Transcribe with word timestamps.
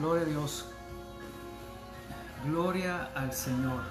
Gloria 0.00 0.22
a 0.22 0.24
Dios. 0.24 0.64
Gloria 2.46 3.10
al 3.14 3.34
Señor. 3.34 3.82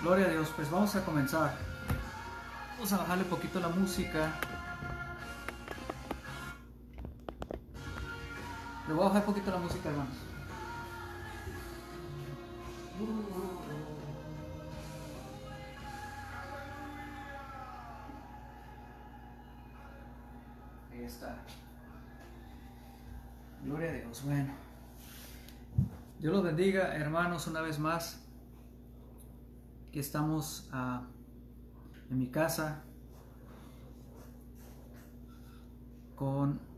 Gloria 0.00 0.26
a 0.26 0.28
Dios, 0.28 0.52
pues 0.54 0.70
vamos 0.70 0.94
a 0.94 1.04
comenzar. 1.04 1.56
Vamos 2.76 2.92
a 2.92 2.98
bajarle 2.98 3.24
poquito 3.24 3.58
la 3.58 3.68
música. 3.70 4.38
Le 8.90 8.96
voy 8.96 9.04
a 9.04 9.06
bajar 9.06 9.20
un 9.20 9.26
poquito 9.26 9.52
la 9.52 9.58
música, 9.58 9.88
hermanos. 9.88 10.16
Ahí 20.90 21.04
está. 21.04 21.36
Gloria 23.62 23.90
a 23.90 23.92
Dios. 23.92 24.24
Bueno. 24.24 24.52
Dios 26.18 26.32
los 26.32 26.42
bendiga, 26.42 26.92
hermanos, 26.96 27.46
una 27.46 27.60
vez 27.60 27.78
más. 27.78 28.20
Aquí 29.88 30.00
estamos 30.00 30.68
ah, 30.72 31.06
en 32.10 32.18
mi 32.18 32.26
casa 32.28 32.82
con 36.16 36.69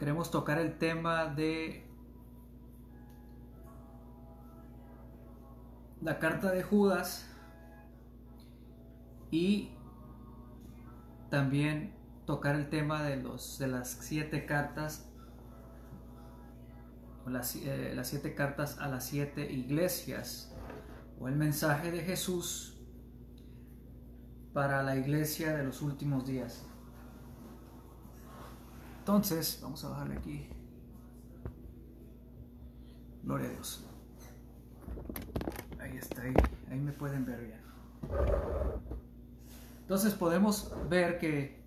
queremos 0.00 0.30
tocar 0.30 0.58
el 0.58 0.78
tema 0.78 1.26
de 1.26 1.86
la 6.00 6.18
carta 6.18 6.50
de 6.52 6.62
Judas 6.62 7.28
y 9.30 9.76
también 11.28 11.94
tocar 12.24 12.56
el 12.56 12.70
tema 12.70 13.02
de 13.02 13.18
los 13.18 13.58
de 13.58 13.68
las 13.68 13.90
siete 13.90 14.46
cartas 14.46 15.12
o 17.26 17.28
las, 17.28 17.54
eh, 17.56 17.92
las 17.94 18.08
siete 18.08 18.34
cartas 18.34 18.78
a 18.78 18.88
las 18.88 19.04
siete 19.04 19.52
iglesias 19.52 20.56
o 21.18 21.28
el 21.28 21.36
mensaje 21.36 21.92
de 21.92 22.00
Jesús 22.00 22.80
para 24.54 24.82
la 24.82 24.96
iglesia 24.96 25.54
de 25.54 25.64
los 25.64 25.82
últimos 25.82 26.26
días. 26.26 26.69
Entonces, 29.00 29.58
vamos 29.62 29.84
a 29.84 29.88
bajarle 29.88 30.16
aquí. 30.16 30.46
Gloria 33.24 33.48
a 33.48 33.52
Dios. 33.52 33.84
perfecto, 35.78 36.20
ahí, 36.20 36.32
ahí 36.70 36.78
me 36.78 36.92
pueden 36.92 37.24
ver 37.24 37.40
bien. 37.44 37.60
Entonces 39.82 40.14
podemos 40.14 40.72
ver 40.88 41.18
que 41.18 41.60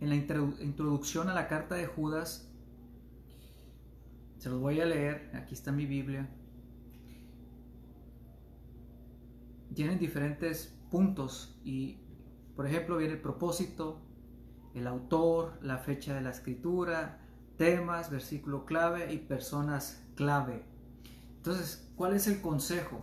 en 0.00 0.10
la 0.10 0.14
introdu- 0.16 0.60
introducción 0.60 1.28
a 1.28 1.34
la 1.34 1.48
carta 1.48 1.74
de 1.74 1.86
Judas, 1.86 2.52
se 4.38 4.50
los 4.50 4.60
voy 4.60 4.80
a 4.80 4.84
leer, 4.84 5.30
aquí 5.34 5.54
está 5.54 5.72
mi 5.72 5.86
Biblia, 5.86 6.28
tienen 9.74 9.98
diferentes 9.98 10.78
puntos 10.90 11.58
y, 11.64 11.98
por 12.54 12.66
ejemplo, 12.66 12.96
viene 12.98 13.14
el 13.14 13.20
propósito, 13.20 14.00
el 14.78 14.86
autor, 14.86 15.58
la 15.62 15.78
fecha 15.78 16.14
de 16.14 16.22
la 16.22 16.30
escritura, 16.30 17.20
temas, 17.56 18.10
versículo 18.10 18.64
clave 18.64 19.12
y 19.12 19.18
personas 19.18 20.04
clave. 20.14 20.64
Entonces, 21.36 21.90
¿cuál 21.96 22.14
es 22.14 22.26
el 22.26 22.40
consejo 22.40 23.00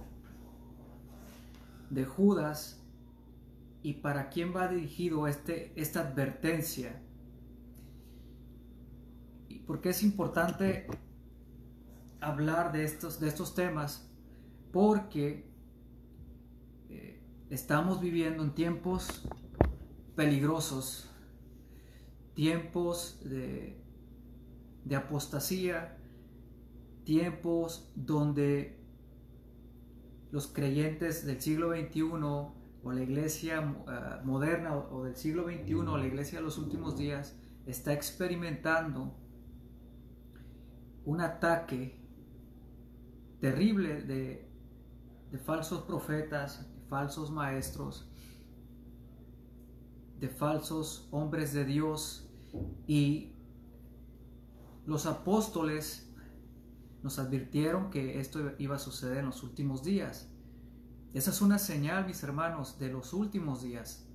de 1.90 2.06
Judas 2.06 2.82
y 3.84 3.94
para 3.94 4.30
quién 4.30 4.56
va 4.56 4.68
dirigido 4.68 5.28
este, 5.28 5.80
esta 5.80 6.02
advertencia? 6.02 7.02
¿Y 9.48 9.60
por 9.60 9.86
es 9.86 10.04
importante 10.04 10.88
hablar 12.22 12.72
de 12.72 12.84
estos, 12.84 13.20
de 13.20 13.28
estos 13.28 13.54
temas? 13.56 14.10
Porque 14.72 15.50
eh, 16.90 17.22
estamos 17.50 18.02
viviendo 18.02 18.44
en 18.44 18.54
tiempos 18.54 19.28
peligrosos, 20.16 21.10
tiempos 22.36 23.20
de, 23.24 23.82
de 24.84 24.96
apostasía, 24.96 25.98
tiempos 27.04 27.92
donde 27.96 28.78
los 30.32 30.48
creyentes 30.48 31.26
del 31.26 31.42
siglo 31.42 31.72
XXI 31.72 32.02
o 32.84 32.92
la 32.92 33.02
iglesia 33.02 33.62
uh, 33.62 34.26
moderna 34.28 34.76
o, 34.76 34.98
o, 34.98 35.04
del 35.06 35.16
siglo 35.16 35.46
XXI 35.46 35.74
o 35.74 35.98
la 35.98 36.06
iglesia 36.06 36.40
de 36.40 36.46
los 36.46 36.58
últimos 36.58 36.98
días 36.98 37.36
está 37.66 37.94
experimentando 37.94 39.16
un 41.06 41.22
ataque 41.22 42.00
terrible 43.40 44.02
de, 44.02 44.52
de 45.32 45.38
falsos 45.38 45.84
profetas, 45.84 46.68
de 46.76 46.82
falsos 46.90 47.32
maestros, 47.32 48.10
de 50.20 50.30
falsos 50.30 51.08
hombres 51.12 51.54
de 51.54 51.66
Dios 51.66 52.25
y 52.88 53.34
los 54.86 55.06
apóstoles 55.06 56.10
nos 57.04 57.20
advirtieron 57.20 57.90
que 57.90 58.20
esto 58.20 58.54
iba 58.58 58.76
a 58.76 58.80
suceder 58.80 59.20
en 59.20 59.28
los 59.28 59.44
últimos 59.44 59.84
días. 59.84 60.30
Esa 61.14 61.32
es 61.32 61.42
una 61.42 61.60
señal, 61.60 62.06
mis 62.06 62.22
hermanos, 62.24 62.78
de 62.78 62.90
los 62.90 63.14
últimos 63.14 63.64
días. 63.64 64.06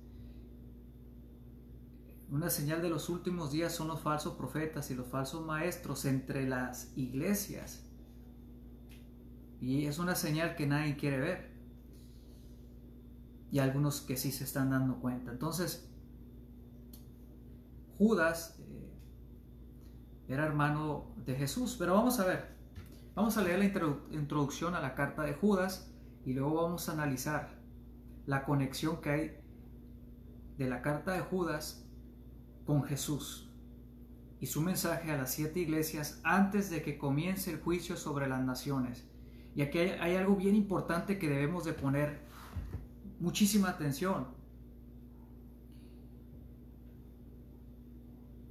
Una 2.29 2.49
señal 2.49 2.81
de 2.81 2.89
los 2.89 3.09
últimos 3.09 3.51
días 3.51 3.73
son 3.73 3.87
los 3.89 3.99
falsos 3.99 4.35
profetas 4.35 4.89
y 4.91 4.95
los 4.95 5.07
falsos 5.07 5.45
maestros 5.45 6.05
entre 6.05 6.47
las 6.47 6.95
iglesias. 6.95 7.83
Y 9.59 9.85
es 9.85 9.99
una 9.99 10.15
señal 10.15 10.55
que 10.55 10.65
nadie 10.65 10.95
quiere 10.95 11.19
ver. 11.19 11.51
Y 13.51 13.59
algunos 13.59 14.01
que 14.01 14.15
sí 14.15 14.31
se 14.31 14.45
están 14.45 14.69
dando 14.69 15.01
cuenta. 15.01 15.31
Entonces, 15.31 15.90
Judas 18.01 18.57
eh, 18.57 18.89
era 20.27 20.47
hermano 20.47 21.13
de 21.23 21.35
Jesús. 21.35 21.75
Pero 21.77 21.93
vamos 21.93 22.19
a 22.19 22.25
ver. 22.25 22.57
Vamos 23.13 23.37
a 23.37 23.43
leer 23.43 23.59
la 23.59 23.65
introdu 23.65 24.11
introducción 24.11 24.73
a 24.73 24.81
la 24.81 24.95
carta 24.95 25.21
de 25.21 25.35
Judas 25.35 25.93
y 26.25 26.33
luego 26.33 26.63
vamos 26.63 26.89
a 26.89 26.93
analizar 26.93 27.59
la 28.25 28.43
conexión 28.43 29.01
que 29.01 29.09
hay 29.11 29.39
de 30.57 30.67
la 30.67 30.81
carta 30.81 31.11
de 31.11 31.19
Judas 31.19 31.85
con 32.65 32.81
Jesús 32.83 33.51
y 34.39 34.47
su 34.47 34.61
mensaje 34.61 35.11
a 35.11 35.17
las 35.17 35.31
siete 35.31 35.59
iglesias 35.59 36.21
antes 36.23 36.71
de 36.71 36.81
que 36.81 36.97
comience 36.97 37.51
el 37.51 37.61
juicio 37.61 37.97
sobre 37.97 38.27
las 38.27 38.41
naciones. 38.43 39.05
Y 39.53 39.61
aquí 39.61 39.77
hay, 39.77 39.89
hay 39.99 40.15
algo 40.15 40.35
bien 40.35 40.55
importante 40.55 41.19
que 41.19 41.29
debemos 41.29 41.65
de 41.65 41.73
poner 41.73 42.21
muchísima 43.19 43.69
atención. 43.69 44.40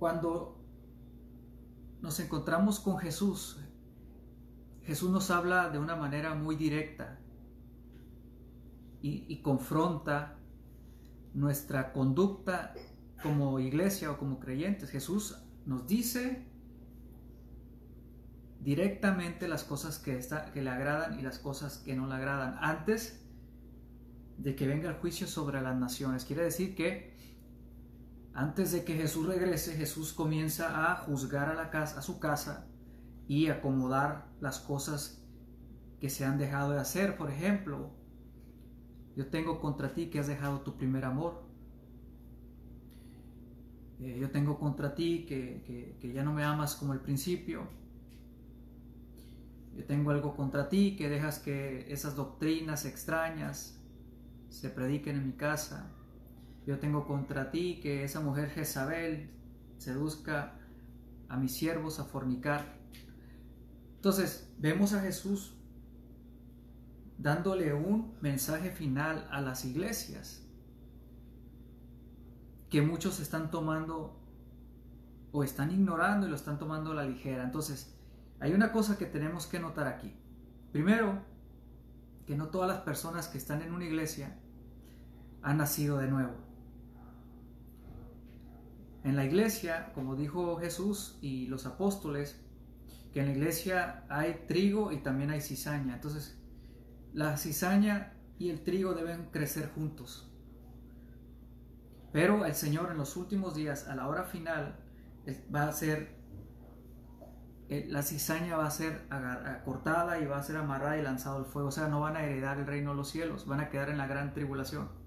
Cuando 0.01 0.59
nos 2.01 2.19
encontramos 2.21 2.81
con 2.81 2.97
Jesús, 2.97 3.61
Jesús 4.83 5.11
nos 5.11 5.31
habla 5.31 5.69
de 5.69 5.79
una 5.79 5.95
manera 5.95 6.35
muy 6.35 6.57
directa 6.57 7.19
y, 9.03 9.43
confronta 9.43 10.39
nuestra 11.35 11.93
conducta 11.93 12.73
como 13.23 13.61
iglesia 13.61 14.11
o 14.11 14.17
como 14.17 14.41
creyentes. 14.41 14.89
Jesús 14.89 15.37
nos 15.67 15.87
dice 15.87 16.47
directamente 18.61 19.49
las 19.49 19.65
cosas 19.65 19.99
que, 19.99 20.19
que 20.55 20.63
le 20.63 20.71
agradan 20.71 21.19
y 21.19 21.23
las 21.23 21.39
cosas 21.39 21.77
que 21.77 21.95
no 21.95 22.07
le 22.07 22.15
agradan 22.15 22.57
antes 22.63 23.23
de 24.39 24.57
que 24.57 24.67
venga 24.67 24.89
el 24.89 24.97
juicio 24.97 25.27
sobre 25.27 25.61
las 25.61 25.77
naciones. 25.77 26.25
Quiere 26.25 26.45
decir 26.45 26.75
que 26.75 27.20
antes 28.33 28.73
de 28.73 28.85
que 28.85 28.95
Jesús 28.95 29.27
regrese, 29.27 29.75
Jesús 29.75 30.13
comienza 30.13 30.93
a 30.93 30.97
juzgar 30.97 31.49
a, 31.49 31.55
la 31.55 31.71
casa, 31.71 31.99
a 31.99 32.03
su 32.03 32.21
casa 32.21 32.69
y 33.27 33.49
acomodar 33.49 34.29
las 34.41 34.61
cosas 34.61 35.25
que 36.01 36.11
se 36.11 36.25
han 36.25 36.39
dejado 36.39 36.73
de 36.73 36.81
hacer. 36.81 37.17
Por 37.17 37.31
ejemplo, 37.31 37.91
yo 39.17 39.29
tengo 39.29 39.61
contra 39.61 39.93
ti 39.95 40.11
que 40.11 40.19
has 40.19 40.29
dejado 40.29 40.61
tu 40.61 40.77
primer 40.77 41.05
amor. 41.05 41.45
Eh, 44.01 44.19
yo 44.19 44.31
tengo 44.31 44.59
contra 44.59 44.95
ti 44.95 45.27
que, 45.27 45.63
que, 45.67 45.99
que, 46.01 46.13
ya 46.13 46.25
no 46.25 46.33
me 46.33 46.45
amas 46.45 46.75
como 46.77 46.95
el 46.95 47.01
principio. 47.01 47.69
Yo 49.77 49.85
tengo 49.85 50.11
algo 50.11 50.35
contra 50.37 50.69
ti 50.69 50.97
que 50.97 51.09
dejas 51.09 51.39
que 51.39 51.93
esas 51.93 52.17
doctrinas 52.17 52.85
extrañas 52.85 53.79
se 54.49 54.71
prediquen 54.71 55.17
en 55.17 55.27
mi 55.27 55.33
casa. 55.35 55.93
Yo 56.71 56.79
tengo 56.79 57.05
contra 57.05 57.51
ti 57.51 57.81
que 57.83 58.05
esa 58.05 58.21
mujer 58.21 58.49
Jezabel 58.49 59.29
seduzca 59.79 60.53
a 61.29 61.37
mis 61.37 61.53
siervos 61.53 61.99
a 61.99 62.05
fornicar. 62.05 62.77
Entonces, 63.97 64.49
vemos 64.57 64.93
a 64.93 65.01
Jesús 65.01 65.57
dándole 67.19 67.75
un 67.75 68.15
mensaje 68.21 68.71
final 68.71 69.27
a 69.33 69.41
las 69.41 69.65
iglesias 69.65 70.47
que 72.69 72.83
muchos 72.83 73.19
están 73.19 73.51
tomando 73.51 74.17
o 75.33 75.43
están 75.43 75.73
ignorando 75.73 76.29
y 76.29 76.31
lo 76.31 76.37
están 76.37 76.61
tomando 76.61 76.93
a 76.93 76.95
la 76.95 77.03
ligera. 77.03 77.43
Entonces, 77.43 77.97
hay 78.39 78.53
una 78.53 78.71
cosa 78.71 78.97
que 78.97 79.07
tenemos 79.07 79.49
que 79.49 79.59
notar 79.59 79.89
aquí. 79.89 80.15
Primero, 80.71 81.21
que 82.29 82.37
no 82.37 82.47
todas 82.47 82.69
las 82.69 82.83
personas 82.83 83.27
que 83.27 83.39
están 83.39 83.61
en 83.61 83.75
una 83.75 83.87
iglesia 83.87 84.39
han 85.43 85.57
nacido 85.57 85.99
de 85.99 86.07
nuevo. 86.07 86.50
En 89.03 89.17
la 89.17 89.25
iglesia, 89.25 89.93
como 89.95 90.15
dijo 90.15 90.57
Jesús 90.57 91.19
y 91.23 91.47
los 91.47 91.67
apóstoles, 91.67 92.41
que 93.13 93.21
en 93.21 93.27
la 93.27 93.33
iglesia 93.33 94.05
hay 94.09 94.45
trigo 94.47 94.93
y 94.93 94.99
también 94.99 95.31
hay 95.31 95.41
cizaña. 95.41 95.95
Entonces, 95.95 96.39
la 97.13 97.37
cizaña 97.37 98.13
y 98.39 98.51
el 98.51 98.63
trigo 98.63 98.95
deben 98.95 99.31
crecer 99.31 99.71
juntos. 99.75 100.31
Pero 102.13 102.45
el 102.45 102.55
Señor 102.55 102.91
en 102.91 102.99
los 102.99 103.17
últimos 103.17 103.55
días, 103.55 103.89
a 103.89 103.95
la 103.95 104.09
hora 104.09 104.25
final, 104.25 104.77
va 105.55 105.69
a 105.69 105.73
ser, 105.73 106.17
la 107.69 108.03
cizaña 108.03 108.57
va 108.57 108.67
a 108.67 108.71
ser 108.71 109.07
cortada 109.65 110.21
y 110.21 110.27
va 110.27 110.39
a 110.39 110.43
ser 110.43 110.57
amarrada 110.57 110.99
y 110.99 111.03
lanzado 111.03 111.39
al 111.39 111.47
fuego. 111.47 111.69
O 111.69 111.73
sea, 111.73 111.89
no 111.89 112.01
van 112.01 112.17
a 112.17 112.25
heredar 112.25 112.59
el 112.59 112.67
reino 112.67 112.91
de 112.91 112.97
los 112.97 113.11
cielos, 113.11 113.47
van 113.47 113.61
a 113.61 113.71
quedar 113.71 113.91
en 113.91 113.99
la 113.99 114.07
gran 114.07 114.35
tribulación. 114.35 115.00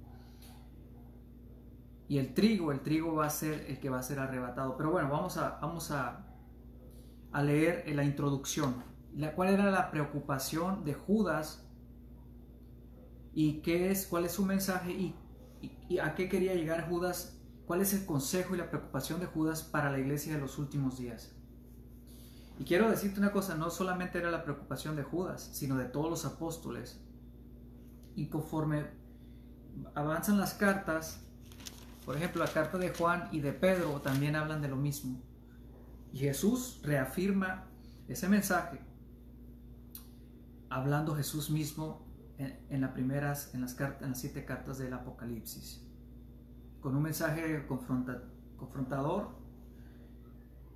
Y 2.07 2.17
el 2.17 2.33
trigo, 2.33 2.71
el 2.71 2.81
trigo 2.81 3.15
va 3.15 3.27
a 3.27 3.29
ser 3.29 3.65
el 3.69 3.79
que 3.79 3.89
va 3.89 3.99
a 3.99 4.03
ser 4.03 4.19
arrebatado. 4.19 4.77
Pero 4.77 4.91
bueno, 4.91 5.09
vamos 5.09 5.37
a, 5.37 5.59
vamos 5.61 5.91
a, 5.91 6.25
a 7.31 7.43
leer 7.43 7.83
la 7.95 8.03
introducción. 8.03 8.83
La, 9.15 9.33
¿Cuál 9.33 9.49
era 9.49 9.71
la 9.71 9.89
preocupación 9.91 10.83
de 10.83 10.93
Judas? 10.93 11.65
¿Y 13.33 13.61
qué 13.61 13.91
es, 13.91 14.05
cuál 14.07 14.25
es 14.25 14.33
su 14.33 14.45
mensaje? 14.45 14.91
¿Y, 14.91 15.15
y, 15.61 15.77
y 15.89 15.99
a 15.99 16.13
qué 16.15 16.29
quería 16.29 16.53
llegar 16.53 16.89
Judas? 16.89 17.39
¿Cuál 17.65 17.81
es 17.81 17.93
el 17.93 18.05
consejo 18.05 18.55
y 18.55 18.57
la 18.57 18.69
preocupación 18.69 19.19
de 19.19 19.25
Judas 19.25 19.63
para 19.63 19.89
la 19.89 19.99
iglesia 19.99 20.35
de 20.35 20.41
los 20.41 20.57
últimos 20.57 20.97
días? 20.97 21.33
Y 22.59 22.65
quiero 22.65 22.89
decirte 22.89 23.19
una 23.19 23.31
cosa, 23.31 23.55
no 23.55 23.69
solamente 23.69 24.19
era 24.19 24.29
la 24.29 24.43
preocupación 24.43 24.95
de 24.95 25.03
Judas, 25.03 25.49
sino 25.53 25.75
de 25.77 25.85
todos 25.85 26.09
los 26.09 26.25
apóstoles. 26.25 27.01
Y 28.15 28.27
conforme 28.27 28.85
avanzan 29.95 30.39
las 30.39 30.53
cartas, 30.53 31.25
por 32.05 32.17
ejemplo, 32.17 32.43
la 32.43 32.51
carta 32.51 32.77
de 32.77 32.89
Juan 32.89 33.29
y 33.31 33.39
de 33.39 33.53
Pedro 33.53 34.01
también 34.01 34.35
hablan 34.35 34.61
de 34.61 34.67
lo 34.67 34.75
mismo. 34.75 35.21
Y 36.11 36.19
Jesús 36.19 36.81
reafirma 36.83 37.65
ese 38.07 38.27
mensaje, 38.27 38.79
hablando 40.69 41.15
Jesús 41.15 41.49
mismo 41.49 42.05
en, 42.37 42.81
las 42.81 42.91
primeras, 42.91 43.53
siete 44.13 44.45
cartas 44.45 44.77
del 44.77 44.93
Apocalipsis, 44.93 45.81
con 46.81 46.95
un 46.95 47.03
mensaje 47.03 47.65
confronta, 47.67 48.23
confrontador 48.57 49.35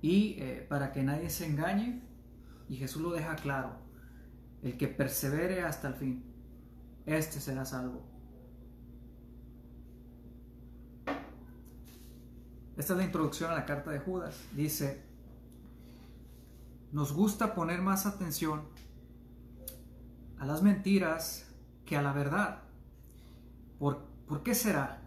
y 0.00 0.36
eh, 0.38 0.66
para 0.68 0.92
que 0.92 1.02
nadie 1.02 1.28
se 1.28 1.46
engañe, 1.46 2.02
y 2.68 2.76
Jesús 2.76 3.02
lo 3.02 3.12
deja 3.12 3.36
claro, 3.36 3.76
el 4.62 4.76
que 4.76 4.88
persevere 4.88 5.62
hasta 5.62 5.88
el 5.88 5.94
fin, 5.94 6.24
este 7.06 7.40
será 7.40 7.64
salvo. 7.64 8.17
Esta 12.78 12.92
es 12.92 12.98
la 12.98 13.04
introducción 13.04 13.50
a 13.50 13.54
la 13.54 13.66
carta 13.66 13.90
de 13.90 13.98
Judas. 13.98 14.40
Dice, 14.52 15.02
nos 16.92 17.12
gusta 17.12 17.52
poner 17.52 17.82
más 17.82 18.06
atención 18.06 18.62
a 20.38 20.46
las 20.46 20.62
mentiras 20.62 21.52
que 21.84 21.96
a 21.96 22.02
la 22.02 22.12
verdad. 22.12 22.62
¿Por, 23.80 24.04
¿Por, 24.28 24.44
qué 24.44 24.54
será? 24.54 25.02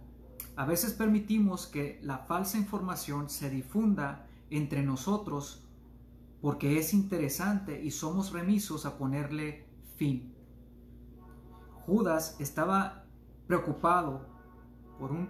A 0.57 0.65
veces 0.65 0.91
permitimos 0.91 1.65
que 1.65 1.97
la 2.03 2.17
falsa 2.17 2.57
información 2.57 3.29
se 3.29 3.49
difunda 3.49 4.27
entre 4.49 4.83
nosotros 4.83 5.63
porque 6.41 6.77
es 6.77 6.93
interesante 6.93 7.81
y 7.81 7.91
somos 7.91 8.33
remisos 8.33 8.85
a 8.85 8.97
ponerle 8.97 9.65
fin. 9.95 10.35
Judas 11.85 12.35
estaba 12.41 13.05
preocupado 13.47 14.27
por 14.99 15.11
un, 15.13 15.29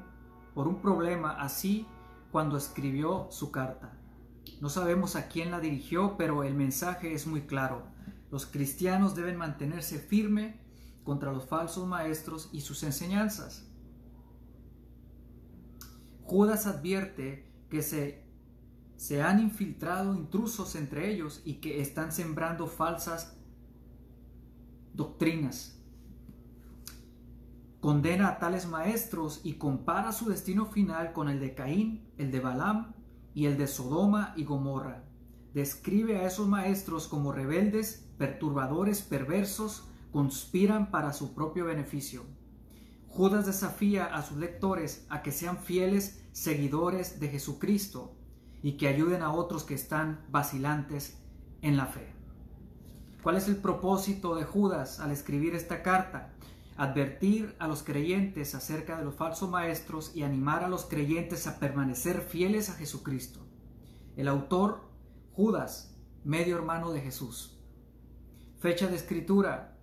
por 0.55 0.67
un 0.67 0.81
problema 0.81 1.33
así 1.33 1.85
cuando 2.31 2.57
escribió 2.57 3.27
su 3.31 3.51
carta. 3.51 3.97
No 4.59 4.69
sabemos 4.69 5.15
a 5.15 5.27
quién 5.27 5.51
la 5.51 5.59
dirigió, 5.59 6.15
pero 6.17 6.43
el 6.43 6.53
mensaje 6.53 7.13
es 7.13 7.27
muy 7.27 7.41
claro. 7.41 7.83
Los 8.31 8.45
cristianos 8.45 9.15
deben 9.15 9.37
mantenerse 9.37 9.99
firme 9.99 10.59
contra 11.03 11.33
los 11.33 11.45
falsos 11.45 11.87
maestros 11.87 12.49
y 12.53 12.61
sus 12.61 12.83
enseñanzas. 12.83 13.67
Judas 16.23 16.67
advierte 16.67 17.51
que 17.69 17.81
se, 17.81 18.23
se 18.95 19.21
han 19.21 19.39
infiltrado 19.39 20.15
intrusos 20.15 20.75
entre 20.75 21.11
ellos 21.11 21.41
y 21.43 21.55
que 21.55 21.81
están 21.81 22.11
sembrando 22.11 22.67
falsas 22.67 23.35
doctrinas. 24.93 25.80
Condena 27.81 28.27
a 28.29 28.37
tales 28.37 28.67
maestros 28.67 29.41
y 29.43 29.53
compara 29.53 30.11
su 30.11 30.29
destino 30.29 30.67
final 30.67 31.13
con 31.13 31.29
el 31.29 31.39
de 31.39 31.55
Caín, 31.55 32.07
el 32.17 32.29
de 32.29 32.39
Balaam 32.39 32.93
y 33.33 33.47
el 33.47 33.57
de 33.57 33.65
Sodoma 33.65 34.33
y 34.37 34.43
Gomorra. 34.43 35.03
Describe 35.55 36.17
a 36.17 36.27
esos 36.27 36.47
maestros 36.47 37.07
como 37.07 37.31
rebeldes, 37.31 38.07
perturbadores, 38.19 39.01
perversos, 39.01 39.87
conspiran 40.11 40.91
para 40.91 41.11
su 41.11 41.33
propio 41.33 41.65
beneficio. 41.65 42.23
Judas 43.07 43.47
desafía 43.47 44.05
a 44.05 44.21
sus 44.21 44.37
lectores 44.37 45.07
a 45.09 45.23
que 45.23 45.31
sean 45.31 45.57
fieles 45.57 46.23
seguidores 46.33 47.19
de 47.19 47.29
Jesucristo 47.29 48.15
y 48.61 48.73
que 48.73 48.89
ayuden 48.89 49.23
a 49.23 49.33
otros 49.33 49.63
que 49.63 49.73
están 49.73 50.23
vacilantes 50.29 51.17
en 51.63 51.77
la 51.77 51.87
fe. 51.87 52.13
¿Cuál 53.23 53.37
es 53.37 53.47
el 53.47 53.57
propósito 53.57 54.35
de 54.35 54.43
Judas 54.43 54.99
al 54.99 55.09
escribir 55.09 55.55
esta 55.55 55.81
carta? 55.81 56.33
Advertir 56.81 57.55
a 57.59 57.67
los 57.67 57.83
creyentes 57.83 58.55
acerca 58.55 58.97
de 58.97 59.05
los 59.05 59.13
falsos 59.13 59.47
maestros 59.47 60.15
y 60.15 60.23
animar 60.23 60.63
a 60.63 60.67
los 60.67 60.85
creyentes 60.85 61.45
a 61.45 61.59
permanecer 61.59 62.21
fieles 62.21 62.71
a 62.71 62.73
Jesucristo. 62.73 63.45
El 64.15 64.27
autor, 64.27 64.89
Judas, 65.31 65.95
medio 66.23 66.55
hermano 66.57 66.91
de 66.91 66.99
Jesús. 67.01 67.61
Fecha 68.57 68.87
de 68.87 68.95
escritura, 68.95 69.77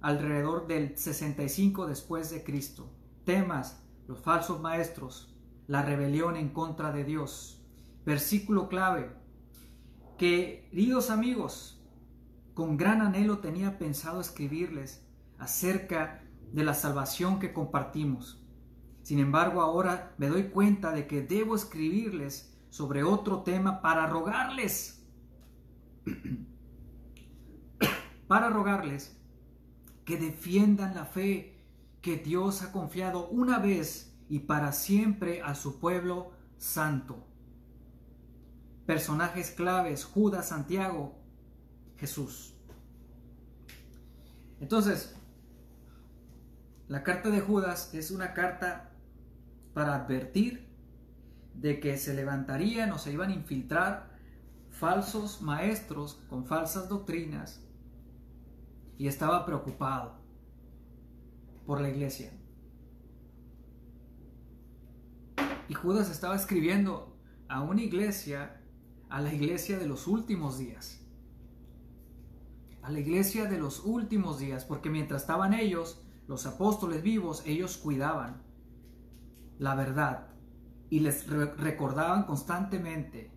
alrededor 0.00 0.66
del 0.66 0.98
65 0.98 1.86
después 1.86 2.30
de 2.30 2.42
Cristo. 2.42 2.90
Temas, 3.24 3.84
los 4.08 4.18
falsos 4.18 4.60
maestros, 4.60 5.38
la 5.68 5.82
rebelión 5.82 6.34
en 6.34 6.48
contra 6.48 6.90
de 6.90 7.04
Dios. 7.04 7.64
Versículo 8.04 8.68
clave. 8.68 9.12
Queridos 10.16 11.10
amigos, 11.10 11.80
con 12.54 12.76
gran 12.76 13.02
anhelo 13.02 13.38
tenía 13.38 13.78
pensado 13.78 14.20
escribirles 14.20 15.07
acerca 15.38 16.22
de 16.52 16.64
la 16.64 16.74
salvación 16.74 17.38
que 17.38 17.52
compartimos. 17.52 18.42
Sin 19.02 19.20
embargo, 19.20 19.62
ahora 19.62 20.14
me 20.18 20.28
doy 20.28 20.44
cuenta 20.44 20.92
de 20.92 21.06
que 21.06 21.22
debo 21.22 21.56
escribirles 21.56 22.54
sobre 22.70 23.02
otro 23.02 23.42
tema 23.42 23.80
para 23.80 24.06
rogarles, 24.06 25.06
para 28.28 28.50
rogarles 28.50 29.16
que 30.04 30.18
defiendan 30.18 30.94
la 30.94 31.04
fe 31.04 31.58
que 32.00 32.16
Dios 32.16 32.62
ha 32.62 32.72
confiado 32.72 33.28
una 33.28 33.58
vez 33.58 34.16
y 34.28 34.40
para 34.40 34.72
siempre 34.72 35.42
a 35.42 35.54
su 35.54 35.80
pueblo 35.80 36.32
santo. 36.56 37.26
Personajes 38.86 39.50
claves, 39.50 40.04
Judas, 40.04 40.48
Santiago, 40.48 41.18
Jesús. 41.96 42.54
Entonces, 44.60 45.17
la 46.88 47.02
carta 47.02 47.28
de 47.28 47.40
Judas 47.40 47.92
es 47.92 48.10
una 48.10 48.32
carta 48.32 48.90
para 49.74 49.94
advertir 49.94 50.66
de 51.54 51.80
que 51.80 51.98
se 51.98 52.14
levantarían 52.14 52.90
o 52.92 52.98
se 52.98 53.12
iban 53.12 53.30
a 53.30 53.34
infiltrar 53.34 54.16
falsos 54.70 55.42
maestros 55.42 56.22
con 56.30 56.46
falsas 56.46 56.88
doctrinas 56.88 57.62
y 58.96 59.06
estaba 59.06 59.44
preocupado 59.44 60.18
por 61.66 61.82
la 61.82 61.90
iglesia. 61.90 62.32
Y 65.68 65.74
Judas 65.74 66.10
estaba 66.10 66.36
escribiendo 66.36 67.14
a 67.48 67.60
una 67.60 67.82
iglesia, 67.82 68.62
a 69.10 69.20
la 69.20 69.34
iglesia 69.34 69.78
de 69.78 69.86
los 69.86 70.06
últimos 70.06 70.58
días. 70.58 71.04
A 72.80 72.90
la 72.90 73.00
iglesia 73.00 73.44
de 73.44 73.58
los 73.58 73.84
últimos 73.84 74.38
días, 74.38 74.64
porque 74.64 74.88
mientras 74.88 75.22
estaban 75.22 75.52
ellos, 75.52 76.02
los 76.28 76.46
apóstoles 76.46 77.02
vivos, 77.02 77.42
ellos 77.46 77.76
cuidaban 77.76 78.42
la 79.58 79.74
verdad 79.74 80.28
y 80.90 81.00
les 81.00 81.26
recordaban 81.26 82.24
constantemente. 82.24 83.32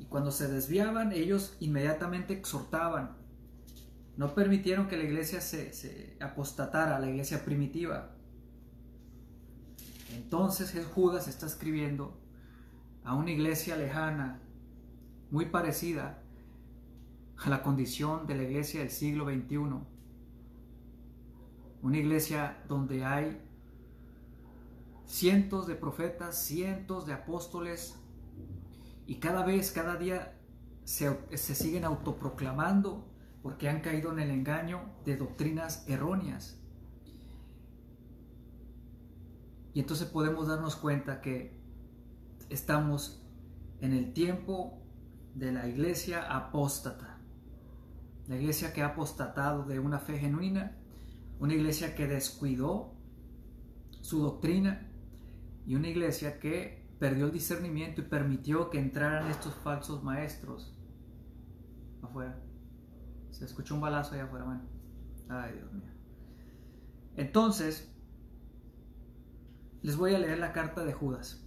Y 0.00 0.06
cuando 0.06 0.32
se 0.32 0.48
desviaban, 0.48 1.12
ellos 1.12 1.56
inmediatamente 1.60 2.34
exhortaban 2.34 3.24
no 4.16 4.34
permitieron 4.34 4.86
que 4.86 4.96
la 4.96 5.04
iglesia 5.04 5.40
se, 5.40 6.16
apostatara, 6.20 6.98
la 6.98 7.10
iglesia 7.10 7.44
primitiva. 7.44 8.10
Entonces 10.12 10.72
Judas 10.94 11.26
está 11.26 11.46
escribiendo 11.46 12.16
a 13.02 13.14
una 13.14 13.32
iglesia 13.32 13.76
lejana, 13.76 14.40
muy 15.30 15.46
parecida 15.46 16.22
a 17.36 17.50
la 17.50 17.62
condición 17.62 18.26
de 18.26 18.36
la 18.36 18.44
iglesia 18.44 18.80
del 18.80 18.90
siglo 18.90 19.24
XXI. 19.24 19.58
Una 21.84 21.98
iglesia 21.98 22.64
donde 22.66 23.04
hay 23.04 23.38
cientos 25.04 25.66
de 25.66 25.74
profetas, 25.74 26.42
cientos 26.42 27.04
de 27.04 27.12
apóstoles, 27.12 28.00
y 29.06 29.16
cada 29.16 29.44
vez, 29.44 29.70
cada 29.70 29.96
día 29.96 30.34
se, 30.84 31.14
se 31.36 31.54
siguen 31.54 31.84
autoproclamando 31.84 33.06
porque 33.42 33.68
han 33.68 33.82
caído 33.82 34.12
en 34.12 34.20
el 34.20 34.30
engaño 34.30 34.80
de 35.04 35.18
doctrinas 35.18 35.84
erróneas. 35.86 36.58
Y 39.74 39.80
entonces 39.80 40.08
podemos 40.08 40.48
darnos 40.48 40.76
cuenta 40.76 41.20
que 41.20 41.60
estamos 42.48 43.22
en 43.82 43.92
el 43.92 44.14
tiempo 44.14 44.80
de 45.34 45.52
la 45.52 45.68
iglesia 45.68 46.34
apóstata. 46.34 47.18
La 48.26 48.36
iglesia 48.36 48.72
que 48.72 48.80
ha 48.80 48.86
apostatado 48.86 49.64
de 49.64 49.80
una 49.80 49.98
fe 49.98 50.16
genuina, 50.16 50.78
una 51.38 51.54
iglesia 51.54 51.94
que 51.94 52.06
descuidó 52.06 52.94
su 54.00 54.20
doctrina 54.20 54.90
y 55.66 55.74
una 55.74 55.88
iglesia 55.88 56.38
que 56.38 56.84
perdió 56.98 57.26
el 57.26 57.32
discernimiento 57.32 58.00
y 58.00 58.04
permitió 58.04 58.70
que 58.70 58.78
entraran 58.78 59.30
estos 59.30 59.54
falsos 59.54 60.02
maestros 60.02 60.76
afuera. 62.02 62.38
Se 63.30 63.44
escuchó 63.44 63.74
un 63.74 63.80
balazo 63.80 64.14
allá 64.14 64.24
afuera, 64.24 64.44
bueno. 64.44 64.62
Ay, 65.28 65.52
Dios 65.54 65.72
mío. 65.72 65.90
Entonces, 67.16 67.92
les 69.82 69.96
voy 69.96 70.14
a 70.14 70.18
leer 70.18 70.38
la 70.38 70.52
carta 70.52 70.84
de 70.84 70.92
Judas. 70.92 71.44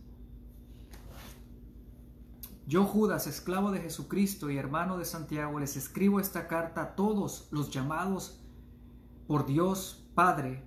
Yo, 2.66 2.84
Judas, 2.84 3.28
esclavo 3.28 3.72
de 3.72 3.80
Jesucristo 3.80 4.50
y 4.50 4.58
hermano 4.58 4.98
de 4.98 5.06
Santiago, 5.06 5.60
les 5.60 5.78
escribo 5.78 6.20
esta 6.20 6.48
carta 6.48 6.82
a 6.82 6.96
todos 6.96 7.48
los 7.52 7.72
llamados 7.72 8.44
por 9.28 9.46
Dios 9.46 10.10
Padre, 10.16 10.64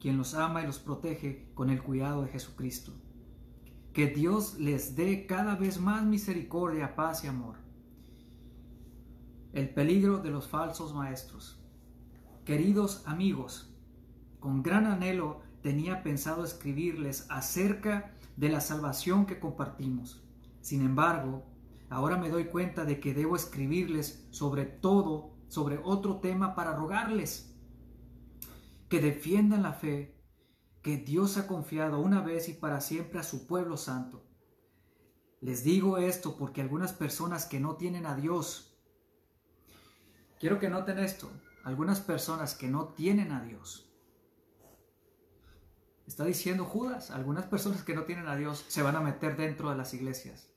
quien 0.00 0.16
los 0.16 0.34
ama 0.34 0.62
y 0.62 0.66
los 0.66 0.78
protege 0.78 1.50
con 1.54 1.70
el 1.70 1.82
cuidado 1.82 2.22
de 2.22 2.28
Jesucristo. 2.28 2.92
Que 3.92 4.06
Dios 4.06 4.58
les 4.58 4.96
dé 4.96 5.26
cada 5.26 5.56
vez 5.56 5.80
más 5.80 6.04
misericordia, 6.04 6.96
paz 6.96 7.24
y 7.24 7.28
amor 7.28 7.56
el 9.52 9.68
peligro 9.68 10.18
de 10.18 10.30
los 10.30 10.48
falsos 10.48 10.94
maestros. 10.94 11.60
Queridos 12.44 13.02
amigos, 13.06 13.74
con 14.38 14.62
gran 14.62 14.86
anhelo 14.86 15.40
tenía 15.60 16.02
pensado 16.02 16.44
escribirles 16.44 17.26
acerca 17.30 18.12
de 18.36 18.48
la 18.48 18.60
salvación 18.60 19.26
que 19.26 19.40
compartimos. 19.40 20.24
Sin 20.60 20.82
embargo, 20.82 21.42
ahora 21.88 22.16
me 22.16 22.30
doy 22.30 22.44
cuenta 22.44 22.84
de 22.84 23.00
que 23.00 23.12
debo 23.12 23.34
escribirles 23.34 24.24
sobre 24.30 24.66
todo, 24.66 25.32
sobre 25.48 25.80
otro 25.82 26.18
tema 26.18 26.54
para 26.54 26.76
rogarles 26.76 27.49
que 28.90 29.00
defiendan 29.00 29.62
la 29.62 29.72
fe 29.72 30.20
que 30.82 30.96
Dios 30.96 31.38
ha 31.38 31.46
confiado 31.46 32.00
una 32.00 32.20
vez 32.22 32.48
y 32.48 32.54
para 32.54 32.80
siempre 32.80 33.20
a 33.20 33.22
su 33.22 33.46
pueblo 33.46 33.76
santo. 33.76 34.26
Les 35.40 35.62
digo 35.62 35.96
esto 35.96 36.36
porque 36.36 36.60
algunas 36.60 36.92
personas 36.92 37.46
que 37.46 37.60
no 37.60 37.76
tienen 37.76 38.04
a 38.04 38.16
Dios, 38.16 38.76
quiero 40.40 40.58
que 40.58 40.68
noten 40.68 40.98
esto, 40.98 41.30
algunas 41.62 42.00
personas 42.00 42.54
que 42.54 42.66
no 42.66 42.88
tienen 42.88 43.30
a 43.30 43.42
Dios, 43.44 43.90
está 46.04 46.24
diciendo 46.24 46.64
Judas, 46.64 47.12
algunas 47.12 47.46
personas 47.46 47.84
que 47.84 47.94
no 47.94 48.02
tienen 48.02 48.26
a 48.26 48.34
Dios 48.34 48.64
se 48.66 48.82
van 48.82 48.96
a 48.96 49.00
meter 49.00 49.36
dentro 49.36 49.70
de 49.70 49.76
las 49.76 49.94
iglesias. 49.94 50.49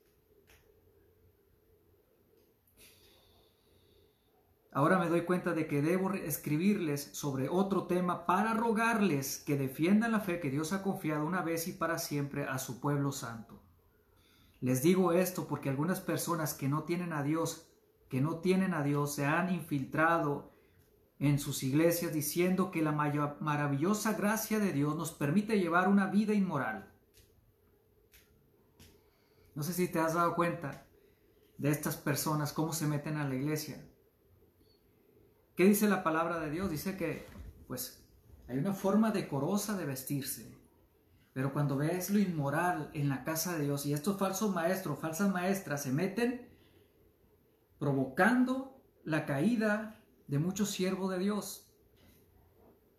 Ahora 4.76 4.98
me 4.98 5.08
doy 5.08 5.22
cuenta 5.22 5.54
de 5.54 5.68
que 5.68 5.84
debo 5.84 6.12
escribirles 6.14 7.12
sobre 7.14 7.48
otro 7.48 7.86
tema 7.86 8.26
para 8.26 8.56
rogarles 8.56 9.38
que 9.38 9.56
defiendan 9.56 10.12
la 10.12 10.20
fe 10.20 10.40
que 10.40 10.50
Dios 10.50 10.74
ha 10.74 10.82
confiado 10.82 11.28
una 11.28 11.44
vez 11.44 11.68
y 11.68 11.74
para 11.74 12.00
siempre 12.00 12.46
a 12.46 12.58
su 12.58 12.80
pueblo 12.80 13.12
santo. 13.12 13.62
Les 14.62 14.82
digo 14.82 15.12
esto 15.12 15.46
porque 15.48 15.70
algunas 15.70 16.02
personas 16.02 16.56
que 16.56 16.70
no 16.70 16.86
tienen 16.86 17.14
a 17.14 17.22
Dios, 17.22 17.68
que 18.10 18.20
no 18.20 18.38
tienen 18.38 18.74
a 18.74 18.82
Dios, 18.82 19.14
se 19.14 19.26
han 19.26 19.54
infiltrado 19.54 20.52
en 21.20 21.38
sus 21.38 21.62
iglesias 21.62 22.12
diciendo 22.12 22.72
que 22.72 22.82
la 22.82 22.94
maravillosa 22.94 24.14
gracia 24.14 24.58
de 24.58 24.74
Dios 24.74 24.96
nos 24.96 25.12
permite 25.12 25.60
llevar 25.60 25.88
una 25.88 26.08
vida 26.08 26.34
inmoral. 26.34 26.92
No 29.54 29.62
sé 29.62 29.74
si 29.74 29.88
te 29.88 30.00
has 30.00 30.16
dado 30.16 30.34
cuenta 30.34 30.88
de 31.60 31.70
estas 31.70 31.96
personas, 31.96 32.54
cómo 32.54 32.74
se 32.74 32.88
meten 32.88 33.18
a 33.18 33.28
la 33.28 33.36
iglesia. 33.36 33.93
¿Qué 35.56 35.66
dice 35.66 35.88
la 35.88 36.04
palabra 36.04 36.40
de 36.40 36.50
Dios? 36.50 36.72
Dice 36.72 36.98
que, 36.98 37.28
pues, 37.68 38.04
hay 38.48 38.58
una 38.58 38.74
forma 38.74 39.12
decorosa 39.12 39.78
de 39.78 39.86
vestirse. 39.86 40.58
Pero 41.32 41.54
cuando 41.54 41.78
ves 41.78 42.10
lo 42.10 42.18
inmoral 42.18 42.90
en 42.94 43.08
la 43.08 43.24
casa 43.24 43.56
de 43.56 43.66
Dios 43.66 43.86
y 43.86 43.94
estos 43.94 44.18
falsos 44.18 44.54
maestros, 44.54 45.00
falsas 45.00 45.32
maestras 45.32 45.84
se 45.84 45.92
meten 45.92 46.50
provocando 47.78 48.82
la 49.04 49.26
caída 49.26 50.00
de 50.28 50.40
muchos 50.40 50.72
siervos 50.72 51.12
de 51.12 51.20
Dios 51.20 51.72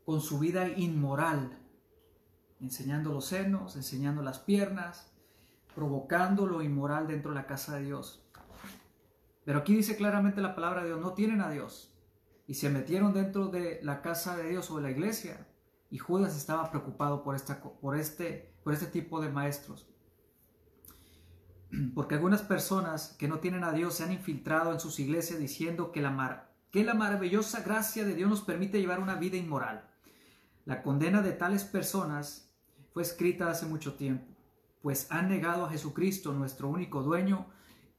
con 0.05 0.21
su 0.21 0.39
vida 0.39 0.69
inmoral, 0.69 1.59
enseñando 2.61 3.13
los 3.13 3.27
senos, 3.27 3.75
enseñando 3.77 4.23
las 4.23 4.39
piernas, 4.39 5.13
provocando 5.75 6.47
lo 6.47 6.63
inmoral 6.63 7.09
dentro 7.09 7.31
de 7.31 7.37
la 7.37 7.47
casa 7.47 7.77
de 7.77 7.85
Dios. 7.87 8.23
Pero 9.45 9.61
aquí 9.61 9.75
dice 9.75 9.97
claramente 9.97 10.41
la 10.41 10.55
palabra 10.55 10.83
de 10.83 10.89
Dios, 10.89 11.01
no 11.01 11.15
tienen 11.15 11.41
a 11.41 11.51
Dios 11.51 11.94
y 12.47 12.55
se 12.55 12.71
metieron 12.71 13.15
dentro 13.15 13.49
de 13.49 13.81
la 13.83 14.03
casa 14.03 14.37
de 14.37 14.51
Dios 14.51 14.71
o 14.71 14.77
de 14.77 14.83
la 14.83 14.91
iglesia. 14.91 15.47
Y 15.91 15.99
Judas 15.99 16.37
estaba 16.37 16.71
preocupado 16.71 17.23
por, 17.23 17.37
esta, 17.37 17.63
por, 17.63 17.97
este, 17.97 18.55
por 18.63 18.75
este 18.75 18.87
tipo 18.87 19.21
de 19.21 19.31
maestros. 19.31 19.89
Porque 21.95 22.17
algunas 22.17 22.43
personas 22.43 23.15
que 23.19 23.29
no 23.29 23.39
tienen 23.39 23.65
a 23.65 23.73
Dios 23.73 23.95
se 23.95 24.05
han 24.05 24.13
infiltrado 24.13 24.73
en 24.73 24.81
sus 24.81 24.99
iglesias 25.01 25.39
diciendo 25.39 25.93
que 25.93 26.03
la, 26.03 26.11
mar, 26.11 26.53
que 26.71 26.85
la 26.85 26.95
maravillosa 26.95 27.63
gracia 27.63 28.05
de 28.05 28.15
Dios 28.15 28.29
nos 28.29 28.43
permite 28.43 28.81
llevar 28.81 29.01
una 29.01 29.15
vida 29.15 29.37
inmoral. 29.37 29.89
La 30.65 30.83
condena 30.83 31.23
de 31.23 31.33
tales 31.33 31.65
personas 31.65 32.51
fue 32.93 33.03
escrita 33.03 33.51
hace 33.51 33.67
mucho 33.67 33.95
tiempo, 33.95 34.27
pues 34.83 35.11
han 35.11 35.29
negado 35.29 35.65
a 35.65 35.71
Jesucristo, 35.71 36.33
nuestro 36.33 36.69
único 36.69 37.03
dueño 37.03 37.47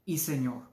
y 0.06 0.20
Señor. 0.20 0.64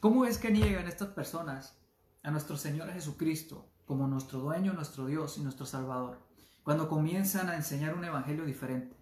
¿Cómo 0.00 0.24
es 0.24 0.38
que 0.38 0.50
niegan 0.50 0.86
estas 0.86 1.08
personas 1.08 1.78
a 2.26 2.32
nuestro 2.32 2.56
Señor 2.56 2.92
Jesucristo 2.92 3.70
como 3.84 4.08
nuestro 4.08 4.40
dueño, 4.40 4.72
nuestro 4.72 5.06
Dios 5.06 5.38
y 5.38 5.42
nuestro 5.42 5.64
Salvador, 5.64 6.18
cuando 6.64 6.88
comienzan 6.88 7.48
a 7.48 7.54
enseñar 7.54 7.94
un 7.94 8.04
evangelio 8.04 8.44
diferente, 8.44 8.96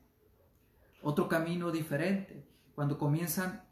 otro 1.00 1.26
camino 1.26 1.70
diferente, 1.70 2.46
cuando 2.74 2.98
comienzan 2.98 3.64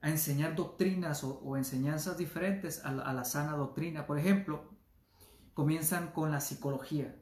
a 0.00 0.08
enseñar 0.08 0.56
doctrinas 0.56 1.22
o, 1.22 1.58
enseñanzas 1.58 2.16
diferentes 2.16 2.82
a 2.82 3.12
la 3.12 3.24
sana 3.24 3.56
doctrina. 3.56 4.06
Por 4.06 4.18
ejemplo, 4.18 4.70
comienzan 5.52 6.12
con 6.12 6.30
la 6.30 6.40
psicología, 6.40 7.14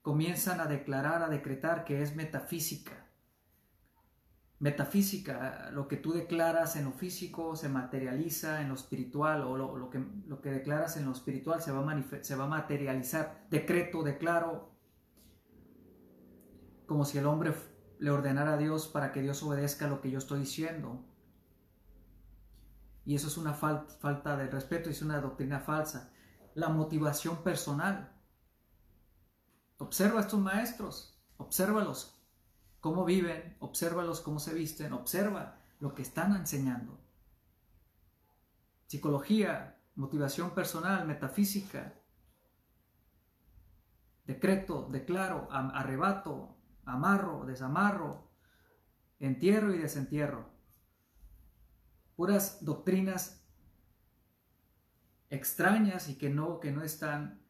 comienzan 0.00 0.60
a 0.60 0.66
declarar, 0.66 1.24
a 1.24 1.28
decretar 1.28 1.84
que 1.84 2.02
es 2.02 2.14
metafísica, 2.14 3.01
metafísica, 4.62 5.70
lo 5.72 5.88
que 5.88 5.96
tú 5.96 6.12
declaras 6.12 6.76
en 6.76 6.84
lo 6.84 6.92
físico 6.92 7.56
se 7.56 7.68
materializa 7.68 8.60
en 8.60 8.68
lo 8.68 8.76
espiritual 8.76 9.42
o 9.42 9.56
lo, 9.56 9.90
que, 9.90 9.98
lo 10.28 10.40
que, 10.40 10.52
declaras 10.52 10.96
en 10.96 11.04
lo 11.04 11.10
espiritual 11.10 11.60
se 11.60 11.72
va, 11.72 11.80
a 11.80 12.22
se 12.22 12.36
va 12.36 12.46
materializar. 12.46 13.44
Decreto, 13.50 14.04
declaro, 14.04 14.70
como 16.86 17.04
si 17.04 17.18
el 17.18 17.26
hombre 17.26 17.52
le 17.98 18.10
ordenara 18.12 18.52
a 18.52 18.56
Dios 18.56 18.86
para 18.86 19.10
que 19.10 19.20
Dios 19.20 19.42
obedezca 19.42 19.88
lo 19.88 20.00
que 20.00 20.12
yo 20.12 20.18
estoy 20.18 20.38
diciendo. 20.38 21.04
Y 23.04 23.16
eso 23.16 23.26
es 23.26 23.36
una 23.38 23.54
falta 23.54 24.36
de 24.36 24.46
respeto, 24.46 24.90
es 24.90 25.02
una 25.02 25.20
doctrina 25.20 25.58
falsa. 25.58 26.12
La 26.54 26.68
motivación 26.68 27.42
personal. 27.42 28.16
Observa 29.78 30.20
a 30.20 30.22
estos 30.22 30.38
maestros, 30.38 31.20
obsérvalos, 31.36 32.21
cómo 32.82 33.04
viven, 33.04 33.56
obsérvalos 33.60 34.20
cómo 34.20 34.40
se 34.40 34.52
visten, 34.52 34.92
observa 34.92 35.60
lo 35.78 35.94
que 35.94 36.02
están 36.02 36.34
enseñando. 36.34 37.00
Psicología, 38.88 39.78
motivación 39.94 40.50
personal, 40.50 41.06
metafísica, 41.06 41.94
decreto, 44.26 44.88
declaro, 44.90 45.46
arrebato, 45.52 46.56
amarro, 46.84 47.46
desamarro, 47.46 48.32
entierro 49.20 49.72
y 49.72 49.78
desentierro. 49.78 50.50
Puras 52.16 52.64
doctrinas 52.64 53.46
extrañas 55.30 56.08
y 56.08 56.18
que 56.18 56.30
no, 56.30 56.58
que 56.58 56.72
no 56.72 56.82
están 56.82 57.46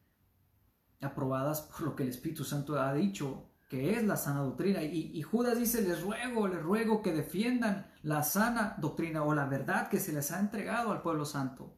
aprobadas 1.01 1.63
por 1.63 1.81
lo 1.81 1.95
que 1.95 2.03
el 2.03 2.09
Espíritu 2.09 2.43
Santo 2.43 2.79
ha 2.79 2.93
dicho 2.93 3.49
es 3.73 4.03
la 4.03 4.17
sana 4.17 4.41
doctrina. 4.41 4.83
Y, 4.83 5.21
Judas 5.21 5.57
dice, 5.57 5.81
les 5.81 6.01
ruego, 6.01 6.47
les 6.47 6.61
ruego 6.61 7.01
que 7.01 7.11
defiendan 7.13 7.91
la 8.03 8.23
sana 8.23 8.75
doctrina 8.77 9.23
o 9.23 9.33
la 9.33 9.45
verdad 9.45 9.89
que 9.89 9.99
se 9.99 10.13
les 10.13 10.31
ha 10.31 10.39
entregado 10.39 10.91
al 10.91 11.01
pueblo 11.01 11.25
santo. 11.25 11.77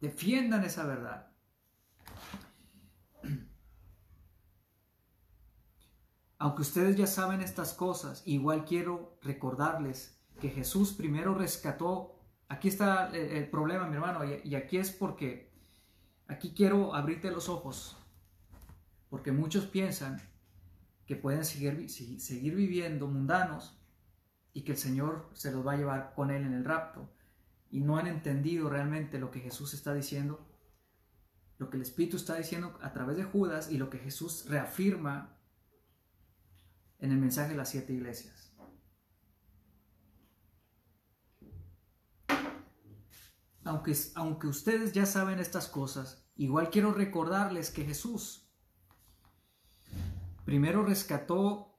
Defiendan 0.00 0.64
esa 0.64 0.84
verdad. 0.84 1.32
Aunque 6.38 6.62
ustedes 6.62 6.96
ya 6.96 7.06
saben 7.06 7.40
estas 7.40 7.72
cosas, 7.72 8.22
igual 8.26 8.64
quiero 8.64 9.18
recordarles 9.22 10.20
que 10.40 10.50
Jesús 10.50 10.92
primero 10.92 11.34
rescató, 11.34 12.20
aquí 12.48 12.68
está 12.68 13.10
el, 13.10 13.48
problema, 13.50 13.86
mi 13.86 13.94
hermano, 13.94 14.20
y 14.24 14.54
aquí 14.54 14.78
es 14.78 14.92
porque, 14.92 15.52
aquí 16.28 16.52
quiero 16.54 16.94
abrirte 16.94 17.30
los 17.30 17.48
ojos, 17.48 17.96
porque 19.08 19.32
muchos 19.32 19.66
piensan 19.66 20.20
que 21.06 21.16
pueden 21.16 21.44
seguir, 21.44 21.90
seguir 21.90 22.54
viviendo 22.54 23.06
mundanos 23.06 23.78
y 24.52 24.62
que 24.62 24.72
el 24.72 24.78
Señor 24.78 25.28
se 25.34 25.52
los 25.52 25.66
va 25.66 25.72
a 25.72 25.76
llevar 25.76 26.14
con 26.14 26.30
Él 26.30 26.44
en 26.44 26.54
el 26.54 26.64
rapto. 26.64 27.12
Y 27.70 27.80
no 27.80 27.98
han 27.98 28.06
entendido 28.06 28.70
realmente 28.70 29.18
lo 29.18 29.30
que 29.30 29.40
Jesús 29.40 29.74
está 29.74 29.92
diciendo, 29.92 30.48
lo 31.58 31.70
que 31.70 31.76
el 31.76 31.82
Espíritu 31.82 32.16
está 32.16 32.36
diciendo 32.36 32.78
a 32.80 32.92
través 32.92 33.16
de 33.16 33.24
Judas 33.24 33.70
y 33.70 33.78
lo 33.78 33.90
que 33.90 33.98
Jesús 33.98 34.46
reafirma 34.48 35.36
en 37.00 37.10
el 37.10 37.18
mensaje 37.18 37.50
de 37.50 37.56
las 37.56 37.68
siete 37.68 37.92
iglesias. 37.92 38.52
Aunque, 43.64 43.96
aunque 44.14 44.46
ustedes 44.46 44.92
ya 44.92 45.06
saben 45.06 45.38
estas 45.38 45.68
cosas, 45.68 46.28
igual 46.36 46.70
quiero 46.70 46.92
recordarles 46.92 47.70
que 47.70 47.84
Jesús 47.84 48.43
Primero 50.44 50.84
rescató 50.84 51.78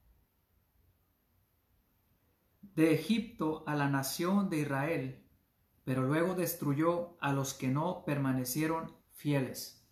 de 2.61 2.93
Egipto 2.93 3.63
a 3.67 3.75
la 3.75 3.89
nación 3.89 4.49
de 4.49 4.59
Israel, 4.59 5.25
pero 5.83 6.03
luego 6.03 6.33
destruyó 6.33 7.15
a 7.21 7.31
los 7.31 7.53
que 7.53 7.67
no 7.67 8.03
permanecieron 8.05 8.91
fieles. 9.11 9.85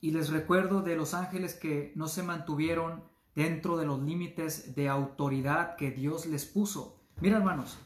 Y 0.00 0.12
les 0.12 0.30
recuerdo 0.30 0.80
de 0.80 0.96
los 0.96 1.12
ángeles 1.12 1.54
que 1.54 1.92
no 1.94 2.08
se 2.08 2.22
mantuvieron 2.22 3.04
dentro 3.34 3.76
de 3.76 3.84
los 3.84 4.00
límites 4.00 4.74
de 4.74 4.88
autoridad 4.88 5.76
que 5.76 5.90
Dios 5.90 6.26
les 6.26 6.46
puso. 6.46 7.02
Mira 7.20 7.36
hermanos, 7.36 7.78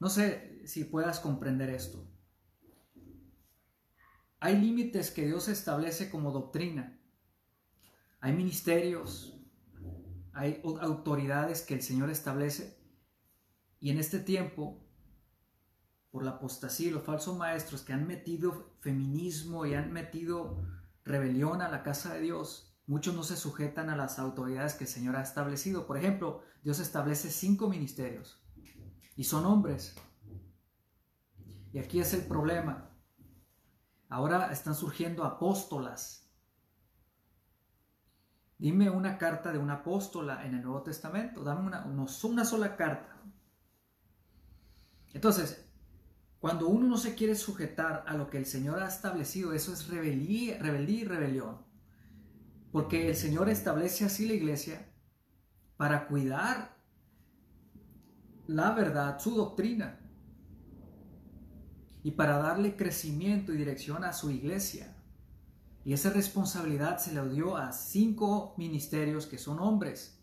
no 0.00 0.08
sé 0.08 0.62
si 0.66 0.84
puedas 0.84 1.20
comprender 1.20 1.70
esto. 1.70 2.13
Hay 4.44 4.60
límites 4.60 5.10
que 5.10 5.24
Dios 5.24 5.48
establece 5.48 6.10
como 6.10 6.30
doctrina. 6.30 7.00
Hay 8.20 8.34
ministerios, 8.34 9.40
hay 10.34 10.60
autoridades 10.82 11.62
que 11.62 11.72
el 11.72 11.80
Señor 11.80 12.10
establece. 12.10 12.78
Y 13.80 13.88
en 13.88 13.98
este 13.98 14.18
tiempo, 14.18 14.86
por 16.10 16.24
la 16.24 16.32
apostasía 16.32 16.88
y 16.88 16.90
los 16.90 17.04
falsos 17.04 17.38
maestros 17.38 17.80
que 17.80 17.94
han 17.94 18.06
metido 18.06 18.76
feminismo 18.80 19.64
y 19.64 19.72
han 19.72 19.94
metido 19.94 20.62
rebelión 21.06 21.62
a 21.62 21.70
la 21.70 21.82
casa 21.82 22.12
de 22.12 22.20
Dios, 22.20 22.76
muchos 22.86 23.14
no 23.14 23.22
se 23.22 23.38
sujetan 23.38 23.88
a 23.88 23.96
las 23.96 24.18
autoridades 24.18 24.74
que 24.74 24.84
el 24.84 24.90
Señor 24.90 25.16
ha 25.16 25.22
establecido. 25.22 25.86
Por 25.86 25.96
ejemplo, 25.96 26.42
Dios 26.62 26.80
establece 26.80 27.30
cinco 27.30 27.70
ministerios 27.70 28.44
y 29.16 29.24
son 29.24 29.46
hombres. 29.46 29.94
Y 31.72 31.78
aquí 31.78 31.98
es 31.98 32.12
el 32.12 32.26
problema. 32.26 32.93
Ahora 34.08 34.52
están 34.52 34.74
surgiendo 34.74 35.24
apóstolas. 35.24 36.30
Dime 38.58 38.88
una 38.90 39.18
carta 39.18 39.52
de 39.52 39.58
una 39.58 39.74
apóstola 39.74 40.44
en 40.46 40.54
el 40.54 40.62
Nuevo 40.62 40.82
Testamento. 40.82 41.42
Dame 41.42 41.66
una, 41.66 41.84
una 41.84 42.44
sola 42.44 42.76
carta. 42.76 43.20
Entonces, 45.12 45.68
cuando 46.38 46.68
uno 46.68 46.86
no 46.86 46.96
se 46.96 47.14
quiere 47.14 47.34
sujetar 47.34 48.04
a 48.06 48.14
lo 48.14 48.28
que 48.28 48.38
el 48.38 48.46
Señor 48.46 48.82
ha 48.82 48.88
establecido, 48.88 49.52
eso 49.52 49.72
es 49.72 49.88
rebeldía, 49.88 50.58
y 50.58 51.04
rebelión. 51.04 51.64
Porque 52.70 53.08
el 53.08 53.16
Señor 53.16 53.48
establece 53.48 54.04
así 54.04 54.26
la 54.26 54.34
iglesia 54.34 54.92
para 55.76 56.06
cuidar 56.06 56.74
la 58.46 58.72
verdad, 58.72 59.18
su 59.18 59.34
doctrina 59.34 60.03
y 62.04 62.10
para 62.12 62.36
darle 62.36 62.76
crecimiento 62.76 63.52
y 63.52 63.56
dirección 63.56 64.04
a 64.04 64.12
su 64.12 64.30
iglesia. 64.30 64.94
Y 65.86 65.94
esa 65.94 66.10
responsabilidad 66.10 66.98
se 66.98 67.14
le 67.14 67.26
dio 67.30 67.56
a 67.56 67.72
cinco 67.72 68.54
ministerios 68.58 69.26
que 69.26 69.38
son 69.38 69.58
hombres. 69.58 70.22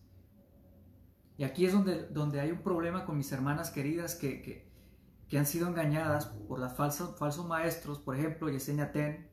Y 1.38 1.44
aquí 1.44 1.65
es 1.65 1.74
donde, 1.74 2.08
donde 2.08 2.39
hay 2.39 2.52
un 2.52 2.62
problema 2.62 3.04
con 3.04 3.17
mis 3.17 3.32
hermanas 3.32 3.72
queridas 3.72 4.13
que, 4.13 4.44
que, 4.44 4.72
que 5.28 5.39
han 5.39 5.48
sido 5.48 5.67
engañadas 5.67 6.28
por 6.28 6.60
los 6.60 6.72
falsos, 6.74 7.17
falsos 7.17 7.48
maestros, 7.48 7.98
por 7.98 8.15
ejemplo, 8.15 8.50
Yesenia 8.50 8.91
Ten, 8.91 9.32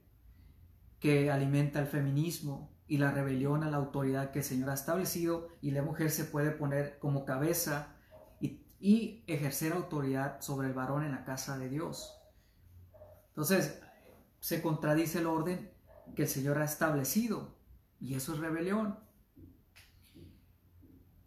que 1.00 1.30
alimenta 1.30 1.80
el 1.80 1.86
feminismo 1.86 2.74
y 2.86 2.96
la 2.96 3.10
rebelión 3.10 3.62
a 3.62 3.70
la 3.70 3.76
autoridad 3.76 4.30
que 4.30 4.38
el 4.38 4.44
Señor 4.44 4.70
ha 4.70 4.74
establecido 4.74 5.48
y 5.60 5.72
la 5.72 5.82
mujer 5.82 6.10
se 6.10 6.24
puede 6.24 6.52
poner 6.52 6.98
como 6.98 7.26
cabeza 7.26 7.94
y 8.80 9.24
ejercer 9.26 9.72
autoridad 9.72 10.40
sobre 10.40 10.68
el 10.68 10.74
varón 10.74 11.04
en 11.04 11.10
la 11.10 11.24
casa 11.24 11.58
de 11.58 11.68
Dios. 11.68 12.17
Entonces, 13.38 13.80
se 14.40 14.60
contradice 14.60 15.20
el 15.20 15.26
orden 15.26 15.70
que 16.16 16.22
el 16.22 16.28
Señor 16.28 16.58
ha 16.58 16.64
establecido 16.64 17.54
y 18.00 18.14
eso 18.14 18.34
es 18.34 18.40
rebelión. 18.40 18.98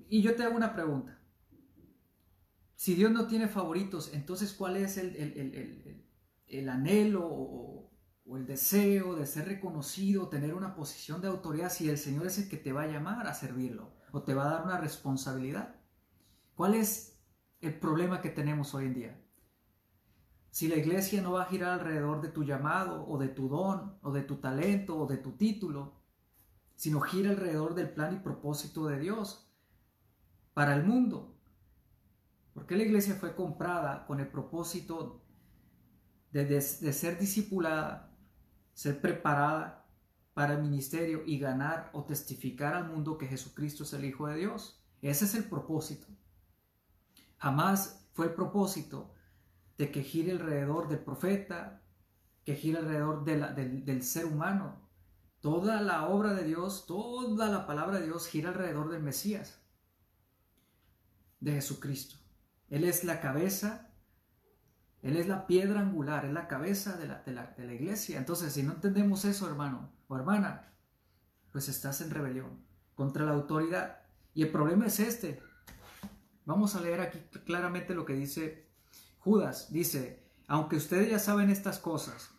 Y 0.10 0.21
yo 0.21 0.36
te 0.36 0.43
hago 0.43 0.58
una 0.58 0.74
pregunta. 0.74 1.21
Si 2.76 2.95
Dios 2.95 3.13
no 3.13 3.28
tiene 3.28 3.47
favoritos, 3.47 4.13
entonces 4.13 4.52
¿cuál 4.52 4.76
es 4.76 4.97
el, 4.97 6.67
anhelo 6.67 7.26
o, 7.26 7.89
o, 8.26 8.36
el 8.36 8.45
deseo 8.45 9.15
de 9.15 9.26
ser 9.26 9.47
reconocido, 9.47 10.28
tener 10.28 10.54
una 10.54 10.76
posición 10.76 11.21
de 11.21 11.30
autoridad 11.30 11.71
si 11.71 11.89
el 11.89 11.97
Señor 11.97 12.28
es 12.28 12.38
el 12.39 12.50
que 12.50 12.58
te 12.58 12.74
va 12.74 12.82
a 12.82 12.88
llamar 12.88 13.26
a 13.26 13.34
servirlo 13.34 13.93
o 14.12 14.21
te 14.21 14.34
va 14.34 14.50
a 14.50 14.52
dar 14.52 14.65
una 14.65 14.78
responsabilidad? 14.78 15.78
¿Cuál 16.56 16.76
es 16.76 17.21
el 17.62 17.80
problema 17.80 18.19
que 18.19 18.32
tenemos 18.32 18.76
hoy 18.76 18.88
en 18.88 18.95
día? 18.95 19.21
Si 20.52 20.68
la 20.68 20.76
iglesia 20.76 21.22
no 21.22 21.32
va 21.32 21.44
a 21.44 21.46
girar 21.46 21.80
alrededor 21.80 22.22
de 22.22 22.28
tu 22.28 22.44
llamado 22.44 23.08
o 23.08 23.18
de 23.18 23.30
tu 23.30 23.48
don 23.48 23.98
o 24.02 24.12
de 24.12 24.22
tu 24.22 24.36
talento 24.36 24.98
o 24.98 25.08
de 25.08 25.16
tu 25.18 25.32
título, 25.32 25.94
sino 26.76 27.00
gira 27.00 27.30
alrededor 27.30 27.74
del 27.74 27.90
plan 27.90 28.16
y 28.16 28.20
propósito 28.20 28.88
de 28.88 29.00
Dios 29.00 29.50
para 30.54 30.76
el 30.76 30.84
mundo. 30.84 31.38
Porque 32.54 32.76
la 32.76 32.84
iglesia 32.84 33.16
fue 33.16 33.34
comprada 33.34 34.06
con 34.06 34.20
el 34.20 34.28
propósito 34.28 35.24
de, 36.32 36.46
de, 36.46 36.62
ser 36.62 37.18
discipulada, 37.18 38.14
ser 38.74 39.00
preparada 39.00 39.88
para 40.34 40.56
el 40.56 40.62
ministerio 40.62 41.24
y 41.26 41.40
ganar 41.40 41.92
o 41.94 42.04
testificar 42.04 42.74
al 42.74 42.90
mundo 42.90 43.18
que 43.18 43.28
Jesucristo 43.28 43.84
es 43.84 43.94
el 43.94 44.04
Hijo 44.04 44.28
de 44.28 44.36
Dios. 44.36 44.84
Ese 45.02 45.24
es 45.24 45.36
el 45.36 45.46
propósito. 45.46 46.08
Jamás 47.38 48.06
fue 48.12 48.26
el 48.26 48.34
propósito 48.34 49.14
de 49.82 49.91
que 49.91 50.04
gire 50.04 50.34
alrededor 50.34 50.89
del 50.89 51.00
profeta, 51.00 51.82
que 52.46 52.56
gire 52.56 52.78
alrededor 52.78 53.24
del, 53.26 53.84
del 53.84 54.04
ser 54.04 54.26
humano. 54.26 54.88
Toda 55.39 55.82
la 55.82 56.08
obra 56.08 56.36
de 56.36 56.44
Dios, 56.44 56.86
toda 56.86 57.50
la 57.50 57.65
palabra 57.65 57.98
de 57.98 58.06
Dios 58.06 58.28
gira 58.28 58.50
alrededor 58.50 58.91
del 58.91 59.02
Mesías, 59.02 59.60
de 61.39 61.54
Jesucristo. 61.54 62.17
Él 62.70 62.84
es 62.84 63.04
la 63.04 63.22
cabeza, 63.22 63.89
Él 65.02 65.17
es 65.17 65.28
la 65.28 65.48
piedra 65.48 65.80
angular, 65.80 66.26
es 66.26 66.32
la 66.32 66.48
cabeza 66.48 66.96
de 66.98 67.08
la, 67.08 67.24
de 67.24 67.32
la, 67.32 67.48
de 67.48 67.65
la 67.65 67.74
iglesia. 67.74 68.20
Entonces, 68.20 68.54
si 68.54 68.62
no 68.62 68.74
entendemos 68.74 69.26
eso, 69.26 69.50
hermano 69.50 69.91
o 70.08 70.15
hermana, 70.15 70.76
pues 71.52 71.70
estás 71.70 72.02
en 72.02 72.12
rebelión 72.12 72.63
contra 72.94 73.26
la 73.26 73.32
autoridad. 73.32 74.04
Y 74.36 74.44
el 74.44 74.52
problema 74.52 74.86
es 74.86 75.00
este. 75.00 75.41
Vamos 76.46 76.76
a 76.76 76.82
leer 76.82 77.02
aquí 77.02 77.17
claramente 77.46 77.96
lo 77.96 78.06
que 78.06 78.13
dice 78.13 78.71
Judas 79.22 79.72
dice, 79.72 80.24
aunque 80.48 80.78
ustedes 80.78 81.10
ya 81.12 81.20
saben 81.20 81.52
estas 81.52 81.78
cosas, 81.78 82.32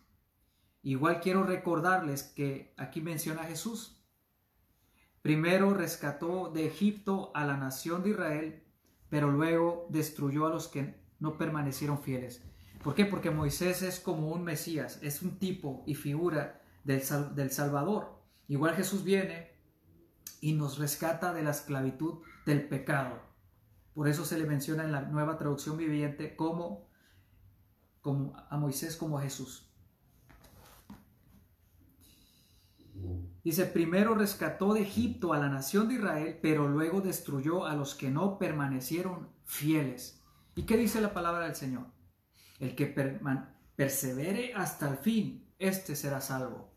igual 0.83 1.21
quiero 1.21 1.45
recordarles 1.45 2.25
que 2.25 2.75
aquí 2.77 3.01
menciona 3.01 3.43
a 3.43 3.47
Jesús. 3.47 4.03
Primero 5.23 5.75
rescató 5.75 6.51
de 6.51 6.67
Egipto 6.67 7.31
a 7.35 7.47
la 7.47 7.57
nación 7.57 8.03
de 8.03 8.11
Israel, 8.11 8.65
pero 9.09 9.31
luego 9.31 9.87
destruyó 9.91 10.47
a 10.47 10.51
los 10.51 10.67
que 10.67 11.01
no 11.21 11.39
permanecieron 11.39 12.03
fieles. 12.03 12.43
¿Por 12.83 12.97
qué? 12.97 13.05
Porque 13.07 13.31
Moisés 13.31 13.83
es 13.83 14.01
como 14.01 14.31
un 14.31 14.43
Mesías, 14.43 14.99
es 15.03 15.23
un 15.23 15.39
tipo 15.39 15.85
y 15.87 15.95
figura 15.95 16.61
del, 16.83 17.01
del 17.37 17.53
Salvador. 17.53 18.21
Igual 18.49 18.75
Jesús 18.75 19.05
viene 19.05 19.53
y 20.41 20.55
nos 20.55 20.79
rescata 20.79 21.33
de 21.33 21.45
la 21.45 21.53
esclavitud 21.53 22.25
del 22.45 22.67
pecado. 22.67 23.32
Por 23.95 24.09
eso 24.09 24.25
se 24.25 24.39
le 24.39 24.47
menciona 24.47 24.85
en 24.85 24.93
la 24.93 25.03
nueva 25.03 25.37
traducción 25.37 25.77
viviente 25.77 26.35
como, 26.35 26.89
como 28.01 28.35
a 28.49 28.57
Moisés 28.57 28.97
como 28.97 29.19
a 29.19 29.23
Jesús. 29.23 29.69
Dice, 33.45 33.67
primero 33.67 34.15
rescató 34.15 34.73
de 34.73 34.83
Egipto 34.83 35.33
a 35.33 35.39
la 35.39 35.49
nación 35.49 35.89
de 35.89 35.95
Israel, 35.95 36.39
pero 36.41 36.69
luego 36.69 37.01
destruyó 37.01 37.67
a 37.67 37.75
los 37.75 37.95
que 37.95 38.11
no 38.11 38.39
permanecieron 38.39 39.31
fieles. 39.45 40.23
¿Y 40.55 40.63
qué 40.63 40.77
dice 40.77 41.01
la 41.01 41.13
palabra 41.13 41.47
del 41.47 41.57
Señor? 41.57 41.87
El 42.61 42.77
que 42.77 42.87
persevere 43.75 44.55
hasta 44.55 44.89
el 44.89 44.97
fin, 44.97 45.53
este 45.59 45.97
será 45.97 46.21
salvo. 46.21 46.73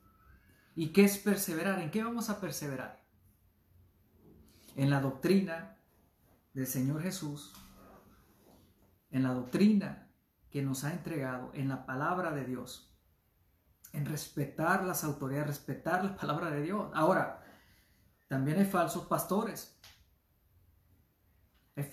¿Y 0.76 0.88
qué 0.88 1.04
es 1.04 1.20
perseverar? 1.20 1.80
¿En 1.80 1.92
qué 1.92 2.04
vamos 2.04 2.30
a 2.30 2.42
perseverar? 2.42 3.06
En 4.76 4.90
la 4.90 5.02
doctrina, 5.02 5.75
del 6.56 6.66
Señor 6.66 7.04
Jesús, 7.04 7.54
en 9.12 9.24
la 9.24 9.34
doctrina 9.34 10.10
que 10.50 10.62
nos 10.62 10.86
ha 10.86 10.94
entregado, 10.94 11.52
en 11.54 11.68
la 11.68 11.86
palabra 11.86 12.32
de 12.32 12.46
Dios, 12.46 12.98
en 13.92 14.06
respetar 14.06 14.86
las 14.86 15.04
autoridades, 15.04 15.48
respetar 15.48 16.04
la 16.04 16.16
palabra 16.18 16.50
de 16.50 16.62
Dios. 16.62 16.90
Ahora, 16.94 17.44
también 18.28 18.58
hay 18.58 18.66
falsos 18.66 19.06
pastores. 19.06 19.78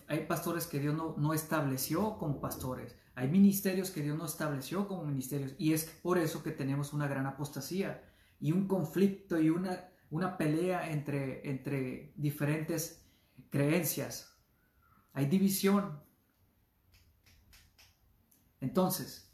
Hay, 0.06 0.26
pastores 0.26 0.68
que 0.68 0.78
Dios 0.78 0.94
no, 0.94 1.16
no 1.18 1.34
estableció 1.34 2.16
como 2.16 2.40
pastores. 2.40 2.96
Hay 3.16 3.28
ministerios 3.28 3.90
que 3.90 4.00
Dios 4.00 4.16
no 4.16 4.26
estableció 4.26 4.86
como 4.86 5.04
ministerios. 5.04 5.56
Y 5.58 5.72
es 5.72 5.86
por 5.86 6.18
eso 6.18 6.44
que 6.44 6.52
tenemos 6.52 6.92
una 6.92 7.08
gran 7.08 7.26
apostasía 7.26 8.08
y 8.38 8.52
un 8.52 8.68
conflicto 8.68 9.40
y 9.40 9.50
una, 9.50 9.88
una 10.10 10.38
pelea 10.38 10.88
entre, 10.88 11.50
entre 11.50 12.12
diferentes 12.14 13.04
creencias 13.50 14.31
hay 15.12 15.26
división. 15.26 16.00
Entonces, 18.60 19.30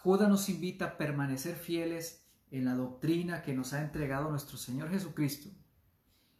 Judas 0.00 0.28
nos 0.28 0.48
invita 0.48 0.84
a 0.84 0.96
permanecer 0.98 1.56
fieles 1.56 2.26
en 2.50 2.64
la 2.64 2.74
doctrina 2.74 3.42
que 3.42 3.54
nos 3.54 3.72
ha 3.72 3.82
entregado 3.82 4.30
nuestro 4.30 4.58
Señor 4.58 4.90
Jesucristo 4.90 5.48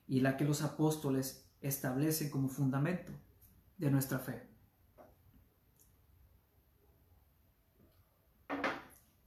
y 0.07 0.21
la 0.21 0.37
que 0.37 0.45
los 0.45 0.63
apóstoles 0.63 1.49
establecen 1.61 2.31
como 2.31 2.49
fundamento 2.49 3.13
de 3.79 3.91
nuestra 3.91 4.19
fe. 4.19 4.47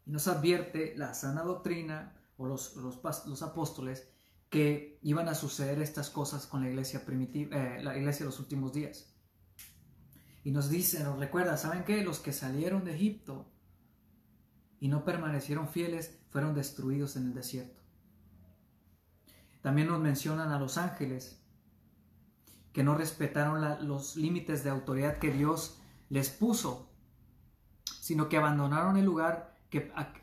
Y 0.05 0.11
nos 0.11 0.27
advierte 0.27 0.95
la 0.95 1.13
sana 1.13 1.41
doctrina 1.41 2.15
o 2.37 2.45
los, 2.45 2.75
los, 2.75 3.01
los 3.03 3.41
apóstoles 3.41 4.07
que 4.49 4.99
iban 5.01 5.27
a 5.27 5.35
suceder 5.35 5.81
estas 5.81 6.09
cosas 6.09 6.47
con 6.47 6.61
la 6.63 6.69
iglesia 6.69 7.05
primitiva, 7.05 7.57
eh, 7.57 7.83
la 7.83 7.97
iglesia 7.97 8.25
de 8.25 8.31
los 8.31 8.39
últimos 8.39 8.73
días. 8.73 9.13
Y 10.43 10.51
nos 10.51 10.69
dice, 10.69 11.03
nos 11.03 11.19
recuerda, 11.19 11.57
¿saben 11.57 11.83
qué? 11.83 12.03
Los 12.03 12.19
que 12.19 12.31
salieron 12.31 12.85
de 12.85 12.95
Egipto 12.95 13.51
y 14.79 14.87
no 14.87 15.03
permanecieron 15.03 15.67
fieles 15.67 16.19
fueron 16.29 16.55
destruidos 16.55 17.15
en 17.17 17.25
el 17.25 17.33
desierto. 17.33 17.81
También 19.61 19.89
nos 19.89 19.99
mencionan 19.99 20.51
a 20.51 20.59
los 20.59 20.77
ángeles 20.77 21.43
que 22.71 22.83
no 22.83 22.95
respetaron 22.95 23.87
los 23.87 24.15
límites 24.15 24.63
de 24.63 24.69
autoridad 24.69 25.17
que 25.17 25.31
Dios 25.31 25.81
les 26.09 26.29
puso, 26.29 26.93
sino 27.99 28.29
que 28.29 28.37
abandonaron 28.37 28.97
el 28.97 29.05
lugar 29.05 29.55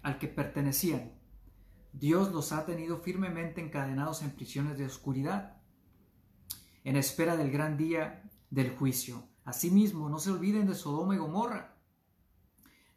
al 0.03 0.19
que 0.19 0.29
pertenecían. 0.29 1.13
Dios 1.97 2.33
los 2.33 2.51
ha 2.51 2.67
tenido 2.67 2.99
firmemente 2.99 3.61
encadenados 3.61 4.23
en 4.23 4.33
prisiones 4.33 4.77
de 4.77 4.85
oscuridad, 4.85 5.63
en 6.83 6.97
espera 6.97 7.37
del 7.37 7.53
gran 7.53 7.77
día 7.77 8.29
del 8.51 8.77
juicio. 8.77 9.29
Asimismo, 9.45 10.09
no 10.09 10.19
se 10.19 10.33
olviden 10.33 10.67
de 10.67 10.75
Sodoma 10.75 11.15
y 11.15 11.19
Gomorra, 11.19 11.77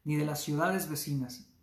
ni 0.03 0.15
de 0.15 0.25
las 0.25 0.41
ciudades 0.41 0.89
vecinas, 0.89 1.53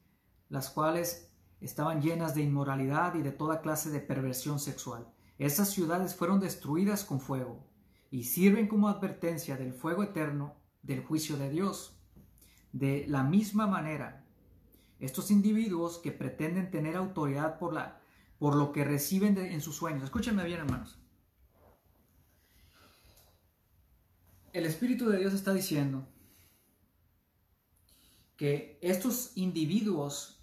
las 0.48 0.70
cuales 0.70 1.32
estaban 1.60 2.00
llenas 2.00 2.36
de 2.36 2.42
inmoralidad 2.42 3.16
y 3.16 3.22
de 3.22 3.32
toda 3.32 3.62
clase 3.62 3.90
de 3.90 4.00
perversión 4.00 4.60
sexual. 4.60 5.12
Esas 5.36 5.70
ciudades 5.70 6.14
fueron 6.14 6.38
destruidas 6.38 7.04
con 7.04 7.18
fuego 7.20 7.66
y 8.12 8.24
sirven 8.24 8.68
como 8.68 8.88
advertencia 8.88 9.56
del 9.56 9.72
fuego 9.72 10.04
eterno 10.04 10.54
del 10.82 11.02
juicio 11.04 11.36
de 11.36 11.50
Dios. 11.50 11.98
De 12.72 13.06
la 13.08 13.24
misma 13.24 13.66
manera, 13.66 14.23
estos 15.04 15.30
individuos 15.30 15.98
que 15.98 16.12
pretenden 16.12 16.70
tener 16.70 16.96
autoridad 16.96 17.58
por, 17.58 17.72
la, 17.72 18.00
por 18.38 18.56
lo 18.56 18.72
que 18.72 18.84
reciben 18.84 19.36
en 19.38 19.60
sus 19.60 19.76
sueños, 19.76 20.04
escúchenme 20.04 20.44
bien 20.44 20.60
hermanos, 20.60 20.98
el 24.52 24.66
Espíritu 24.66 25.08
de 25.08 25.18
Dios 25.18 25.34
está 25.34 25.52
diciendo 25.52 26.06
que 28.36 28.78
estos 28.82 29.36
individuos 29.36 30.40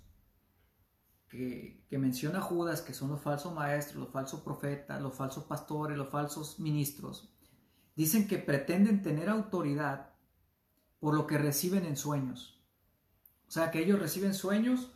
que, 1.30 1.86
que 1.90 1.98
menciona 1.98 2.42
Judas, 2.42 2.82
que 2.82 2.94
son 2.94 3.10
los 3.10 3.22
falsos 3.22 3.54
maestros, 3.54 4.04
los 4.04 4.12
falsos 4.12 4.42
profetas, 4.42 5.02
los 5.02 5.16
falsos 5.16 5.46
pastores, 5.46 5.98
los 5.98 6.10
falsos 6.10 6.60
ministros, 6.60 7.30
dicen 7.96 8.28
que 8.28 8.38
pretenden 8.38 9.02
tener 9.02 9.30
autoridad 9.30 10.12
por 11.00 11.16
lo 11.16 11.26
que 11.26 11.38
reciben 11.38 11.86
en 11.86 11.98
sueños. 11.98 12.61
O 13.52 13.54
sea, 13.54 13.70
que 13.70 13.80
ellos 13.80 14.00
reciben 14.00 14.34
sueños 14.34 14.94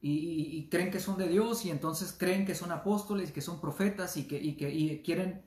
y, 0.00 0.68
creen 0.70 0.90
que 0.90 0.98
son 0.98 1.18
de 1.18 1.28
Dios 1.28 1.64
y 1.64 1.70
entonces 1.70 2.12
creen 2.18 2.44
que 2.44 2.56
son 2.56 2.72
apóstoles, 2.72 3.30
que 3.30 3.40
son 3.40 3.60
profetas 3.60 4.16
y 4.16 4.26
que, 4.26 5.02
quieren 5.04 5.46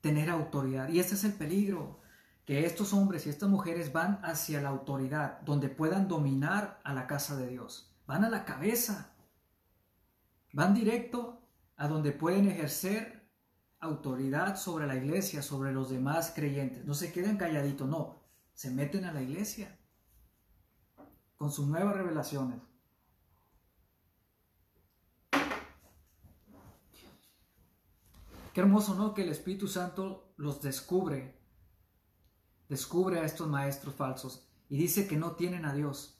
tener 0.00 0.30
autoridad. 0.30 0.88
Y 0.88 0.98
este 0.98 1.14
es 1.14 1.24
el 1.24 1.34
peligro, 1.34 2.00
que 2.46 2.64
estos 2.64 2.94
hombres 2.94 3.26
y 3.26 3.28
estas 3.28 3.50
mujeres 3.50 3.92
van 3.92 4.18
hacia 4.24 4.62
la 4.62 4.70
autoridad, 4.70 5.42
donde 5.42 5.68
puedan 5.68 6.08
dominar 6.08 6.80
a 6.84 6.94
la 6.94 7.06
casa 7.06 7.36
de 7.36 7.48
Dios. 7.48 7.94
Van 8.06 8.24
a 8.24 8.30
la 8.30 8.46
cabeza, 8.46 9.14
van 10.54 10.72
directo 10.72 11.46
a 11.76 11.86
donde 11.86 12.12
pueden 12.12 12.48
ejercer 12.48 13.28
autoridad 13.78 14.56
sobre 14.56 14.86
la 14.86 14.96
iglesia, 14.96 15.42
sobre 15.42 15.70
los 15.70 15.90
demás 15.90 16.32
creyentes. 16.34 16.86
No 16.86 16.94
se 16.94 17.12
quedan 17.12 17.36
calladitos, 17.36 17.86
no, 17.86 18.22
se 18.54 18.70
meten 18.70 19.04
a 19.04 19.12
la 19.12 19.20
iglesia 19.20 19.78
con 21.44 21.52
sus 21.52 21.66
nuevas 21.66 21.94
revelaciones. 21.94 22.58
Qué 28.54 28.60
hermoso, 28.62 28.94
¿no? 28.94 29.12
Que 29.12 29.24
el 29.24 29.28
Espíritu 29.28 29.68
Santo 29.68 30.32
los 30.38 30.62
descubre, 30.62 31.38
descubre 32.70 33.20
a 33.20 33.26
estos 33.26 33.46
maestros 33.46 33.94
falsos 33.94 34.48
y 34.70 34.78
dice 34.78 35.06
que 35.06 35.18
no 35.18 35.32
tienen 35.32 35.66
a 35.66 35.74
Dios. 35.74 36.18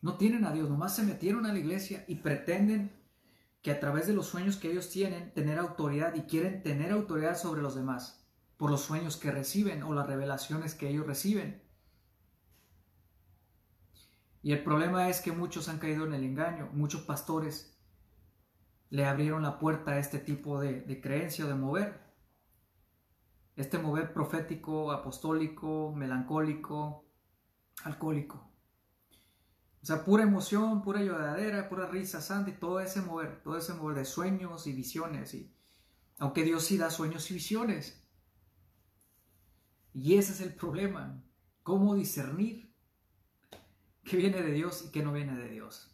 No 0.00 0.16
tienen 0.16 0.46
a 0.46 0.52
Dios, 0.54 0.70
nomás 0.70 0.96
se 0.96 1.02
metieron 1.02 1.44
a 1.44 1.52
la 1.52 1.58
iglesia 1.58 2.06
y 2.08 2.14
pretenden 2.14 2.90
que 3.60 3.70
a 3.70 3.80
través 3.80 4.06
de 4.06 4.14
los 4.14 4.28
sueños 4.28 4.56
que 4.56 4.70
ellos 4.70 4.88
tienen, 4.88 5.34
tener 5.34 5.58
autoridad 5.58 6.14
y 6.14 6.22
quieren 6.22 6.62
tener 6.62 6.90
autoridad 6.90 7.36
sobre 7.36 7.60
los 7.60 7.74
demás 7.74 8.24
por 8.56 8.70
los 8.70 8.80
sueños 8.80 9.18
que 9.18 9.30
reciben 9.30 9.82
o 9.82 9.92
las 9.92 10.06
revelaciones 10.06 10.74
que 10.74 10.88
ellos 10.88 11.06
reciben. 11.06 11.63
Y 14.44 14.52
el 14.52 14.62
problema 14.62 15.08
es 15.08 15.22
que 15.22 15.32
muchos 15.32 15.70
han 15.70 15.78
caído 15.78 16.04
en 16.04 16.12
el 16.12 16.22
engaño, 16.22 16.68
muchos 16.74 17.00
pastores 17.00 17.80
le 18.90 19.06
abrieron 19.06 19.42
la 19.42 19.58
puerta 19.58 19.92
a 19.92 19.98
este 19.98 20.18
tipo 20.18 20.60
de, 20.60 21.00
creencia 21.00 21.46
de 21.46 21.54
mover. 21.54 21.98
Este 23.56 23.78
mover 23.78 24.12
profético, 24.12 24.92
apostólico, 24.92 25.94
melancólico, 25.96 27.06
alcohólico. 27.84 28.52
O 29.82 29.86
sea, 29.86 30.04
pura 30.04 30.24
emoción, 30.24 30.82
pura 30.82 31.00
lloradera, 31.00 31.66
pura 31.70 31.86
risa 31.86 32.20
santa 32.20 32.50
y 32.50 32.58
todo 32.58 32.80
ese 32.80 33.00
mover, 33.00 33.42
todo 33.42 33.56
ese 33.56 33.72
mover 33.72 33.96
de 33.96 34.04
sueños 34.04 34.66
y 34.66 34.74
visiones. 34.74 35.32
Y, 35.32 35.56
aunque 36.18 36.44
Dios 36.44 36.64
sí 36.64 36.76
da 36.76 36.90
sueños 36.90 37.30
y 37.30 37.34
visiones. 37.34 38.06
Y 39.94 40.18
ese 40.18 40.32
es 40.32 40.42
el 40.42 40.54
problema. 40.54 41.24
¿Cómo 41.62 41.94
discernir 41.94 42.73
qué 44.04 44.16
viene 44.16 44.42
de 44.42 44.52
Dios 44.52 44.84
y 44.86 44.90
qué 44.90 45.02
no 45.02 45.12
viene 45.12 45.36
de 45.36 45.48
Dios? 45.48 45.90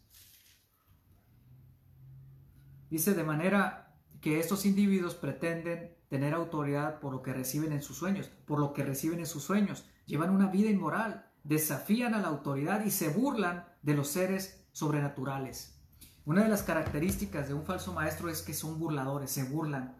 Dice 2.89 3.13
de 3.13 3.23
manera 3.23 3.95
que 4.19 4.39
estos 4.39 4.65
individuos 4.65 5.15
pretenden 5.15 5.95
tener 6.09 6.33
autoridad 6.33 6.99
por 6.99 7.13
lo 7.13 7.21
que 7.21 7.33
reciben 7.33 7.71
en 7.71 7.81
sus 7.81 7.97
sueños, 7.97 8.29
por 8.45 8.59
lo 8.59 8.73
que 8.73 8.83
reciben 8.83 9.19
en 9.19 9.25
sus 9.25 9.43
sueños, 9.43 9.85
llevan 10.05 10.29
una 10.29 10.47
vida 10.47 10.69
inmoral, 10.69 11.31
desafían 11.43 12.13
a 12.13 12.21
la 12.21 12.27
autoridad 12.27 12.83
y 12.83 12.91
se 12.91 13.09
burlan 13.09 13.65
de 13.81 13.93
los 13.93 14.09
seres 14.09 14.65
sobrenaturales. 14.73 15.79
Una 16.25 16.43
de 16.43 16.49
las 16.49 16.63
características 16.63 17.47
de 17.47 17.53
un 17.53 17.63
falso 17.63 17.93
maestro 17.93 18.29
es 18.29 18.41
que 18.41 18.53
son 18.53 18.77
burladores, 18.77 19.31
se 19.31 19.43
burlan. 19.43 19.97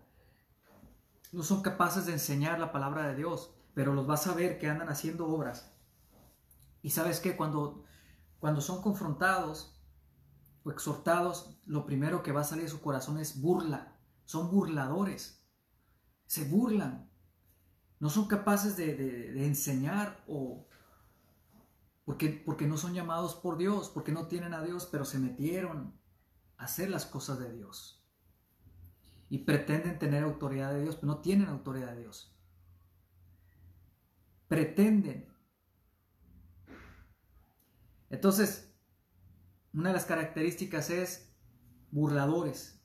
No 1.32 1.44
son 1.44 1.62
capaces 1.62 2.06
de 2.06 2.14
enseñar 2.14 2.60
la 2.60 2.72
palabra 2.72 3.08
de 3.08 3.16
Dios, 3.16 3.56
pero 3.74 3.94
los 3.94 4.06
vas 4.06 4.28
a 4.28 4.34
ver 4.34 4.60
que 4.60 4.70
andan 4.70 4.90
haciendo 4.90 5.28
obras. 5.28 5.74
Y 6.84 6.92
sabes 6.92 7.20
que 7.20 7.36
cuando, 7.36 7.86
cuando 8.42 8.62
son 8.62 8.84
confrontados 8.84 9.82
o 10.66 10.72
exhortados, 10.72 11.58
lo 11.66 11.86
primero 11.86 12.24
que 12.24 12.34
va 12.34 12.42
a 12.42 12.46
salir 12.46 12.66
de 12.66 12.72
su 12.72 12.82
corazón 12.82 13.20
es 13.20 13.42
burla. 13.42 13.98
Son 14.26 14.52
burladores. 14.52 15.46
Se 16.28 16.46
burlan. 16.46 17.10
No 18.00 18.10
son 18.10 18.28
capaces 18.28 18.78
de, 18.78 18.96
de- 18.96 19.46
enseñar 19.48 20.24
o 20.28 20.68
porque, 22.06 22.30
porque 22.46 22.68
no 22.68 22.78
son 22.78 22.94
llamados 22.94 23.36
por 23.36 23.58
Dios, 23.58 23.90
porque 23.90 24.12
no 24.12 24.28
tienen 24.28 24.54
a 24.54 24.64
Dios, 24.64 24.88
pero 24.92 25.06
se 25.06 25.20
metieron 25.20 25.94
a 26.58 26.66
hacer 26.66 26.90
las 26.90 27.06
cosas 27.06 27.40
de 27.40 27.54
Dios. 27.54 28.04
Y 29.30 29.40
pretenden 29.40 29.98
tener 29.98 30.24
autoridad 30.24 30.74
de 30.74 30.84
Dios, 30.84 30.96
pero 30.96 31.08
no 31.14 31.20
tienen 31.22 31.48
autoridad 31.48 31.94
de 31.94 32.02
Dios. 32.02 32.36
Pretenden. 34.48 35.31
Entonces, 38.12 38.76
una 39.74 39.90
de 39.90 39.96
las 39.96 40.06
características 40.06 40.90
es 40.90 41.34
burladores. 41.92 42.84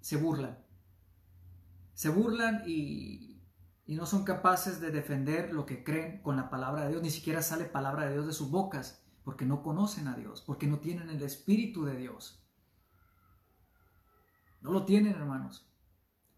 Se 0.00 0.16
burlan. 0.16 0.64
Se 1.94 2.08
burlan 2.10 2.62
y, 2.64 3.42
no 3.86 4.06
son 4.06 4.24
capaces 4.24 4.80
de 4.80 4.90
defender 4.90 5.52
lo 5.52 5.66
que 5.66 5.82
creen 5.82 6.22
con 6.22 6.36
la 6.36 6.48
palabra 6.48 6.84
de 6.84 6.90
Dios. 6.90 7.02
Ni 7.02 7.10
siquiera 7.10 7.42
sale 7.42 7.64
palabra 7.64 8.06
de 8.06 8.12
Dios 8.12 8.26
de 8.26 8.32
sus 8.32 8.50
bocas 8.50 9.04
porque 9.24 9.44
no 9.44 9.62
conocen 9.62 10.06
a 10.06 10.16
Dios, 10.16 10.42
porque 10.42 10.68
no 10.68 10.78
tienen 10.78 11.10
el 11.10 11.22
Espíritu 11.22 11.84
de 11.84 11.96
Dios. 11.96 12.44
No 14.60 14.70
lo 14.70 14.84
tienen, 14.84 15.14
hermanos. 15.14 15.68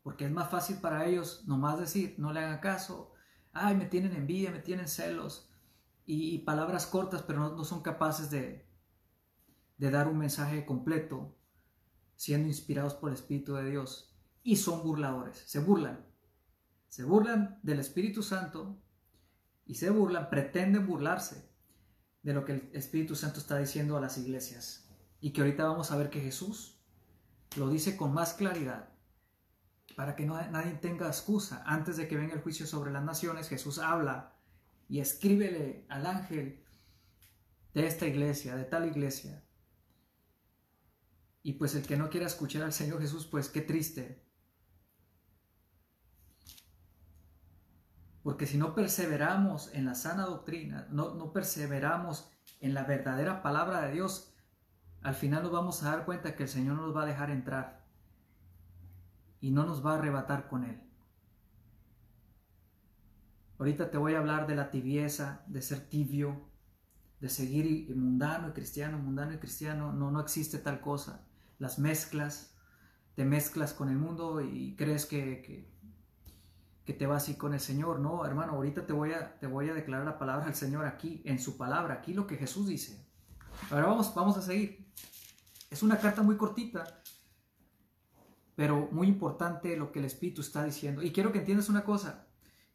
Porque 0.02 0.24
es 0.24 0.30
más 0.30 0.50
fácil 0.50 0.78
para 0.78 1.04
ellos 1.04 1.44
nomás 1.46 1.78
decir, 1.78 2.14
no 2.16 2.32
le 2.32 2.40
hagan 2.40 2.60
caso, 2.60 3.12
ay, 3.52 3.76
me 3.76 3.84
tienen 3.84 4.14
envidia, 4.14 4.50
me 4.50 4.60
tienen 4.60 4.88
celos, 4.88 5.47
y, 6.10 6.38
palabras 6.38 6.86
cortas, 6.86 7.22
pero 7.22 7.54
no, 7.54 7.64
son 7.64 7.82
capaces 7.82 8.30
de, 8.30 8.66
de 9.76 9.90
dar 9.90 10.08
un 10.08 10.16
mensaje 10.16 10.64
completo, 10.64 11.36
siendo 12.16 12.48
inspirados 12.48 12.94
por 12.94 13.10
el 13.10 13.14
Espíritu 13.14 13.54
de 13.54 13.68
Dios. 13.68 14.18
Y 14.42 14.56
son 14.56 14.82
burladores, 14.82 15.36
se 15.36 15.60
burlan. 15.60 16.06
Se 16.88 17.04
burlan 17.04 17.60
del 17.62 17.80
Espíritu 17.80 18.22
Santo 18.22 18.80
y 19.66 19.74
se 19.74 19.90
burlan, 19.90 20.30
pretenden 20.30 20.86
burlarse 20.86 21.52
de 22.22 22.32
lo 22.32 22.46
que 22.46 22.52
el 22.52 22.70
Espíritu 22.72 23.14
Santo 23.14 23.38
está 23.38 23.58
diciendo 23.58 23.94
a 23.98 24.00
las 24.00 24.16
iglesias. 24.16 24.88
Y 25.20 25.34
que 25.34 25.42
ahorita 25.42 25.64
vamos 25.64 25.90
a 25.90 25.98
ver 25.98 26.08
que 26.08 26.22
Jesús 26.22 26.80
lo 27.58 27.68
dice 27.68 27.98
con 27.98 28.14
más 28.14 28.32
claridad 28.32 28.88
para 29.94 30.16
que 30.16 30.24
nadie 30.24 30.72
tenga 30.72 31.08
excusa. 31.08 31.62
Antes 31.66 31.98
de 31.98 32.08
que 32.08 32.16
venga 32.16 32.32
el 32.32 32.40
juicio 32.40 32.66
sobre 32.66 32.92
las 32.92 33.04
naciones, 33.04 33.50
Jesús 33.50 33.78
habla 33.78 34.37
y 34.88 35.00
escríbele 35.00 35.84
al 35.88 36.06
ángel 36.06 36.64
de 37.74 37.86
esta 37.86 38.06
iglesia, 38.06 38.56
de 38.56 38.64
tal 38.64 38.86
iglesia. 38.86 39.44
Y 41.42 41.54
pues 41.54 41.74
el 41.74 41.86
que 41.86 41.96
no 41.96 42.10
quiera 42.10 42.26
escuchar 42.26 42.62
al 42.62 42.72
Señor 42.72 43.00
Jesús, 43.00 43.26
pues 43.26 43.48
qué 43.48 43.60
triste. 43.60 44.26
Porque 48.22 48.46
si 48.46 48.58
no 48.58 48.74
perseveramos 48.74 49.72
en 49.74 49.84
la 49.84 49.94
sana 49.94 50.26
doctrina, 50.26 50.88
no, 50.90 51.14
no 51.14 51.32
perseveramos 51.32 52.30
en 52.60 52.74
la 52.74 52.84
verdadera 52.84 53.42
palabra 53.42 53.82
de 53.82 53.92
Dios, 53.92 54.34
al 55.02 55.14
final 55.14 55.42
nos 55.42 55.52
vamos 55.52 55.82
a 55.82 55.90
dar 55.90 56.04
cuenta 56.04 56.34
que 56.34 56.42
el 56.42 56.48
Señor 56.48 56.76
nos 56.76 56.94
va 56.94 57.04
a 57.04 57.06
dejar 57.06 57.30
entrar 57.30 57.86
y 59.40 59.50
no 59.50 59.64
nos 59.64 59.84
va 59.84 59.92
a 59.92 59.98
arrebatar 59.98 60.48
con 60.48 60.64
Él. 60.64 60.87
Ahorita 63.58 63.90
te 63.90 63.98
voy 63.98 64.14
a 64.14 64.18
hablar 64.18 64.46
de 64.46 64.54
la 64.54 64.70
tibieza, 64.70 65.42
de 65.48 65.62
ser 65.62 65.88
tibio, 65.88 66.48
de 67.20 67.28
seguir 67.28 67.94
mundano 67.96 68.48
y 68.48 68.52
cristiano, 68.52 68.98
mundano 68.98 69.32
y 69.32 69.38
cristiano. 69.38 69.92
No, 69.92 70.10
no 70.10 70.20
existe 70.20 70.58
tal 70.58 70.80
cosa. 70.80 71.26
Las 71.58 71.78
mezclas, 71.80 72.54
te 73.16 73.24
mezclas 73.24 73.72
con 73.72 73.88
el 73.88 73.96
mundo 73.96 74.40
y 74.40 74.76
crees 74.76 75.06
que, 75.06 75.42
que, 75.42 75.72
que 76.84 76.92
te 76.92 77.06
vas 77.08 77.24
así 77.24 77.34
con 77.34 77.52
el 77.52 77.58
Señor. 77.58 77.98
No, 77.98 78.24
hermano, 78.24 78.52
ahorita 78.52 78.86
te 78.86 78.92
voy, 78.92 79.12
a, 79.12 79.38
te 79.40 79.48
voy 79.48 79.68
a 79.68 79.74
declarar 79.74 80.06
la 80.06 80.18
palabra 80.20 80.46
del 80.46 80.54
Señor 80.54 80.86
aquí, 80.86 81.20
en 81.24 81.40
su 81.40 81.56
palabra, 81.56 81.94
aquí 81.94 82.14
lo 82.14 82.28
que 82.28 82.36
Jesús 82.36 82.68
dice. 82.68 83.04
Ahora 83.70 83.88
vamos, 83.88 84.14
vamos 84.14 84.36
a 84.36 84.42
seguir. 84.42 84.88
Es 85.68 85.82
una 85.82 85.98
carta 85.98 86.22
muy 86.22 86.36
cortita, 86.36 87.02
pero 88.54 88.88
muy 88.92 89.08
importante 89.08 89.76
lo 89.76 89.90
que 89.90 89.98
el 89.98 90.04
Espíritu 90.04 90.42
está 90.42 90.62
diciendo. 90.64 91.02
Y 91.02 91.10
quiero 91.10 91.32
que 91.32 91.40
entiendas 91.40 91.68
una 91.68 91.82
cosa, 91.82 92.27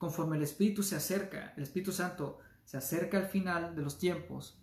conforme 0.04 0.36
el 0.36 0.44
Espíritu 0.44 0.84
se 0.84 0.98
acerca, 0.98 1.54
el 1.56 1.63
Espíritu 1.63 1.94
Santo 1.94 2.39
se 2.66 2.76
acerca 2.76 3.18
al 3.20 3.28
final 3.28 3.74
de 3.74 3.84
los 3.84 3.98
tiempos, 3.98 4.62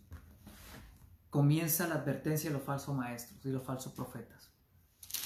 comienza 1.30 1.88
la 1.88 1.94
advertencia 1.94 2.50
de 2.50 2.58
los 2.58 2.62
falsos 2.62 2.94
maestros 2.94 3.42
y 3.46 3.48
los 3.48 3.62
falsos 3.62 3.94
profetas. 3.94 4.50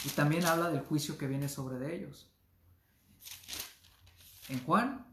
Y 0.04 0.10
también 0.10 0.44
habla 0.44 0.70
del 0.70 0.82
juicio 0.82 1.18
que 1.18 1.26
viene 1.26 1.48
sobre 1.48 1.78
de 1.78 1.96
ellos. 1.96 2.32
En 4.48 4.62
Juan, 4.62 5.04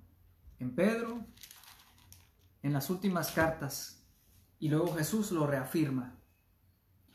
en 0.59 0.75
Pedro, 0.75 1.25
en 2.61 2.71
las 2.71 2.91
últimas 2.91 3.31
cartas, 3.31 4.05
y 4.59 4.69
luego 4.69 4.93
Jesús 4.93 5.31
lo 5.31 5.47
reafirma 5.47 6.15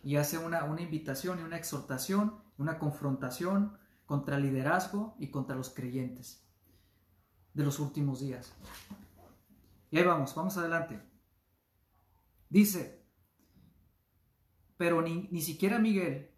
y 0.02 0.16
hace 0.16 0.38
una, 0.38 0.64
una 0.64 0.82
invitación 0.82 1.38
y 1.38 1.44
una 1.44 1.56
exhortación, 1.56 2.42
una 2.58 2.80
confrontación 2.80 3.78
contra 4.06 4.38
el 4.38 4.42
liderazgo 4.42 5.14
y 5.20 5.30
contra 5.30 5.54
los 5.54 5.70
creyentes 5.70 6.45
de 7.56 7.64
los 7.64 7.80
últimos 7.80 8.20
días. 8.20 8.52
Y 9.90 9.98
ahí 9.98 10.04
vamos, 10.04 10.34
vamos 10.34 10.56
adelante. 10.58 11.00
Dice, 12.50 13.02
pero 14.76 15.00
ni, 15.00 15.28
ni, 15.32 15.40
siquiera 15.40 15.78
Miguel, 15.78 16.30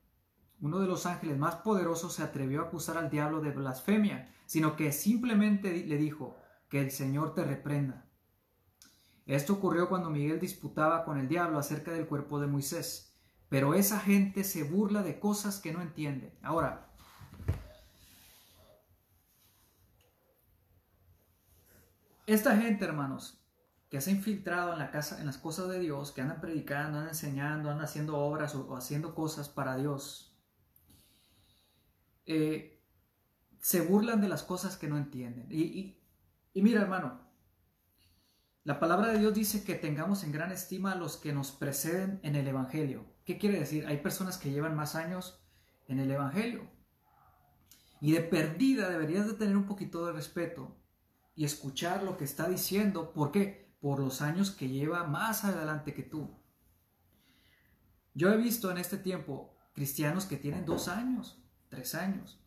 uno 0.61 0.79
de 0.79 0.87
los 0.87 1.07
ángeles 1.07 1.37
más 1.37 1.57
poderosos, 1.57 2.15
se 2.15 2.23
atrevió 2.23 2.63
a 2.63 2.67
acusar 2.69 2.97
al 2.97 3.11
diablo 3.11 3.41
de 3.41 3.51
blasfemia, 3.51 4.33
sino 4.47 4.77
que 4.77 4.93
simplemente 4.93 5.85
le 5.85 5.97
dijo, 5.97 6.37
que 6.69 6.81
el 6.81 6.91
Señor 6.91 7.35
te 7.35 7.45
reprenda. 7.45 8.07
Esto 9.27 9.55
ocurrió 9.55 9.89
cuando 9.89 10.11
Miguel 10.11 10.39
disputaba 10.39 11.05
con 11.05 11.19
el 11.19 11.29
diablo 11.29 11.59
acerca 11.59 11.93
del 11.93 12.07
cuerpo 12.07 12.41
de 12.41 12.47
Moisés, 12.47 13.15
pero 13.49 13.75
esa 13.75 13.99
gente 14.01 14.45
se 14.45 14.63
burla 14.63 15.03
de 15.03 15.19
cosas 15.19 15.59
que 15.61 15.73
no 15.73 15.83
entiende. 15.83 16.39
Ahora, 16.43 16.88
esta 22.29 22.55
gente, 22.59 22.85
hermanos, 22.85 23.43
que 23.89 24.03
se 24.03 24.11
ha 24.11 24.13
infiltrado 24.13 24.75
en 24.75 24.79
la 24.79 24.91
casa, 24.91 25.19
en 25.19 25.25
las 25.25 25.39
cosas 25.39 25.71
de 25.71 25.81
Dios, 25.81 26.13
que 26.13 26.21
andan 26.21 26.43
predicando, 26.43 26.99
andan 26.99 27.09
enseñando, 27.09 27.71
andan 27.71 27.87
haciendo 27.87 28.19
obras 28.19 28.55
o, 28.55 28.77
haciendo 28.77 29.15
cosas 29.15 29.49
para 29.49 29.77
Dios, 29.77 30.39
eh, 32.27 32.85
se 33.61 33.81
burlan 33.81 34.21
de 34.21 34.29
las 34.29 34.43
cosas 34.43 34.77
que 34.77 34.89
no 34.89 34.99
entienden. 34.99 35.47
Y, 35.51 36.03
y, 36.53 36.63
mira, 36.63 36.83
hermano, 36.83 37.19
la 38.63 38.79
palabra 38.79 39.09
de 39.09 39.21
Dios 39.21 39.33
dice 39.33 39.65
que 39.65 39.75
tengamos 39.75 40.23
en 40.23 40.33
gran 40.33 40.53
estima 40.53 40.93
a 40.93 40.97
los 40.97 41.17
que 41.17 41.33
nos 41.33 41.51
preceden 41.51 42.21
en 42.23 42.37
el 42.37 42.47
Evangelio. 42.47 43.07
¿Qué 43.25 43.39
quiere 43.39 43.59
decir? 43.59 43.87
Hay 43.87 44.03
personas 44.03 44.37
que 44.37 44.51
llevan 44.51 44.77
más 44.77 44.97
años 44.97 45.43
en 45.87 45.99
el 45.99 46.11
Evangelio. 46.11 46.71
Y 48.03 48.13
de 48.13 48.21
perdida 48.21 48.91
deberías 48.91 49.27
de 49.27 49.33
tener 49.33 49.57
un 49.57 49.67
poquito 49.67 50.05
de 50.05 50.13
respeto 50.13 50.78
y 51.39 51.45
escuchar 51.45 52.03
lo 52.03 52.17
que 52.17 52.25
está 52.25 52.49
diciendo. 52.49 53.13
¿Por 53.13 53.31
qué? 53.31 53.73
Por 53.79 54.01
los 54.01 54.23
años 54.23 54.51
que 54.51 54.69
lleva 54.69 55.05
más 55.05 55.45
adelante 55.45 55.95
que 55.95 56.03
tú. 56.03 56.37
Yo 58.13 58.33
he 58.33 58.37
visto 58.37 58.73
en 58.73 58.79
este 58.79 58.99
tiempo 58.99 59.57
cristianos 59.73 60.27
que 60.27 60.37
tienen 60.37 60.65
dos 60.65 60.89
años, 60.89 61.41
tres 61.69 61.95
años, 61.95 62.45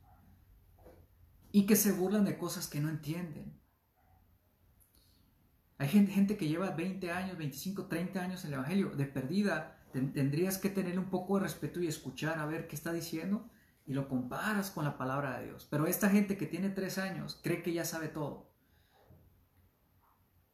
y 1.53 1.65
que 1.65 1.77
se 1.77 1.93
burlan 1.93 2.25
de 2.25 2.37
cosas 2.37 2.67
que 2.67 2.81
no 2.81 2.89
entienden. 2.89 3.57
Hay 5.77 5.87
gente, 5.87 6.11
gente 6.11 6.35
que 6.35 6.49
lleva 6.49 6.71
20 6.71 7.11
años, 7.11 7.37
25, 7.37 7.85
30 7.85 8.21
años 8.21 8.43
en 8.43 8.49
el 8.49 8.55
Evangelio. 8.55 8.89
De 8.89 9.05
perdida, 9.05 9.85
tendrías 9.93 10.57
que 10.57 10.69
tener 10.69 10.99
un 10.99 11.09
poco 11.09 11.37
de 11.37 11.43
respeto 11.43 11.79
y 11.79 11.87
escuchar 11.87 12.39
a 12.39 12.45
ver 12.45 12.67
qué 12.67 12.75
está 12.75 12.91
diciendo 12.91 13.49
y 13.85 13.93
lo 13.93 14.09
comparas 14.09 14.69
con 14.69 14.83
la 14.83 14.97
palabra 14.97 15.39
de 15.39 15.45
Dios. 15.45 15.65
Pero 15.71 15.87
esta 15.87 16.09
gente 16.09 16.35
que 16.35 16.45
tiene 16.45 16.71
tres 16.71 16.97
años 16.97 17.39
cree 17.41 17.63
que 17.63 17.71
ya 17.71 17.85
sabe 17.85 18.09
todo. 18.09 18.50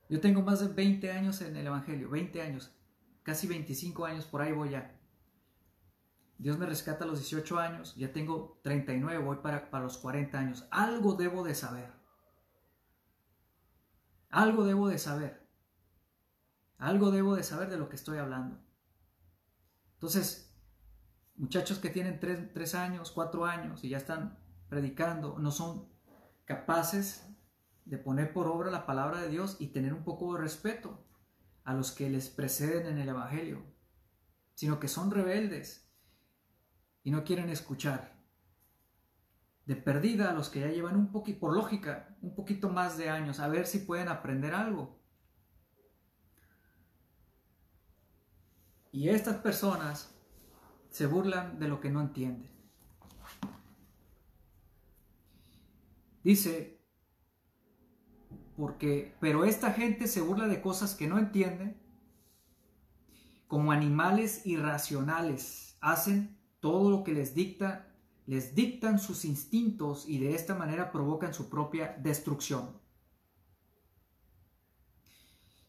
Yo 0.09 0.21
tengo 0.21 0.41
más 0.41 0.61
de 0.61 0.67
20 0.67 1.11
años 1.11 1.41
en 1.41 1.55
el 1.55 1.67
Evangelio, 1.67 2.09
20 2.09 2.41
años, 2.41 2.71
casi 3.23 3.47
25 3.47 4.05
años, 4.05 4.25
por 4.25 4.41
ahí 4.41 4.53
voy 4.53 4.69
ya. 4.71 4.97
Dios 6.37 6.57
me 6.57 6.65
rescata 6.65 7.03
a 7.03 7.07
los 7.07 7.19
18 7.19 7.59
años, 7.59 7.95
ya 7.95 8.13
tengo 8.13 8.59
39, 8.63 9.23
voy 9.23 9.37
para, 9.37 9.67
los 9.81 9.97
40 9.97 10.37
años. 10.37 10.67
Algo 10.69 11.15
debo 11.15 11.43
de 11.43 11.55
saber. 11.55 11.91
Algo 14.29 14.63
debo 14.65 14.87
de 14.87 14.99
saber. 14.99 15.47
Algo 16.77 17.11
debo 17.11 17.35
de 17.35 17.43
saber 17.43 17.69
de 17.69 17.77
lo 17.77 17.89
que 17.89 17.95
estoy 17.95 18.19
hablando. 18.19 18.59
Entonces, 19.95 20.55
muchachos 21.35 21.79
que 21.79 21.89
tienen 21.89 22.19
3, 22.19 22.75
años, 22.75 23.11
4 23.11 23.45
años 23.45 23.83
y 23.83 23.89
ya 23.89 23.97
están 23.97 24.37
predicando, 24.69 25.39
no 25.39 25.49
son 25.49 25.89
capaces 26.45 27.27
de 27.87 27.97
poner 27.97 28.33
por 28.33 28.47
obra 28.47 28.69
la 28.69 28.85
palabra 28.85 29.21
de 29.21 29.29
Dios 29.29 29.55
y 29.59 29.67
tener 29.67 29.93
un 29.93 30.03
poco 30.03 30.33
de 30.33 30.41
respeto 30.41 31.05
a 31.63 31.73
los 31.73 31.91
que 31.91 32.09
les 32.09 32.29
preceden 32.29 32.87
en 32.87 32.97
el 32.97 33.09
Evangelio, 33.09 33.63
sino 34.55 34.79
que 34.79 34.89
son 34.89 35.09
rebeldes 35.09 35.89
y 37.03 37.11
no 37.11 37.23
quieren 37.23 37.49
escuchar. 37.49 38.17
De 39.65 39.77
perdida 39.77 40.29
a 40.29 40.33
los 40.33 40.49
que 40.49 40.61
ya 40.61 40.67
llevan 40.67 40.97
un 40.97 41.11
poquito, 41.11 41.39
por 41.39 41.53
lógica, 41.53 42.17
un 42.21 42.35
poquito 42.35 42.69
más 42.69 42.97
de 42.97 43.09
años, 43.09 43.39
a 43.39 43.47
ver 43.47 43.65
si 43.65 43.79
pueden 43.79 44.09
aprender 44.09 44.53
algo. 44.53 44.99
Y 48.91 49.09
estas 49.09 49.37
personas 49.37 50.13
se 50.89 51.05
burlan 51.05 51.59
de 51.59 51.67
lo 51.67 51.79
que 51.79 51.89
no 51.89 52.01
entienden. 52.01 52.51
Dice, 56.23 56.76
porque, 58.57 59.15
pero 59.19 59.45
esta 59.45 59.71
gente 59.71 60.07
se 60.07 60.19
burla 60.19 60.47
de 60.47 60.61
cosas 60.61 60.95
que 60.95 61.07
no 61.07 61.19
entienden, 61.19 61.79
como 63.47 63.71
animales 63.71 64.45
irracionales, 64.45 65.77
hacen 65.79 66.35
todo 66.59 66.89
lo 66.89 67.03
que 67.03 67.13
les 67.13 67.35
dicta, 67.35 67.87
les 68.25 68.55
dictan 68.55 68.97
sus 68.99 69.25
instintos 69.25 70.09
y 70.09 70.17
de 70.17 70.33
esta 70.33 70.55
manera 70.55 70.91
provocan 70.91 71.35
su 71.35 71.49
propia 71.49 71.95
destrucción. 71.99 72.75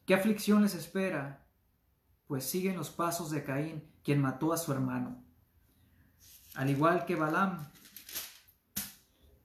¿Qué 0.06 0.14
aflicción 0.14 0.62
les 0.62 0.74
espera? 0.74 1.46
Pues 2.26 2.44
siguen 2.44 2.76
los 2.76 2.88
pasos 2.88 3.30
de 3.30 3.44
Caín, 3.44 3.84
quien 4.02 4.22
mató 4.22 4.54
a 4.54 4.56
su 4.56 4.72
hermano. 4.72 5.22
Al 6.54 6.70
igual 6.70 7.04
que 7.04 7.16
Balaam, 7.16 7.68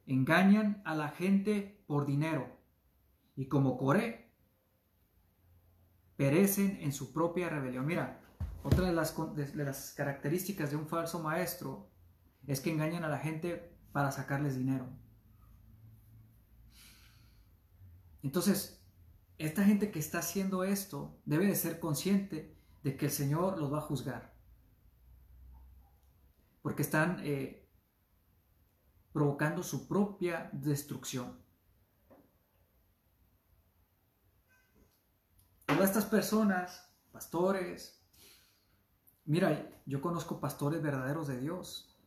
engañan 0.07 0.81
a 0.85 0.95
la 0.95 1.09
gente 1.09 1.83
por 1.85 2.05
dinero 2.05 2.62
y 3.35 3.47
como 3.47 3.77
Coré, 3.77 4.31
perecen 6.15 6.77
en 6.81 6.91
su 6.91 7.11
propia 7.11 7.49
rebelión. 7.49 7.85
Mira, 7.85 8.21
otra 8.63 8.85
de 8.85 8.93
las, 8.93 9.93
características 9.93 10.71
de 10.71 10.77
un 10.77 10.87
falso 10.87 11.19
maestro 11.19 11.89
es 12.47 12.61
que 12.61 12.71
engañan 12.71 13.03
a 13.03 13.09
la 13.09 13.17
gente 13.17 13.75
para 13.91 14.11
sacarles 14.11 14.55
dinero. 14.55 14.87
Entonces, 18.21 18.81
esta 19.37 19.65
gente 19.65 19.91
que 19.91 19.99
está 19.99 20.19
haciendo 20.19 20.63
esto 20.63 21.19
debe 21.25 21.47
de 21.47 21.55
ser 21.55 21.79
consciente 21.79 22.55
de 22.83 22.95
que 22.95 23.07
el 23.07 23.11
Señor 23.11 23.57
los 23.57 23.73
va 23.73 23.79
a 23.79 23.81
juzgar. 23.81 24.33
Porque 26.61 26.83
están 26.83 27.19
eh, 27.23 27.67
provocando 29.11 29.61
su 29.63 29.89
propia 29.89 30.49
destrucción. 30.53 31.42
Todas 35.75 35.89
estas 35.89 36.05
personas, 36.05 36.87
pastores, 37.11 37.99
mira, 39.25 39.69
yo 39.85 40.01
conozco 40.01 40.39
pastores 40.39 40.81
verdaderos 40.81 41.27
de 41.27 41.39
Dios, 41.39 41.97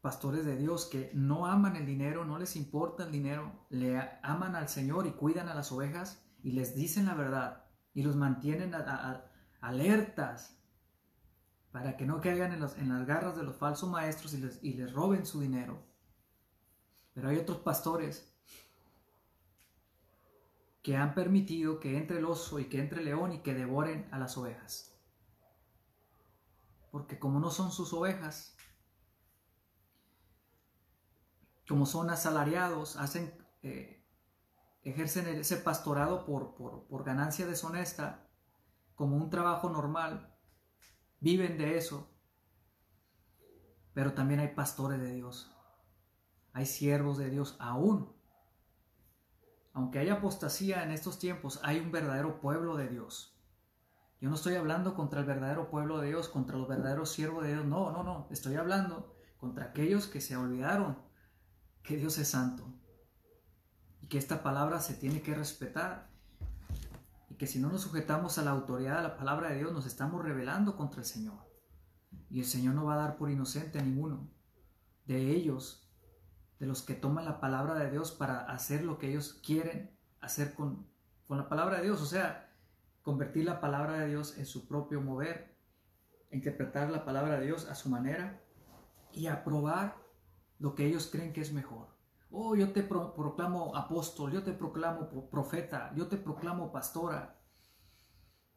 pastores 0.00 0.44
de 0.44 0.56
Dios 0.56 0.86
que 0.86 1.10
no 1.14 1.46
aman 1.46 1.74
el 1.76 1.84
dinero, 1.84 2.24
no 2.24 2.38
les 2.38 2.54
importa 2.56 3.04
el 3.04 3.12
dinero, 3.12 3.66
le 3.70 3.98
aman 4.22 4.54
al 4.54 4.68
Señor 4.68 5.06
y 5.06 5.12
cuidan 5.12 5.48
a 5.48 5.54
las 5.54 5.72
ovejas 5.72 6.22
y 6.42 6.52
les 6.52 6.74
dicen 6.76 7.06
la 7.06 7.14
verdad 7.14 7.64
y 7.92 8.02
los 8.02 8.14
mantienen 8.16 8.72
alertas, 9.60 10.52
para 11.72 11.96
que 11.96 12.06
no 12.06 12.20
caigan 12.20 12.52
en, 12.52 12.60
los- 12.60 12.78
en 12.78 12.88
las 12.88 13.04
garras 13.06 13.36
de 13.36 13.42
los 13.42 13.56
falsos 13.56 13.90
maestros 13.90 14.32
y 14.32 14.38
les, 14.38 14.62
y 14.62 14.74
les 14.74 14.92
roben 14.92 15.26
su 15.26 15.40
dinero. 15.40 15.82
Pero 17.12 17.28
hay 17.28 17.36
otros 17.36 17.58
pastores 17.58 18.35
que 20.86 20.96
han 20.96 21.16
permitido 21.16 21.80
que 21.80 21.98
entre 21.98 22.18
el 22.18 22.24
oso 22.24 22.60
y 22.60 22.66
que 22.66 22.78
entre 22.78 23.00
el 23.00 23.06
león 23.06 23.32
y 23.32 23.40
que 23.40 23.54
devoren 23.54 24.08
a 24.12 24.20
las 24.20 24.38
ovejas. 24.38 24.96
Porque 26.92 27.18
como 27.18 27.40
no 27.40 27.50
son 27.50 27.72
sus 27.72 27.92
ovejas, 27.92 28.56
como 31.68 31.86
son 31.86 32.08
asalariados, 32.08 32.94
hacen, 32.98 33.36
eh, 33.64 34.06
ejercen 34.84 35.26
ese 35.26 35.56
pastorado 35.56 36.24
por, 36.24 36.54
por, 36.54 36.86
por 36.86 37.02
ganancia 37.02 37.48
deshonesta, 37.48 38.24
como 38.94 39.16
un 39.16 39.28
trabajo 39.28 39.68
normal, 39.68 40.38
viven 41.18 41.58
de 41.58 41.78
eso. 41.78 42.08
Pero 43.92 44.12
también 44.12 44.38
hay 44.38 44.54
pastores 44.54 45.00
de 45.00 45.14
Dios, 45.14 45.52
hay 46.52 46.64
siervos 46.64 47.18
de 47.18 47.28
Dios 47.28 47.56
aún. 47.58 48.15
Aunque 49.76 49.98
haya 49.98 50.14
apostasía 50.14 50.84
en 50.84 50.90
estos 50.90 51.18
tiempos, 51.18 51.60
hay 51.62 51.80
un 51.80 51.92
verdadero 51.92 52.40
pueblo 52.40 52.78
de 52.78 52.88
Dios. 52.88 53.38
Yo 54.22 54.30
no 54.30 54.36
estoy 54.36 54.54
hablando 54.54 54.94
contra 54.94 55.20
el 55.20 55.26
verdadero 55.26 55.68
pueblo 55.68 55.98
de 55.98 56.08
Dios, 56.08 56.30
contra 56.30 56.56
los 56.56 56.66
verdaderos 56.66 57.10
siervos 57.10 57.44
de 57.44 57.52
Dios. 57.52 57.66
No, 57.66 57.92
no, 57.92 58.02
no. 58.02 58.26
Estoy 58.30 58.54
hablando 58.54 59.14
contra 59.36 59.66
aquellos 59.66 60.06
que 60.06 60.22
se 60.22 60.34
olvidaron 60.34 60.96
que 61.82 61.98
Dios 61.98 62.16
es 62.16 62.28
santo. 62.28 62.72
Y 64.00 64.06
que 64.06 64.16
esta 64.16 64.42
palabra 64.42 64.80
se 64.80 64.94
tiene 64.94 65.20
que 65.20 65.34
respetar. 65.34 66.08
Y 67.28 67.34
que 67.34 67.46
si 67.46 67.58
no 67.58 67.68
nos 67.68 67.82
sujetamos 67.82 68.38
a 68.38 68.44
la 68.44 68.52
autoridad 68.52 68.96
de 68.96 69.02
la 69.02 69.16
palabra 69.18 69.50
de 69.50 69.58
Dios, 69.58 69.74
nos 69.74 69.84
estamos 69.84 70.24
rebelando 70.24 70.74
contra 70.74 71.00
el 71.00 71.06
Señor. 71.06 71.38
Y 72.30 72.38
el 72.38 72.46
Señor 72.46 72.74
no 72.74 72.86
va 72.86 72.94
a 72.94 73.08
dar 73.08 73.18
por 73.18 73.30
inocente 73.30 73.78
a 73.78 73.82
ninguno 73.82 74.26
de 75.04 75.32
ellos, 75.32 75.85
de 76.58 76.66
los 76.66 76.82
que 76.82 76.94
toman 76.94 77.24
la 77.24 77.40
palabra 77.40 77.74
de 77.74 77.90
Dios 77.90 78.12
para 78.12 78.40
hacer 78.40 78.84
lo 78.84 78.98
que 78.98 79.10
ellos 79.10 79.40
quieren 79.44 79.96
hacer 80.20 80.54
con, 80.54 80.86
con 81.26 81.38
la 81.38 81.48
palabra 81.48 81.78
de 81.78 81.84
Dios. 81.84 82.00
O 82.00 82.06
sea, 82.06 82.52
convertir 83.02 83.44
la 83.44 83.60
palabra 83.60 83.98
de 83.98 84.08
Dios 84.08 84.38
en 84.38 84.46
su 84.46 84.66
propio 84.66 85.00
mover, 85.00 85.54
interpretar 86.30 86.90
la 86.90 87.04
palabra 87.04 87.38
de 87.38 87.46
Dios 87.46 87.68
a 87.68 87.74
su 87.74 87.88
manera 87.88 88.42
y 89.12 89.26
aprobar 89.26 89.96
lo 90.58 90.74
que 90.74 90.86
ellos 90.86 91.08
creen 91.12 91.32
que 91.32 91.40
es 91.42 91.52
mejor. 91.52 91.94
Oh, 92.30 92.56
yo 92.56 92.72
te 92.72 92.82
pro- 92.82 93.14
proclamo 93.14 93.76
apóstol, 93.76 94.32
yo 94.32 94.42
te 94.42 94.52
proclamo 94.52 95.08
pro- 95.08 95.28
profeta, 95.30 95.92
yo 95.94 96.08
te 96.08 96.16
proclamo 96.16 96.72
pastora. 96.72 97.38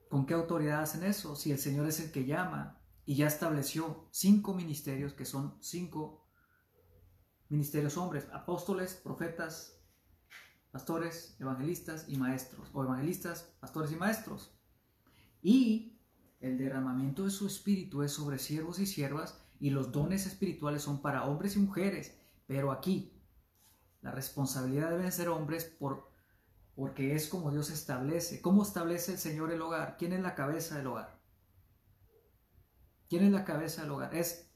¿Con 0.10 0.26
qué 0.26 0.34
autoridad 0.34 0.82
hacen 0.82 1.04
eso? 1.04 1.36
Si 1.36 1.52
el 1.52 1.60
Señor 1.60 1.88
es 1.88 2.00
el 2.00 2.12
que 2.12 2.26
llama 2.26 2.82
y 3.06 3.16
ya 3.16 3.28
estableció 3.28 4.08
cinco 4.12 4.54
ministerios 4.54 5.14
que 5.14 5.26
son 5.26 5.58
cinco 5.62 6.26
ministerios 7.50 7.98
hombres, 7.98 8.28
apóstoles, 8.32 8.94
profetas, 8.94 9.80
pastores, 10.72 11.36
evangelistas 11.40 12.08
y 12.08 12.16
maestros, 12.16 12.70
o 12.74 12.84
evangelistas, 12.84 13.56
pastores 13.60 13.92
y 13.92 13.96
maestros. 13.96 14.56
Y 15.42 16.00
el 16.40 16.58
derramamiento 16.58 17.26
de 17.26 17.32
su 17.32 17.48
espíritu 17.48 18.04
es 18.04 18.12
sobre 18.12 18.40
siervos 18.40 18.80
y 18.80 18.86
siervas, 18.86 19.44
y 19.60 19.72
los 19.72 19.92
dones 19.92 20.26
espirituales 20.26 20.84
son 20.84 21.02
para 21.02 21.26
hombres 21.26 21.56
y 21.56 21.60
mujeres. 21.60 22.18
Pero 22.48 22.72
aquí, 22.72 23.20
la 24.02 24.12
responsabilidad 24.12 24.92
deben 24.92 25.12
ser 25.12 25.30
hombres 25.30 25.66
por, 25.66 26.12
porque 26.76 27.16
es 27.16 27.28
como 27.28 27.52
Dios 27.52 27.70
establece. 27.72 28.42
¿Cómo 28.42 28.64
establece 28.64 29.14
el 29.14 29.18
Señor 29.18 29.52
el 29.52 29.62
hogar? 29.62 29.98
¿Quién 29.98 30.14
es 30.14 30.22
la 30.22 30.36
cabeza 30.36 30.78
del 30.78 30.88
hogar? 30.88 31.20
¿Quién 33.10 33.24
es 33.24 33.32
la 33.32 33.44
cabeza 33.44 33.82
del 33.82 33.92
hogar? 33.92 34.16
Es 34.16 34.50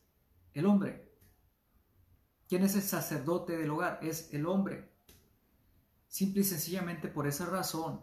el 0.53 0.67
hombre. 0.67 1.02
¿Quién 2.53 2.65
es 2.65 2.75
el 2.75 2.83
sacerdote 2.83 3.57
del 3.57 3.71
hogar? 3.71 3.97
Es 4.03 4.31
el 4.31 4.45
hombre. 4.45 4.93
Simple 6.07 6.41
y 6.41 6.43
sencillamente 6.43 7.07
por 7.07 7.25
esa 7.25 7.47
razón. 7.47 8.01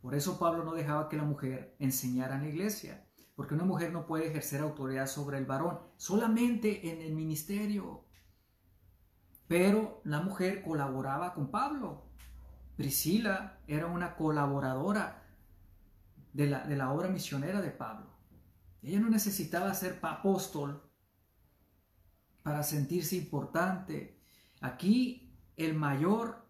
Por 0.00 0.16
eso 0.16 0.40
Pablo 0.40 0.64
no 0.64 0.74
dejaba 0.74 1.08
que 1.08 1.16
la 1.16 1.22
mujer 1.22 1.76
enseñara 1.78 2.34
en 2.34 2.42
la 2.42 2.48
iglesia. 2.48 3.06
Porque 3.36 3.54
una 3.54 3.62
mujer 3.62 3.92
no 3.92 4.04
puede 4.04 4.26
ejercer 4.26 4.60
autoridad 4.60 5.06
sobre 5.06 5.38
el 5.38 5.46
varón, 5.46 5.78
solamente 5.98 6.90
en 6.90 7.00
el 7.00 7.12
ministerio. 7.12 8.04
Pero 9.46 10.00
la 10.02 10.20
mujer 10.20 10.64
colaboraba 10.64 11.32
con 11.32 11.52
Pablo. 11.52 12.08
Priscila 12.74 13.60
era 13.68 13.86
una 13.86 14.16
colaboradora 14.16 15.28
de 16.32 16.48
la, 16.48 16.66
de 16.66 16.74
la 16.74 16.90
obra 16.90 17.06
misionera 17.06 17.62
de 17.62 17.70
Pablo. 17.70 18.10
Ella 18.82 18.98
no 18.98 19.10
necesitaba 19.10 19.72
ser 19.74 20.00
apóstol 20.02 20.91
para 22.42 22.62
sentirse 22.62 23.16
importante. 23.16 24.20
Aquí 24.60 25.34
el 25.56 25.74
mayor 25.74 26.46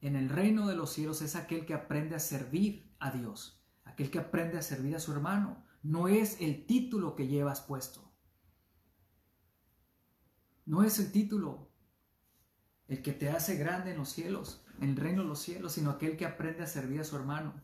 en 0.00 0.16
el 0.16 0.28
reino 0.28 0.66
de 0.66 0.76
los 0.76 0.92
cielos 0.92 1.22
es 1.22 1.36
aquel 1.36 1.66
que 1.66 1.74
aprende 1.74 2.14
a 2.14 2.20
servir 2.20 2.94
a 2.98 3.10
Dios, 3.10 3.60
aquel 3.84 4.10
que 4.10 4.18
aprende 4.18 4.58
a 4.58 4.62
servir 4.62 4.94
a 4.96 5.00
su 5.00 5.12
hermano. 5.12 5.64
No 5.82 6.08
es 6.08 6.40
el 6.40 6.66
título 6.66 7.16
que 7.16 7.26
llevas 7.26 7.60
puesto. 7.60 8.12
No 10.66 10.82
es 10.82 10.98
el 10.98 11.10
título 11.10 11.72
el 12.88 13.02
que 13.02 13.12
te 13.12 13.30
hace 13.30 13.56
grande 13.56 13.92
en 13.92 13.98
los 13.98 14.08
cielos, 14.08 14.64
en 14.80 14.90
el 14.90 14.96
reino 14.96 15.22
de 15.22 15.28
los 15.28 15.40
cielos, 15.40 15.72
sino 15.72 15.90
aquel 15.90 16.16
que 16.16 16.26
aprende 16.26 16.62
a 16.62 16.66
servir 16.66 17.00
a 17.00 17.04
su 17.04 17.16
hermano. 17.16 17.54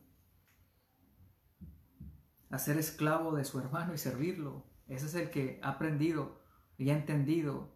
A 2.50 2.58
ser 2.58 2.78
esclavo 2.78 3.34
de 3.34 3.44
su 3.44 3.58
hermano 3.58 3.94
y 3.94 3.98
servirlo. 3.98 4.66
Ese 4.86 5.06
es 5.06 5.14
el 5.14 5.30
que 5.30 5.60
ha 5.62 5.70
aprendido 5.70 6.43
y 6.76 6.90
ha 6.90 6.96
entendido 6.96 7.74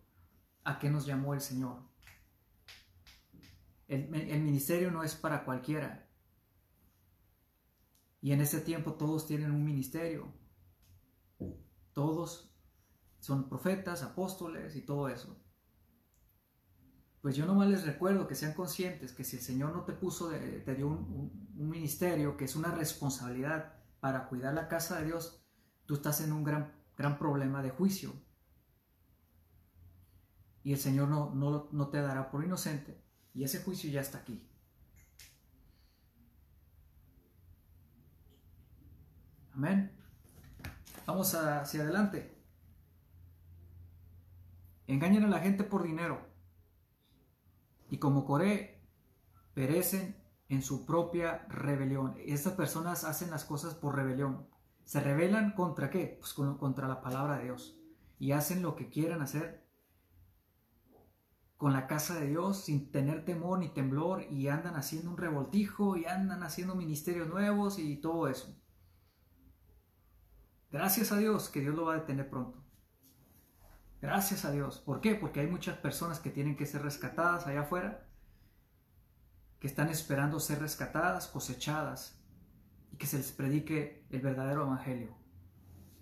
a 0.65 0.79
qué 0.79 0.91
nos 0.91 1.07
llamó 1.07 1.35
el 1.35 1.41
Señor. 1.41 1.89
El, 3.87 4.43
ministerio 4.43 4.91
no 4.91 5.03
es 5.03 5.15
para 5.15 5.45
cualquiera. 5.45 6.07
Y 8.21 8.33
en 8.33 8.41
este 8.41 8.61
tiempo 8.61 8.95
todos 8.95 9.27
tienen 9.27 9.51
un 9.51 9.65
ministerio. 9.65 10.31
Todos 11.95 12.55
son 13.19 13.49
profetas, 13.49 14.03
apóstoles 14.03 14.77
y 14.77 14.83
todo 14.83 15.09
eso. 15.09 15.41
Pues 17.23 17.35
yo 17.35 17.47
nomás 17.47 17.69
les 17.69 17.87
recuerdo 17.87 18.29
que 18.29 18.35
sean 18.35 18.53
conscientes 18.53 19.13
que 19.13 19.25
si 19.25 19.37
el 19.37 19.43
Señor 19.43 19.75
no 19.75 19.85
te 19.85 19.93
puso, 19.93 20.29
de, 20.29 20.61
te 20.61 20.75
dio 20.75 20.87
un, 20.87 20.99
un, 20.99 21.55
un, 21.57 21.69
ministerio 21.69 22.37
que 22.37 22.45
es 22.45 22.55
una 22.55 22.71
responsabilidad 22.71 23.73
para 24.01 24.29
cuidar 24.29 24.55
la 24.55 24.69
casa 24.69 24.99
de 24.99 25.07
Dios, 25.07 25.43
tú 25.87 25.95
estás 25.95 26.21
en 26.21 26.33
un 26.33 26.45
gran, 26.45 26.73
gran 26.97 27.19
problema 27.19 27.63
de 27.63 27.71
juicio. 27.71 28.13
Y 30.69 30.73
el 30.75 30.79
Señor 30.79 31.09
no, 31.09 31.31
no, 31.35 31.71
no 31.73 31.89
te 31.89 32.03
dará 32.03 32.31
por 32.31 32.45
inocente. 32.45 33.03
Y 33.33 33.43
ese 33.43 33.62
juicio 33.62 33.91
ya 33.91 34.03
está 34.03 34.19
aquí. 34.19 34.47
Amén. 39.55 39.99
Vamos 41.07 41.35
hacia 41.35 41.81
adelante. 41.81 42.45
Engañan 44.87 45.25
a 45.25 45.29
la 45.29 45.39
gente 45.39 45.64
por 45.64 45.85
dinero. 45.85 46.21
Y 47.89 47.97
como 47.97 48.27
Coré, 48.27 48.87
perecen 49.55 50.23
en 50.51 50.61
su 50.61 50.85
propia 50.85 51.47
rebelión. 51.49 52.14
Estas 52.27 52.53
personas 52.53 53.05
hacen 53.05 53.31
las 53.31 53.47
cosas 53.47 53.75
por 53.75 53.97
rebelión. 53.97 54.51
¿Se 54.85 55.01
rebelan 55.01 55.53
contra 55.53 55.89
qué? 55.89 56.19
Pues 56.21 56.35
contra 56.35 56.89
la 56.89 57.01
palabra 57.01 57.39
de 57.39 57.45
Dios. 57.45 57.81
Y 58.19 58.33
hacen 58.33 58.61
lo 58.61 58.77
que 58.77 58.91
quieran 58.91 59.23
hacer 59.23 59.68
con 61.59 61.73
la 61.73 61.89
casa 61.89 62.15
de 62.15 62.29
Dios 62.29 62.65
sin 62.65 62.91
tener 62.91 63.25
temor 63.25 63.59
ni 63.59 63.69
temblor 63.69 64.23
y 64.31 64.47
andan 64.47 64.77
haciendo 64.77 65.11
un 65.11 65.17
revoltijo 65.17 65.97
y 65.97 66.07
andan 66.07 66.45
haciendo 66.45 66.77
ministerios 66.77 67.29
nuevos 67.29 67.81
y 67.81 67.97
todo 67.97 68.29
eso. 68.29 68.57
Gracias 70.71 71.11
a 71.11 71.19
Dios 71.19 71.49
que 71.49 71.61
Dios 71.61 71.75
lo 71.75 71.87
va 71.87 71.95
a 71.95 71.99
detener 71.99 72.31
pronto. 72.31 72.63
Gracias 74.01 74.45
a 74.45 74.53
Dios. 74.53 74.79
¿Por 74.79 75.01
qué? 75.01 75.17
Porque 75.17 75.41
hay 75.41 75.49
muchas 75.49 75.77
personas 75.79 76.21
que 76.21 76.31
tienen 76.31 76.57
que 76.57 76.65
ser 76.65 76.83
rescatadas 76.83 77.49
allá 77.49 77.63
afuera, 77.63 78.07
que 79.59 79.67
están 79.67 79.89
esperando 79.89 80.39
ser 80.39 80.61
rescatadas, 80.61 81.27
cosechadas 81.27 82.23
y 82.93 82.97
que 82.99 83.07
se 83.07 83.17
les 83.17 83.33
predique 83.33 84.07
el 84.11 84.21
verdadero 84.21 84.63
evangelio. 84.63 85.17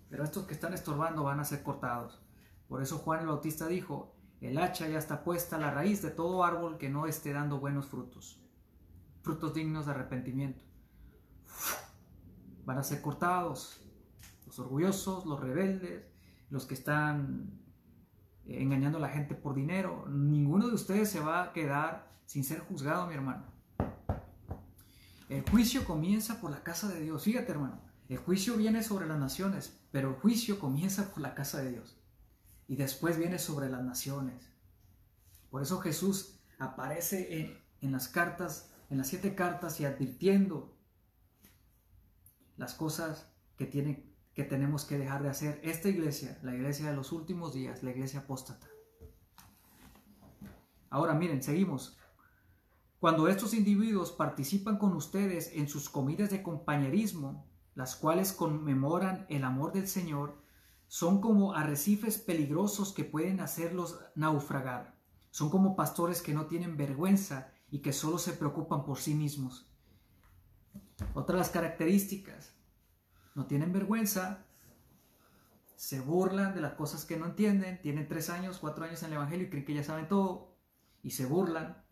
Pero 0.09 0.23
estos 0.23 0.45
que 0.45 0.53
están 0.53 0.75
estorbando 0.75 1.23
van 1.23 1.39
a 1.39 1.45
ser 1.45 1.63
cortados. 1.63 2.21
Por 2.67 2.83
eso 2.83 2.99
Juan 2.99 3.21
el 3.21 3.27
Bautista 3.27 3.67
dijo, 3.67 4.16
el 4.41 4.57
hacha 4.59 4.87
ya 4.87 4.99
está 4.99 5.23
puesta 5.23 5.55
a 5.55 5.59
la 5.59 5.71
raíz 5.71 6.01
de 6.01 6.11
todo 6.11 6.43
árbol 6.43 6.77
que 6.77 6.89
no 6.89 7.07
esté 7.07 7.33
dando 7.33 7.59
buenos 7.59 7.87
frutos, 7.87 8.39
frutos 9.23 9.53
dignos 9.53 9.85
de 9.85 9.91
arrepentimiento. 9.93 10.63
Van 12.65 12.77
a 12.77 12.83
ser 12.83 13.01
cortados 13.01 13.81
los 14.45 14.59
orgullosos, 14.59 15.25
los 15.25 15.39
rebeldes, 15.39 16.05
los 16.49 16.65
que 16.65 16.75
están 16.75 17.59
engañando 18.45 18.99
a 18.99 19.01
la 19.01 19.09
gente 19.09 19.33
por 19.33 19.55
dinero. 19.55 20.05
Ninguno 20.07 20.67
de 20.67 20.75
ustedes 20.75 21.09
se 21.09 21.19
va 21.19 21.43
a 21.43 21.53
quedar 21.53 22.11
sin 22.25 22.43
ser 22.43 22.59
juzgado, 22.59 23.07
mi 23.07 23.15
hermano. 23.15 23.45
El 25.29 25.49
juicio 25.49 25.83
comienza 25.83 26.39
por 26.39 26.51
la 26.51 26.63
casa 26.63 26.87
de 26.87 27.01
Dios. 27.01 27.23
Fíjate, 27.23 27.51
hermano, 27.51 27.81
El 28.07 28.17
juicio 28.17 28.55
viene 28.55 28.83
sobre 28.83 29.05
las 29.05 29.19
naciones, 29.19 29.81
pero 29.91 30.11
el 30.11 30.15
juicio 30.15 30.59
comienza 30.59 31.11
por 31.11 31.21
la 31.21 31.35
casa 31.35 31.61
de 31.61 31.71
Dios 31.71 31.96
y 32.67 32.75
después 32.75 33.17
viene 33.17 33.39
sobre 33.39 33.69
las 33.69 33.83
naciones. 33.83 34.51
Por 35.49 35.61
eso 35.61 35.79
Jesús 35.79 36.39
aparece 36.59 37.39
en, 37.39 37.57
en 37.81 37.91
las 37.91 38.07
cartas, 38.07 38.73
en 38.89 38.97
las 38.97 39.07
siete 39.07 39.35
cartas 39.35 39.79
y 39.79 39.85
advirtiendo 39.85 40.75
las 42.57 42.73
cosas 42.73 43.31
que, 43.57 43.65
tiene, 43.65 44.11
que 44.33 44.43
tenemos 44.43 44.85
que 44.85 44.97
dejar 44.97 45.23
de 45.23 45.29
hacer. 45.29 45.61
Esta 45.63 45.89
iglesia, 45.89 46.39
la 46.43 46.53
iglesia 46.55 46.89
de 46.89 46.95
los 46.95 47.11
últimos 47.11 47.53
días, 47.53 47.83
la 47.83 47.91
iglesia 47.91 48.21
apóstata. 48.21 48.67
Ahora 50.89 51.13
miren, 51.13 51.43
seguimos. 51.43 51.97
Cuando 52.99 53.27
estos 53.27 53.53
individuos 53.53 54.11
participan 54.11 54.77
con 54.77 54.93
ustedes 54.93 55.51
en 55.53 55.69
sus 55.69 55.89
comidas 55.89 56.31
de 56.31 56.41
compañerismo, 56.41 57.47
las 57.75 57.95
cuales 57.95 58.33
conmemoran 58.33 59.27
el 59.29 59.43
amor 59.43 59.71
del 59.71 59.87
Señor, 59.87 60.41
son 60.87 61.19
como 61.21 61.53
arrecifes 61.53 62.17
peligrosos 62.17 62.93
que 62.93 63.03
pueden 63.03 63.39
hacerlos 63.39 63.99
naufragar. 64.15 64.97
Son 65.31 65.49
como 65.49 65.75
pastores 65.75 66.21
que 66.21 66.33
no 66.33 66.47
tienen 66.47 66.77
vergüenza 66.77 67.51
y 67.69 67.79
que 67.79 67.93
solo 67.93 68.17
se 68.17 68.33
preocupan 68.33 68.85
por 68.85 68.97
sí 68.97 69.13
mismos. 69.13 69.69
Otra 71.13 71.35
de 71.35 71.39
las 71.39 71.49
características, 71.49 72.53
no 73.35 73.45
tienen 73.45 73.73
vergüenza, 73.73 74.45
se 75.75 75.99
burlan 75.99 76.55
de 76.55 76.61
las 76.61 76.73
cosas 76.73 77.05
que 77.05 77.17
no 77.17 77.27
entienden, 77.27 77.79
tienen 77.81 78.07
tres 78.07 78.29
años, 78.29 78.57
cuatro 78.59 78.85
años 78.85 79.03
en 79.03 79.09
el 79.09 79.17
Evangelio 79.17 79.45
y 79.45 79.49
creen 79.49 79.65
que 79.65 79.75
ya 79.75 79.83
saben 79.83 80.07
todo 80.07 80.55
y 81.03 81.11
se 81.11 81.25
burlan 81.25 81.83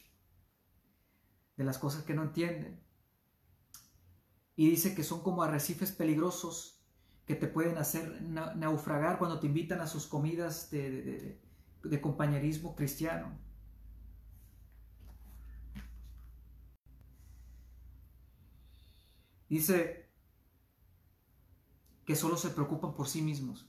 de 1.55 1.63
las 1.63 1.77
cosas 1.77 2.03
que 2.03 2.15
no 2.15 2.23
entienden. 2.23 2.81
Y 4.55 4.69
dice 4.69 4.95
que 4.95 5.03
son 5.03 5.21
como 5.21 5.43
arrecifes 5.43 5.91
peligrosos 5.91 6.74
que 7.25 7.35
te 7.35 7.47
pueden 7.47 7.77
hacer 7.77 8.21
naufragar 8.21 9.17
cuando 9.17 9.39
te 9.39 9.47
invitan 9.47 9.81
a 9.81 9.87
sus 9.87 10.05
comidas 10.05 10.69
de, 10.69 11.39
de 11.83 12.01
compañerismo 12.01 12.75
cristiano. 12.75 13.37
Dice 19.49 20.09
que 22.05 22.15
solo 22.15 22.37
se 22.37 22.49
preocupan 22.49 22.93
por 22.93 23.07
sí 23.07 23.21
mismos. 23.21 23.67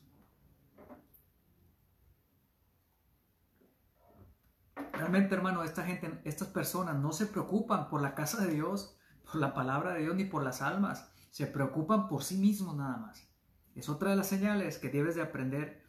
Realmente, 4.93 5.35
hermano, 5.35 5.63
esta 5.63 5.85
gente, 5.85 6.21
estas 6.25 6.49
personas 6.49 6.97
no 6.97 7.13
se 7.13 7.27
preocupan 7.27 7.89
por 7.89 8.01
la 8.01 8.15
casa 8.15 8.45
de 8.45 8.53
Dios, 8.53 8.99
por 9.25 9.37
la 9.37 9.55
palabra 9.55 9.95
de 9.95 10.01
Dios, 10.03 10.17
ni 10.17 10.25
por 10.25 10.43
las 10.43 10.63
almas. 10.63 11.11
Se 11.31 11.47
preocupan 11.47 12.09
por 12.09 12.25
sí 12.25 12.37
mismos 12.39 12.77
nada 12.77 12.97
más. 12.97 13.36
Es 13.77 13.89
otra 13.91 14.11
de 14.11 14.17
las 14.17 14.29
señales 14.29 14.79
que 14.79 14.89
debes 14.89 15.15
de 15.15 15.23
aprender 15.23 15.83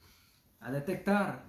a 0.60 0.72
detectar 0.72 1.46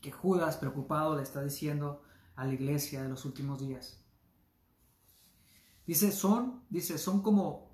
que 0.00 0.10
Judas 0.10 0.56
preocupado 0.56 1.14
le 1.14 1.22
está 1.22 1.42
diciendo 1.42 2.02
a 2.34 2.46
la 2.46 2.54
iglesia 2.54 3.02
de 3.02 3.10
los 3.10 3.24
últimos 3.26 3.60
días. 3.60 4.02
Dice, 5.86 6.10
son, 6.10 6.64
dice, 6.70 6.96
son 6.96 7.22
como 7.22 7.70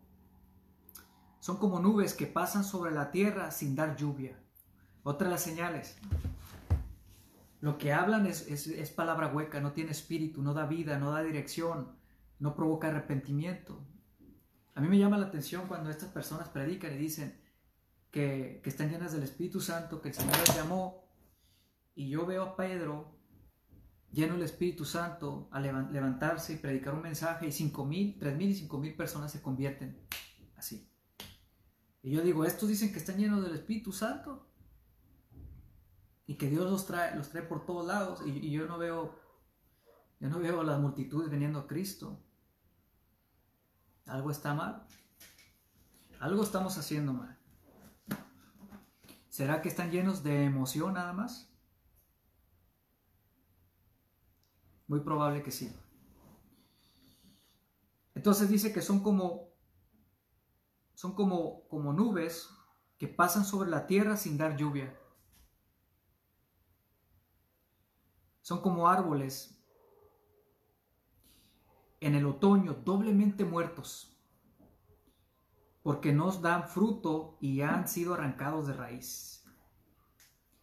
son 1.41 1.59
como 1.59 1.79
nubes 1.79 2.15
que 2.15 2.27
pasan 2.27 2.65
sobre 2.65 2.91
la 2.91 3.11
tierra 3.13 3.53
sin 3.53 3.77
dar 3.77 3.97
lluvia. 3.97 4.39
Otra 5.05 5.29
de 5.29 5.35
las 5.35 5.43
señales. 5.43 5.97
Lo 7.61 7.79
que 7.79 7.93
hablan 7.93 8.27
es, 8.27 8.47
es, 8.49 8.91
palabra 8.91 9.29
hueca, 9.29 9.61
no 9.61 9.73
tiene 9.73 9.93
espíritu, 9.93 10.43
no 10.43 10.53
da 10.53 10.67
vida, 10.67 10.99
no 10.99 11.13
da 11.13 11.23
dirección, 11.23 11.97
no 12.39 12.55
provoca 12.55 12.89
arrepentimiento. 12.89 13.81
A 14.75 14.81
mí 14.81 14.89
me 14.89 14.99
llama 14.99 15.17
la 15.17 15.27
atención 15.27 15.67
cuando 15.69 15.91
estas 15.91 16.11
personas 16.11 16.49
predican 16.49 16.93
y 16.93 16.99
dicen 16.99 17.41
que, 18.19 18.69
están 18.69 18.91
llenas 18.91 19.13
del 19.13 19.23
Espíritu 19.23 19.61
Santo, 19.61 20.03
que 20.03 20.09
el 20.09 20.15
Señor 20.15 20.37
les 20.39 20.57
llamó, 20.57 21.05
y 21.95 22.09
yo 22.09 22.27
veo 22.27 22.43
a 22.43 22.57
Pedro 22.57 23.17
lleno 24.11 24.35
del 24.35 24.43
Espíritu 24.43 24.85
Santo 24.85 25.49
a 25.53 25.61
levantarse 25.61 26.55
y 26.55 26.57
predicar 26.57 26.95
un 26.95 27.03
mensaje 27.03 27.47
y 27.47 27.53
cinco 27.53 27.85
mil, 27.85 28.19
tres 28.19 28.37
mil 28.37 28.51
y 28.51 28.55
cinco 28.55 28.79
mil 28.79 28.97
personas 28.97 29.31
se 29.31 29.43
convierten 29.43 30.01
así. 30.57 30.91
Y 32.03 32.11
yo 32.11 32.23
digo, 32.23 32.45
estos 32.45 32.69
dicen 32.69 32.93
que 32.93 32.99
están 32.99 33.19
llenos 33.19 33.43
del 33.43 33.55
Espíritu 33.55 33.93
Santo 33.93 34.49
y 36.27 36.37
que 36.37 36.49
Dios 36.49 36.69
los 36.69 36.87
trae, 36.87 37.15
los 37.15 37.29
trae 37.29 37.43
por 37.43 37.67
todos 37.67 37.87
lados 37.87 38.23
y, 38.27 38.51
yo 38.51 38.67
no 38.67 38.79
veo, 38.79 39.17
yo 40.19 40.29
no 40.29 40.41
veo 40.41 40.63
las 40.63 40.81
multitudes 40.81 41.31
viniendo 41.31 41.61
a 41.61 41.67
Cristo. 41.69 42.21
Algo 44.07 44.31
está 44.31 44.55
mal. 44.55 44.87
Algo 46.19 46.43
estamos 46.43 46.79
haciendo 46.79 47.13
mal. 47.13 47.38
¿Será 49.29 49.63
que 49.63 49.69
están 49.69 49.91
llenos 49.91 50.23
de 50.23 50.45
emoción 50.45 50.95
nada 50.95 51.13
más? 51.13 51.53
Muy 54.87 55.01
probable 55.01 55.43
que 55.43 55.51
sí. 55.51 55.73
Entonces 58.15 58.49
dice 58.49 58.73
que 58.73 58.83
son 58.83 59.03
como 59.03 59.49
son 60.99 61.15
como, 61.15 61.69
como 61.69 61.93
nubes 61.93 62.51
que 62.99 63.07
pasan 63.07 63.45
sobre 63.45 63.71
la 63.71 63.87
tierra 63.87 64.17
sin 64.17 64.37
dar 64.37 64.57
lluvia. 64.57 64.99
Son 68.43 68.61
como 68.61 68.89
árboles 68.89 69.63
en 72.01 72.17
el 72.17 72.27
otoño 72.27 72.75
doblemente 72.75 73.45
muertos, 73.45 74.18
porque 75.83 76.13
nos 76.13 76.43
dan 76.43 76.69
fruto 76.69 77.39
y 77.41 77.63
han 77.63 77.89
sido 77.89 78.15
arrancados 78.15 78.67
de 78.67 78.75
raíz. 78.75 79.45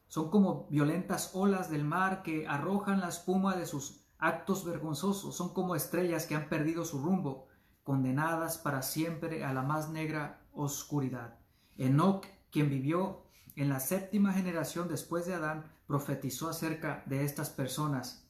Son 0.07 0.30
como 0.30 0.68
violentas 0.70 1.32
olas 1.34 1.70
del 1.70 1.84
mar 1.84 2.24
que 2.24 2.47
arrojan 2.47 3.01
la 3.01 3.09
espuma 3.09 3.55
de 3.55 3.66
sus 3.66 4.05
actos 4.18 4.63
vergonzosos, 4.63 5.36
son 5.36 5.53
como 5.53 5.76
estrellas 5.76 6.26
que 6.26 6.36
han 6.36 6.47
perdido 6.47 6.86
su 6.86 6.99
rumbo, 6.99 7.47
condenadas 7.84 8.57
para 8.57 8.82
siempre 8.82 9.43
a 9.43 9.53
la 9.53 9.61
más 9.61 9.89
negra 9.89 10.41
oscuridad. 10.53 11.38
Enoch, 11.78 12.26
quien 12.51 12.70
vivió 12.70 13.26
en 13.55 13.70
la 13.70 13.80
séptima 13.80 14.34
generación 14.34 14.88
después 14.88 15.26
de 15.26 15.34
Adán, 15.34 15.72
profetizó 15.86 16.49
acerca 16.49 17.03
de 17.05 17.24
estas 17.24 17.49
personas. 17.49 18.28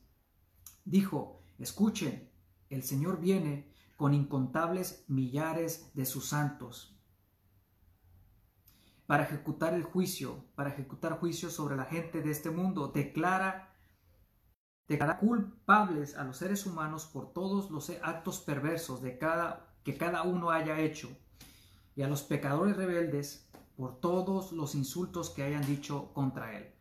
Dijo, 0.83 1.41
escuchen, 1.57 2.29
el 2.69 2.83
Señor 2.83 3.19
viene 3.19 3.73
con 3.95 4.13
incontables 4.13 5.05
millares 5.07 5.93
de 5.93 6.05
sus 6.05 6.27
santos 6.29 6.95
para 9.07 9.23
ejecutar 9.23 9.73
el 9.73 9.83
juicio, 9.83 10.45
para 10.55 10.71
ejecutar 10.71 11.19
juicio 11.19 11.49
sobre 11.49 11.75
la 11.75 11.85
gente 11.85 12.21
de 12.21 12.31
este 12.31 12.49
mundo. 12.49 12.87
Declara 12.87 13.71
declara 14.87 15.17
culpables 15.17 16.15
a 16.15 16.23
los 16.23 16.37
seres 16.37 16.65
humanos 16.65 17.05
por 17.05 17.33
todos 17.33 17.71
los 17.71 17.89
actos 18.01 18.39
perversos 18.39 19.01
de 19.01 19.17
cada, 19.17 19.75
que 19.83 19.97
cada 19.97 20.23
uno 20.23 20.51
haya 20.51 20.79
hecho, 20.79 21.09
y 21.95 22.03
a 22.03 22.07
los 22.07 22.23
pecadores 22.23 22.77
rebeldes 22.77 23.49
por 23.77 23.99
todos 23.99 24.51
los 24.51 24.75
insultos 24.75 25.31
que 25.31 25.43
hayan 25.43 25.65
dicho 25.65 26.13
contra 26.13 26.55
él. 26.57 26.71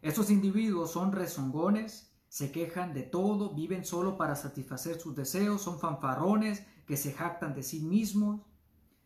Estos 0.00 0.30
individuos 0.30 0.92
son 0.92 1.12
rezongones, 1.12 2.15
se 2.36 2.52
quejan 2.52 2.92
de 2.92 3.02
todo, 3.02 3.54
viven 3.54 3.86
solo 3.86 4.18
para 4.18 4.36
satisfacer 4.36 5.00
sus 5.00 5.16
deseos, 5.16 5.62
son 5.62 5.78
fanfarrones 5.78 6.66
que 6.86 6.98
se 6.98 7.14
jactan 7.14 7.54
de 7.54 7.62
sí 7.62 7.80
mismos, 7.80 8.42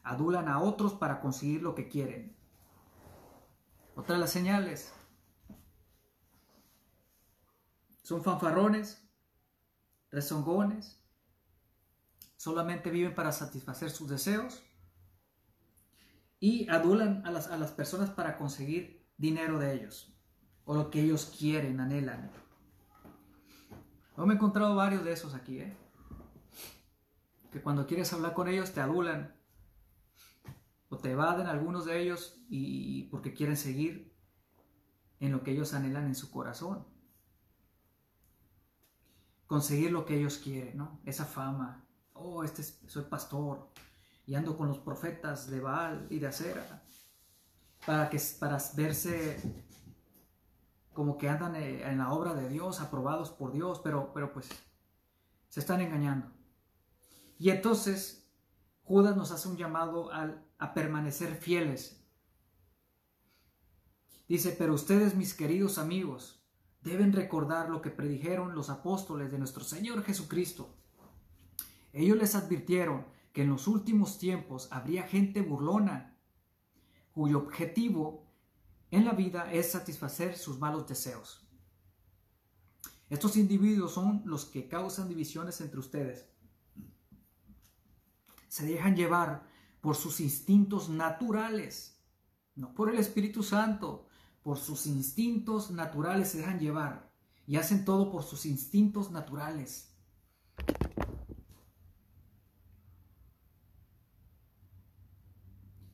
adulan 0.03 0.49
a 0.49 0.59
otros 0.59 0.95
para 0.95 1.21
conseguir 1.21 1.63
lo 1.63 1.77
que 1.77 1.89
quieren. 1.89 2.37
Otra 3.95 4.17
de 4.17 4.21
las 4.21 4.33
señales 4.33 4.93
Son 8.03 8.25
fanfarrones, 8.25 9.09
rezongones, 10.11 11.01
solamente 12.37 12.91
viven 12.91 13.15
para 13.15 13.31
satisfacer 13.31 13.93
sus 13.93 14.09
deseos 14.09 14.65
y 16.41 16.69
adulan 16.69 17.25
a 17.25 17.31
las, 17.31 17.47
a 17.47 17.57
las 17.57 17.71
personas 17.71 18.11
para 18.11 18.37
conseguir 18.37 19.07
dinero 19.17 19.61
de 19.61 19.75
ellos 19.75 20.13
o 20.65 20.75
lo 20.75 20.91
que 20.91 21.03
ellos 21.03 21.33
quieren, 21.39 21.79
anhelan. 21.79 22.50
Yo 24.21 24.27
me 24.27 24.35
he 24.35 24.37
encontrado 24.37 24.77
varios 24.77 25.03
de 25.03 25.15
esos 25.15 25.33
aquí, 25.33 25.61
¿eh? 25.61 25.75
que 27.51 27.63
cuando 27.63 27.87
quieres 27.87 28.13
hablar 28.13 28.35
con 28.35 28.49
ellos 28.49 28.71
te 28.71 28.83
adulan 28.83 29.35
o 30.91 30.99
te 30.99 31.13
evaden 31.13 31.47
algunos 31.47 31.87
de 31.87 32.03
ellos 32.03 32.39
y 32.51 33.05
porque 33.05 33.33
quieren 33.33 33.57
seguir 33.57 34.15
en 35.21 35.33
lo 35.33 35.43
que 35.43 35.53
ellos 35.53 35.73
anhelan 35.73 36.05
en 36.05 36.15
su 36.15 36.31
corazón 36.31 36.85
conseguir 39.47 39.91
lo 39.91 40.05
que 40.05 40.19
ellos 40.19 40.37
quieren, 40.37 40.77
¿no? 40.77 41.01
Esa 41.07 41.25
fama. 41.25 41.87
Oh, 42.13 42.45
este 42.45 42.63
soy 42.63 43.05
pastor 43.05 43.71
y 44.27 44.35
ando 44.35 44.55
con 44.55 44.69
los 44.69 44.81
profetas 44.81 45.49
de 45.49 45.61
Baal 45.61 46.07
y 46.11 46.19
de 46.19 46.27
Acera 46.27 46.83
para 47.87 48.11
que 48.11 48.21
para 48.39 48.59
verse 48.77 49.65
como 51.01 51.17
que 51.17 51.31
andan 51.31 51.57
eh, 51.57 51.83
en 51.89 51.97
la 51.97 52.13
obra 52.13 52.35
de 52.35 52.47
Dios, 52.51 52.83
aprobados 52.83 53.31
por 53.31 53.53
Dios, 53.53 53.81
pero 53.83 54.13
pero 54.13 54.35
pues 54.35 54.51
se 55.49 55.61
están 55.61 55.81
engañando. 55.81 56.31
Y 57.39 57.49
entonces 57.49 58.31
Judas 58.83 59.17
nos 59.17 59.31
hace 59.33 59.49
un 59.49 59.57
llamado 59.57 60.13
al- 60.13 60.45
a 60.59 60.75
permanecer 60.75 61.37
fieles. 61.37 62.05
Dice, 64.29 64.55
pero 64.59 64.75
ustedes, 64.75 65.15
mis 65.15 65.33
queridos 65.33 65.79
amigos, 65.79 66.45
deben 66.83 67.15
recordar 67.15 67.71
lo 67.71 67.81
que 67.81 67.89
predijeron 67.89 68.55
los 68.55 68.69
apóstoles 68.69 69.33
de 69.33 69.39
nuestro 69.39 69.65
Señor 69.65 70.03
Jesucristo. 70.03 70.77
Ellos 71.95 72.19
les 72.19 72.35
advirtieron 72.35 73.07
que 73.33 73.41
en 73.41 73.49
los 73.49 73.69
últimos 73.69 74.19
tiempos 74.19 74.69
habría 74.71 75.05
gente 75.05 75.41
burlona, 75.41 76.15
cuyo 77.13 77.39
objetivo 77.39 78.30
en 78.91 79.05
la 79.05 79.13
vida 79.13 79.53
es 79.53 79.73
satisfacer 79.73 80.37
sus 80.37 80.59
malos 80.59 80.87
deseos. 80.87 81.47
Estos 83.09 83.37
individuos 83.37 83.93
son 83.93 84.23
los 84.25 84.45
que 84.45 84.69
causan 84.69 85.09
divisiones 85.09 85.61
entre 85.61 85.81
ustedes. 85.81 86.27
Se 88.49 88.67
dejan 88.67 88.97
llevar 88.97 89.47
por 89.81 89.97
sus 89.97 90.21
instintos 90.21 90.89
naturales, 90.89 92.01
no 92.55 92.75
por 92.75 92.91
el 92.91 92.99
Espíritu 92.99 93.43
Santo, 93.43 94.07
por 94.43 94.59
sus 94.59 94.87
instintos 94.87 95.71
naturales 95.71 96.29
se 96.31 96.39
dejan 96.39 96.59
llevar 96.59 97.11
y 97.47 97.57
hacen 97.57 97.85
todo 97.85 98.11
por 98.11 98.23
sus 98.23 98.47
instintos 98.47 99.11
naturales. 99.11 99.93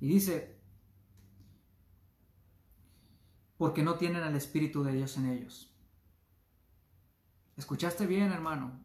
Y 0.00 0.08
dice, 0.08 0.55
porque 3.58 3.82
no 3.82 3.94
tienen 3.94 4.22
al 4.22 4.36
Espíritu 4.36 4.82
de 4.84 4.92
Dios 4.92 5.16
en 5.16 5.26
ellos. 5.30 5.72
¿Escuchaste 7.56 8.06
bien, 8.06 8.32
hermano? 8.32 8.84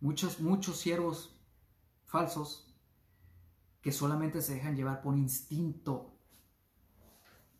Muchos, 0.00 0.40
muchos 0.40 0.78
siervos 0.78 1.38
falsos 2.06 2.74
que 3.82 3.92
solamente 3.92 4.40
se 4.40 4.54
dejan 4.54 4.76
llevar 4.76 5.02
por 5.02 5.16
instinto, 5.16 6.18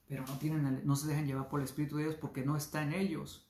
pero 0.07 0.24
no, 0.26 0.38
tienen 0.38 0.86
no 0.86 0.96
se 0.96 1.07
dejan 1.07 1.26
llevar 1.26 1.49
por 1.49 1.61
el 1.61 1.64
Espíritu 1.64 1.96
de 1.96 2.05
Dios 2.05 2.16
porque 2.16 2.44
no 2.44 2.57
está 2.57 2.82
en 2.82 2.94
ellos. 2.94 3.46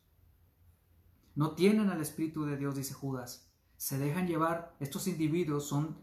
No 1.37 1.53
tienen 1.53 1.89
al 1.89 2.01
Espíritu 2.01 2.45
de 2.45 2.57
Dios, 2.57 2.75
dice 2.75 2.95
Judas. 2.95 3.49
Se 3.77 3.97
dejan 3.97 4.27
llevar, 4.27 4.75
estos 4.81 5.07
individuos 5.07 5.69
son 5.69 5.97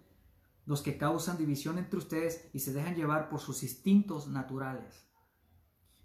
los 0.66 0.82
que 0.82 0.98
causan 0.98 1.38
división 1.38 1.78
entre 1.78 2.00
ustedes 2.00 2.50
y 2.54 2.60
se 2.60 2.72
dejan 2.72 2.96
llevar 2.96 3.28
por 3.28 3.42
sus 3.42 3.62
instintos 3.64 4.28
naturales. 4.28 5.06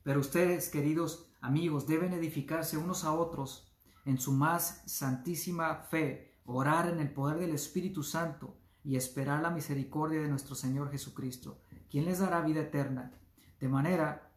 Pero 0.02 0.20
ustedes, 0.20 0.68
queridos 0.68 1.30
amigos, 1.40 1.86
deben 1.86 2.12
edificarse 2.12 2.76
unos 2.76 3.04
a 3.04 3.12
otros 3.12 3.70
en 4.04 4.18
su 4.18 4.32
más 4.32 4.82
santísima 4.86 5.74
fe, 5.90 6.38
orar 6.44 6.88
en 6.88 7.00
el 7.00 7.12
poder 7.12 7.38
del 7.38 7.54
Espíritu 7.54 8.02
Santo 8.02 8.56
y 8.82 8.96
esperar 8.96 9.42
la 9.42 9.50
misericordia 9.50 10.20
de 10.22 10.28
nuestro 10.28 10.54
Señor 10.54 10.90
Jesucristo, 10.90 11.60
quien 11.90 12.06
les 12.06 12.18
dará 12.20 12.40
vida 12.40 12.60
eterna. 12.60 13.12
De 13.60 13.68
manera 13.68 14.32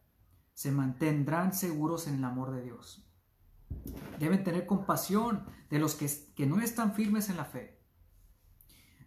se 0.52 0.70
mantendrán 0.70 1.54
seguros 1.54 2.06
en 2.06 2.16
el 2.16 2.24
amor 2.24 2.52
de 2.52 2.62
Dios. 2.62 3.08
Deben 4.18 4.44
tener 4.44 4.66
compasión 4.66 5.46
de 5.70 5.78
los 5.78 5.94
que, 5.94 6.10
que 6.36 6.46
no 6.46 6.60
están 6.60 6.94
firmes 6.94 7.30
en 7.30 7.36
la 7.36 7.44
fe. 7.44 7.80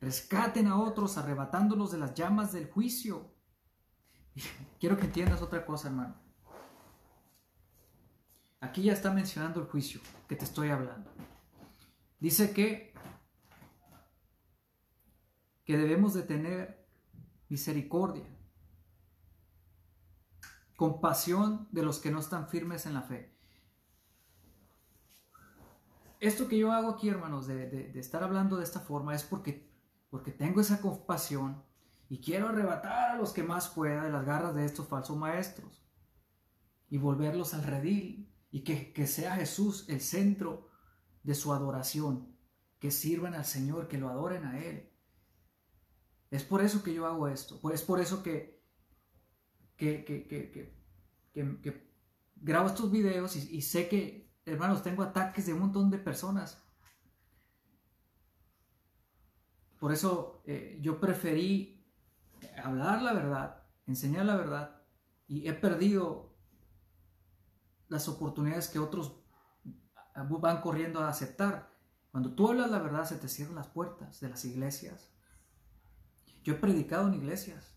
Rescaten 0.02 0.68
a 0.68 0.80
otros 0.80 1.18
arrebatándolos 1.18 1.92
de 1.92 2.00
las 2.00 2.14
llamas 2.14 2.52
del 2.52 2.70
juicio. 2.70 3.32
Quiero 4.80 4.98
que 4.98 5.06
entiendas 5.06 5.42
otra 5.42 5.66
cosa, 5.66 5.88
hermano. 5.88 6.27
Aquí 8.60 8.84
ya 8.84 8.94
está 8.94 9.12
mencionando 9.12 9.60
el 9.62 9.68
juicio 9.68 10.02
que 10.28 10.36
te 10.36 10.46
estoy 10.46 10.70
hablando. 10.70 11.10
Dice 12.20 12.52
que 12.54 12.94
que 15.64 15.78
debemos 15.78 16.14
de 16.14 16.22
tener 16.24 16.88
misericordia, 17.50 18.24
compasión 20.78 21.68
de 21.72 21.84
los 21.84 22.00
que 22.00 22.10
no 22.10 22.20
están 22.20 22.48
firmes 22.48 22.86
en 22.86 22.94
la 22.94 23.02
fe. 23.02 23.36
Esto 26.22 26.48
que 26.48 26.58
yo 26.58 26.72
hago 26.72 26.92
aquí, 26.92 27.10
hermanos, 27.10 27.48
de, 27.48 27.68
de- 27.70 27.92
de 27.92 28.00
estar 28.00 28.24
hablando 28.24 28.56
de 28.56 28.64
esta 28.64 28.80
forma 28.80 29.14
es 29.14 29.24
porque, 29.24 29.70
porque 30.10 30.32
tengo 30.32 30.62
esa 30.62 30.80
compasión 30.80 31.62
y 32.10 32.22
quiero 32.22 32.48
arrebatar 32.48 33.12
a 33.12 33.16
los 33.18 33.34
que 33.34 33.44
más 33.44 33.68
pueda 33.68 34.06
de 34.06 34.10
las 34.12 34.26
garras 34.26 34.56
de 34.56 34.64
estos 34.64 34.88
falsos 34.88 35.18
maestros 35.18 35.84
y 36.90 36.98
volverlos 36.98 37.54
al 37.54 37.64
redil 37.64 38.34
y 38.58 38.64
que, 38.64 38.92
que 38.92 39.06
sea 39.06 39.36
Jesús 39.36 39.86
el 39.88 40.02
centro 40.02 40.68
de 41.22 41.36
su 41.36 41.54
adoración, 41.54 42.36
que 42.80 42.90
sirvan 42.90 43.36
al 43.36 43.46
Señor, 43.46 43.88
que 43.88 44.00
lo 44.00 44.10
adoren 44.10 44.46
a 44.46 44.58
Él. 44.60 44.90
Es 46.32 46.44
por 46.44 46.64
eso 46.64 46.82
que 46.82 46.92
yo 46.92 47.06
hago 47.06 47.28
esto, 47.28 47.62
es 47.72 47.84
por 47.84 48.02
eso 48.02 48.24
que, 48.24 48.66
que, 49.76 50.04
que, 50.04 50.28
que, 51.32 51.92
grabo 52.38 52.68
estos 52.68 52.92
videos 52.92 53.36
y, 53.36 53.58
y 53.58 53.62
sé 53.62 53.88
que, 53.88 54.34
hermanos, 54.44 54.82
tengo 54.82 55.04
ataques 55.04 55.46
de 55.46 55.54
un 55.54 55.60
montón 55.60 55.92
de 55.92 56.00
personas. 56.00 56.58
Por 59.80 59.92
eso 59.92 60.42
eh, 60.48 60.80
yo 60.82 61.00
preferí 61.00 61.86
hablar 62.64 63.04
la 63.04 63.14
verdad, 63.14 63.68
enseñar 63.86 64.26
la 64.26 64.36
verdad 64.36 64.82
y 65.28 65.48
he 65.48 65.54
perdido 65.54 66.37
las 67.90 68.08
oportunidades 68.08 68.68
que 68.68 68.80
otros 68.80 69.22
van 70.16 70.62
corriendo 70.62 71.00
a 71.02 71.10
aceptar. 71.10 71.72
Cuando 72.12 72.34
tú 72.34 72.50
hablas 72.50 72.72
la 72.72 72.80
verdad 72.80 73.06
se 73.06 73.18
te 73.18 73.28
cierran 73.28 73.56
las 73.56 73.68
puertas 73.68 74.20
de 74.20 74.30
las 74.30 74.44
iglesias. 74.46 75.12
Yo 76.44 76.54
he 76.54 76.58
predicado 76.58 77.08
en 77.08 77.16
iglesias. 77.16 77.76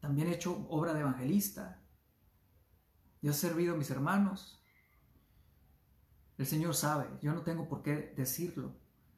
También 0.00 0.28
he 0.28 0.34
hecho 0.34 0.66
obra 0.68 0.92
de 0.94 1.00
evangelista. 1.00 1.82
Yo 3.22 3.30
he 3.30 3.34
servido 3.34 3.74
a 3.74 3.78
mis 3.78 3.90
hermanos. 3.90 4.62
El 6.38 6.46
Señor 6.46 6.74
sabe, 6.74 7.08
yo 7.22 7.32
no 7.32 7.42
tengo 7.42 7.68
por 7.68 7.82
qué 7.82 8.12
decirlo. 8.16 8.76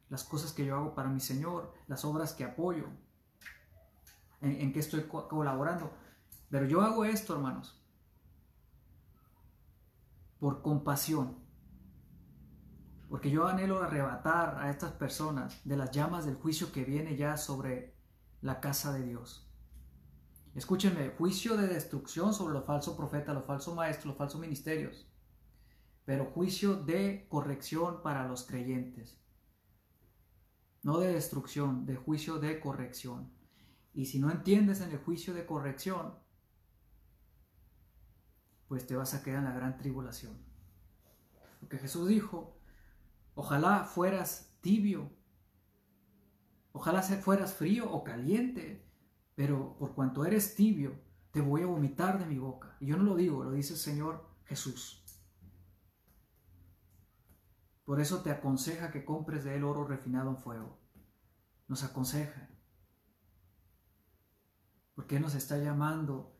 Las 0.08 0.24
cosas 0.24 0.52
que 0.52 0.64
yo 0.64 0.76
hago 0.76 0.94
para 0.94 1.08
mi 1.10 1.20
Señor, 1.20 1.74
las 1.88 2.04
obras 2.04 2.32
que 2.32 2.44
apoyo, 2.44 2.86
en, 4.40 4.52
en 4.52 4.72
que 4.72 4.80
estoy 4.80 5.02
co- 5.02 5.28
colaborando. 5.28 5.92
Pero 6.48 6.64
yo 6.66 6.80
hago 6.80 7.04
esto, 7.04 7.34
hermanos, 7.34 7.77
por 10.38 10.62
compasión. 10.62 11.36
Porque 13.08 13.30
yo 13.30 13.46
anhelo 13.46 13.82
arrebatar 13.82 14.58
a 14.58 14.70
estas 14.70 14.92
personas 14.92 15.60
de 15.64 15.76
las 15.76 15.90
llamas 15.90 16.26
del 16.26 16.36
juicio 16.36 16.72
que 16.72 16.84
viene 16.84 17.16
ya 17.16 17.36
sobre 17.36 17.94
la 18.40 18.60
casa 18.60 18.92
de 18.92 19.04
Dios. 19.04 19.50
Escúchenme, 20.54 21.10
juicio 21.10 21.56
de 21.56 21.68
destrucción 21.68 22.34
sobre 22.34 22.54
los 22.54 22.64
falsos 22.64 22.96
profetas, 22.96 23.34
los 23.34 23.44
falsos 23.44 23.74
maestros, 23.74 24.06
los 24.06 24.16
falsos 24.16 24.40
ministerios. 24.40 25.06
Pero 26.04 26.26
juicio 26.26 26.74
de 26.74 27.26
corrección 27.28 28.02
para 28.02 28.26
los 28.26 28.44
creyentes. 28.44 29.22
No 30.82 30.98
de 30.98 31.12
destrucción, 31.12 31.86
de 31.86 31.96
juicio 31.96 32.38
de 32.38 32.60
corrección. 32.60 33.32
Y 33.94 34.06
si 34.06 34.18
no 34.18 34.30
entiendes 34.30 34.80
en 34.80 34.90
el 34.90 34.98
juicio 34.98 35.34
de 35.34 35.46
corrección, 35.46 36.14
pues 38.68 38.86
te 38.86 38.94
vas 38.94 39.14
a 39.14 39.22
quedar 39.22 39.38
en 39.38 39.46
la 39.46 39.54
gran 39.54 39.76
tribulación. 39.78 40.36
Porque 41.58 41.78
Jesús 41.78 42.08
dijo, 42.08 42.60
ojalá 43.34 43.84
fueras 43.84 44.56
tibio, 44.60 45.10
ojalá 46.72 47.02
fueras 47.02 47.54
frío 47.54 47.90
o 47.90 48.04
caliente, 48.04 48.86
pero 49.34 49.76
por 49.78 49.94
cuanto 49.94 50.24
eres 50.24 50.54
tibio, 50.54 51.00
te 51.30 51.40
voy 51.40 51.62
a 51.62 51.66
vomitar 51.66 52.18
de 52.18 52.26
mi 52.26 52.38
boca. 52.38 52.76
Y 52.78 52.86
yo 52.86 52.96
no 52.96 53.04
lo 53.04 53.16
digo, 53.16 53.42
lo 53.42 53.52
dice 53.52 53.72
el 53.72 53.78
Señor 53.78 54.28
Jesús. 54.44 55.04
Por 57.84 58.00
eso 58.00 58.20
te 58.22 58.30
aconseja 58.30 58.90
que 58.90 59.04
compres 59.04 59.44
de 59.44 59.56
él 59.56 59.64
oro 59.64 59.86
refinado 59.86 60.30
en 60.30 60.36
fuego. 60.36 60.78
Nos 61.68 61.84
aconseja. 61.84 62.50
Porque 64.94 65.18
nos 65.20 65.34
está 65.34 65.56
llamando 65.56 66.37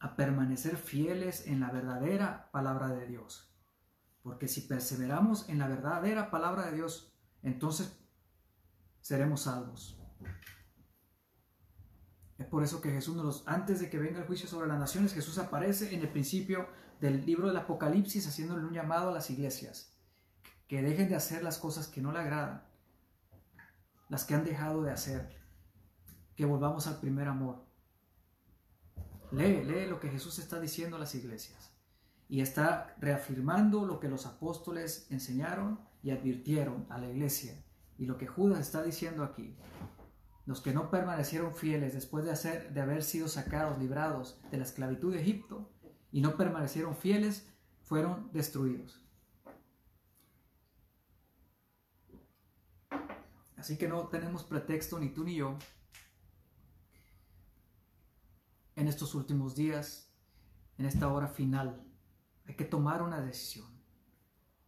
a 0.00 0.16
permanecer 0.16 0.76
fieles 0.76 1.46
en 1.46 1.60
la 1.60 1.70
verdadera 1.70 2.50
palabra 2.50 2.88
de 2.88 3.06
Dios. 3.06 3.52
Porque 4.22 4.48
si 4.48 4.62
perseveramos 4.62 5.48
en 5.48 5.58
la 5.58 5.68
verdadera 5.68 6.30
palabra 6.30 6.66
de 6.66 6.76
Dios, 6.76 7.12
entonces 7.42 7.98
seremos 9.00 9.42
salvos. 9.42 9.98
Es 12.38 12.46
por 12.46 12.62
eso 12.62 12.80
que 12.80 12.90
Jesús, 12.90 13.16
nos, 13.16 13.42
antes 13.46 13.80
de 13.80 13.90
que 13.90 13.98
venga 13.98 14.20
el 14.20 14.26
juicio 14.26 14.48
sobre 14.48 14.68
las 14.68 14.78
naciones, 14.78 15.12
Jesús 15.12 15.38
aparece 15.38 15.94
en 15.94 16.02
el 16.02 16.08
principio 16.08 16.68
del 17.00 17.26
libro 17.26 17.48
del 17.48 17.56
Apocalipsis 17.56 18.26
haciéndole 18.26 18.64
un 18.64 18.72
llamado 18.72 19.08
a 19.08 19.12
las 19.12 19.30
iglesias, 19.30 19.96
que 20.68 20.82
dejen 20.82 21.08
de 21.08 21.16
hacer 21.16 21.42
las 21.42 21.58
cosas 21.58 21.88
que 21.88 22.00
no 22.00 22.12
le 22.12 22.20
agradan, 22.20 22.64
las 24.08 24.24
que 24.24 24.34
han 24.34 24.44
dejado 24.44 24.82
de 24.82 24.92
hacer, 24.92 25.36
que 26.36 26.44
volvamos 26.44 26.86
al 26.86 27.00
primer 27.00 27.26
amor. 27.26 27.67
Lee, 29.30 29.62
lee 29.64 29.86
lo 29.86 30.00
que 30.00 30.08
Jesús 30.08 30.38
está 30.38 30.58
diciendo 30.58 30.96
a 30.96 31.00
las 31.00 31.14
iglesias 31.14 31.70
y 32.28 32.40
está 32.40 32.96
reafirmando 32.98 33.84
lo 33.84 34.00
que 34.00 34.08
los 34.08 34.26
apóstoles 34.26 35.06
enseñaron 35.10 35.80
y 36.02 36.10
advirtieron 36.10 36.86
a 36.88 36.98
la 36.98 37.10
iglesia 37.10 37.62
y 37.98 38.06
lo 38.06 38.16
que 38.16 38.26
Judas 38.26 38.60
está 38.60 38.82
diciendo 38.82 39.24
aquí. 39.24 39.56
los 40.46 40.62
que 40.62 40.72
no 40.72 40.90
permanecieron 40.90 41.54
fieles 41.54 41.92
después 41.92 42.24
de, 42.24 42.80
haber 42.80 43.02
sido 43.02 43.28
sacados, 43.28 43.78
librados 43.78 44.40
de 44.50 44.56
la 44.56 44.62
esclavitud 44.62 45.12
de 45.12 45.20
Egipto, 45.20 45.70
y 46.10 46.22
no 46.22 46.38
permanecieron 46.38 46.96
fieles, 46.96 47.46
fueron 47.82 48.30
destruidos. 48.32 49.06
Así 53.58 53.76
que 53.76 53.88
no 53.88 54.08
tenemos 54.08 54.42
pretexto 54.42 54.98
ni 54.98 55.10
tú 55.10 55.22
ni 55.22 55.34
yo 55.34 55.58
en 58.78 58.86
estos 58.86 59.14
últimos 59.16 59.56
días, 59.56 60.14
en 60.78 60.86
esta 60.86 61.08
hora 61.08 61.26
final. 61.26 61.84
Hay 62.46 62.54
que 62.54 62.64
tomar 62.64 63.02
una 63.02 63.20
decisión. 63.20 63.66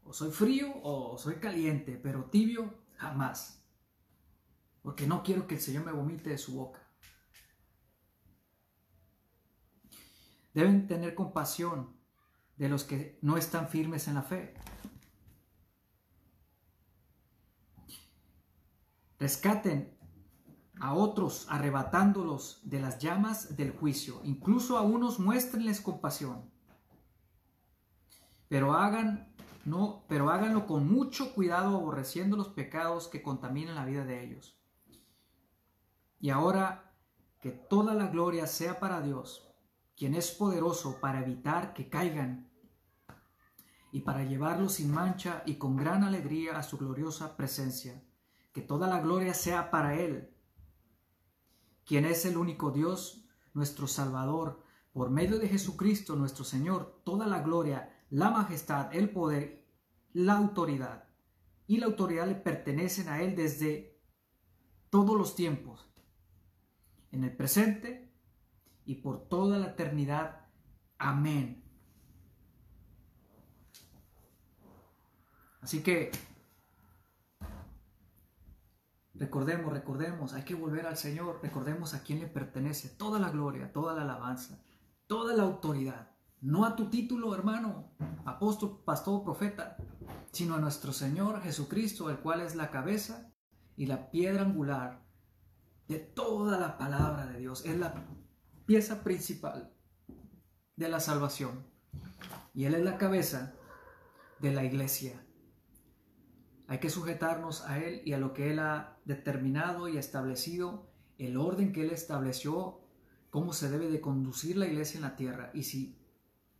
O 0.02 0.12
soy 0.12 0.32
frío 0.32 0.72
o 0.82 1.16
soy 1.16 1.36
caliente, 1.36 1.98
pero 2.02 2.24
tibio 2.24 2.74
jamás. 2.96 3.64
Porque 4.82 5.06
no 5.06 5.22
quiero 5.22 5.46
que 5.46 5.54
el 5.54 5.60
Señor 5.60 5.84
me 5.84 5.92
vomite 5.92 6.30
de 6.30 6.38
su 6.38 6.54
boca. 6.54 6.80
Deben 10.52 10.88
tener 10.88 11.14
compasión 11.14 11.96
de 12.56 12.68
los 12.68 12.82
que 12.82 13.20
no 13.22 13.36
están 13.36 13.68
firmes 13.68 14.08
en 14.08 14.14
la 14.14 14.22
fe. 14.22 14.54
Rescaten 19.20 19.96
a 20.80 20.94
otros 20.94 21.46
arrebatándolos 21.48 22.60
de 22.64 22.80
las 22.80 22.98
llamas 22.98 23.56
del 23.56 23.70
juicio. 23.70 24.20
Incluso 24.24 24.78
a 24.78 24.82
unos 24.82 25.18
muéstrenles 25.18 25.80
compasión. 25.80 26.50
Pero 28.48 28.72
hagan 28.72 29.30
no, 29.64 30.04
pero 30.08 30.30
háganlo 30.30 30.66
con 30.66 30.90
mucho 30.90 31.34
cuidado 31.34 31.76
aborreciendo 31.76 32.36
los 32.36 32.48
pecados 32.48 33.08
que 33.08 33.22
contaminan 33.22 33.74
la 33.74 33.84
vida 33.84 34.04
de 34.04 34.24
ellos. 34.24 34.58
Y 36.18 36.30
ahora 36.30 36.94
que 37.40 37.50
toda 37.50 37.94
la 37.94 38.06
gloria 38.06 38.46
sea 38.46 38.80
para 38.80 39.00
Dios, 39.00 39.48
quien 39.96 40.14
es 40.14 40.30
poderoso 40.30 40.98
para 41.00 41.20
evitar 41.20 41.74
que 41.74 41.88
caigan 41.88 42.50
y 43.92 44.00
para 44.00 44.24
llevarlos 44.24 44.74
sin 44.74 44.92
mancha 44.92 45.42
y 45.46 45.56
con 45.56 45.76
gran 45.76 46.04
alegría 46.04 46.58
a 46.58 46.62
su 46.62 46.78
gloriosa 46.78 47.36
presencia. 47.36 48.02
Que 48.52 48.62
toda 48.62 48.88
la 48.88 49.00
gloria 49.00 49.34
sea 49.34 49.70
para 49.70 49.94
Él, 49.94 50.29
quien 51.84 52.04
es 52.04 52.24
el 52.24 52.36
único 52.36 52.70
Dios, 52.70 53.24
nuestro 53.54 53.86
Salvador, 53.86 54.62
por 54.92 55.10
medio 55.10 55.38
de 55.38 55.48
Jesucristo 55.48 56.16
nuestro 56.16 56.44
Señor, 56.44 57.00
toda 57.04 57.26
la 57.26 57.40
gloria, 57.40 58.04
la 58.10 58.30
majestad, 58.30 58.94
el 58.94 59.10
poder, 59.10 59.64
la 60.12 60.36
autoridad 60.36 61.04
y 61.66 61.76
la 61.76 61.86
autoridad 61.86 62.26
le 62.26 62.34
pertenecen 62.34 63.08
a 63.08 63.22
Él 63.22 63.36
desde 63.36 63.96
todos 64.90 65.16
los 65.16 65.36
tiempos, 65.36 65.88
en 67.12 67.22
el 67.22 67.36
presente 67.36 68.12
y 68.84 68.96
por 68.96 69.28
toda 69.28 69.58
la 69.58 69.68
eternidad. 69.68 70.48
Amén. 70.98 71.62
Así 75.60 75.82
que 75.82 76.10
recordemos, 79.20 79.70
recordemos, 79.72 80.32
hay 80.32 80.42
que 80.42 80.54
volver 80.54 80.86
al 80.86 80.96
Señor, 80.96 81.38
recordemos 81.42 81.92
a 81.92 82.02
quién 82.02 82.20
le 82.20 82.26
pertenece 82.26 82.88
toda 82.88 83.20
la 83.20 83.30
gloria, 83.30 83.70
toda 83.70 83.94
la 83.94 84.02
alabanza, 84.02 84.64
toda 85.06 85.36
la 85.36 85.42
autoridad. 85.42 86.10
No 86.40 86.64
a 86.64 86.74
tu 86.74 86.88
título, 86.88 87.34
hermano, 87.34 87.92
apóstol, 88.24 88.82
pastor, 88.82 89.22
profeta, 89.22 89.76
sino 90.32 90.54
a 90.54 90.58
nuestro 90.58 90.94
Señor 90.94 91.42
Jesucristo, 91.42 92.08
el 92.08 92.18
cual 92.20 92.40
es 92.40 92.54
la 92.56 92.70
cabeza 92.70 93.30
y 93.76 93.86
la 93.86 94.10
piedra 94.10 94.42
angular 94.42 95.04
de 95.86 95.98
toda 95.98 96.58
la 96.58 96.78
palabra 96.78 97.26
de 97.26 97.40
Dios. 97.40 97.66
Es 97.66 97.76
la 97.76 98.06
pieza 98.64 99.04
principal 99.04 99.70
de 100.76 100.88
la 100.88 100.98
salvación. 100.98 101.66
Y 102.54 102.64
Él 102.64 102.74
es 102.74 102.84
la 102.84 102.96
cabeza 102.96 103.52
de 104.38 104.52
la 104.52 104.64
iglesia. 104.64 105.22
Hay 106.70 106.78
que 106.78 106.88
sujetarnos 106.88 107.62
a 107.62 107.80
Él 107.80 108.00
y 108.04 108.12
a 108.12 108.18
lo 108.18 108.32
que 108.32 108.52
Él 108.52 108.60
ha 108.60 108.96
determinado 109.04 109.88
y 109.88 109.98
establecido, 109.98 110.86
el 111.18 111.36
orden 111.36 111.72
que 111.72 111.82
Él 111.82 111.90
estableció, 111.90 112.78
cómo 113.28 113.52
se 113.52 113.68
debe 113.68 113.90
de 113.90 114.00
conducir 114.00 114.56
la 114.56 114.68
iglesia 114.68 114.98
en 114.98 115.02
la 115.02 115.16
tierra. 115.16 115.50
Y 115.52 115.64
si 115.64 115.98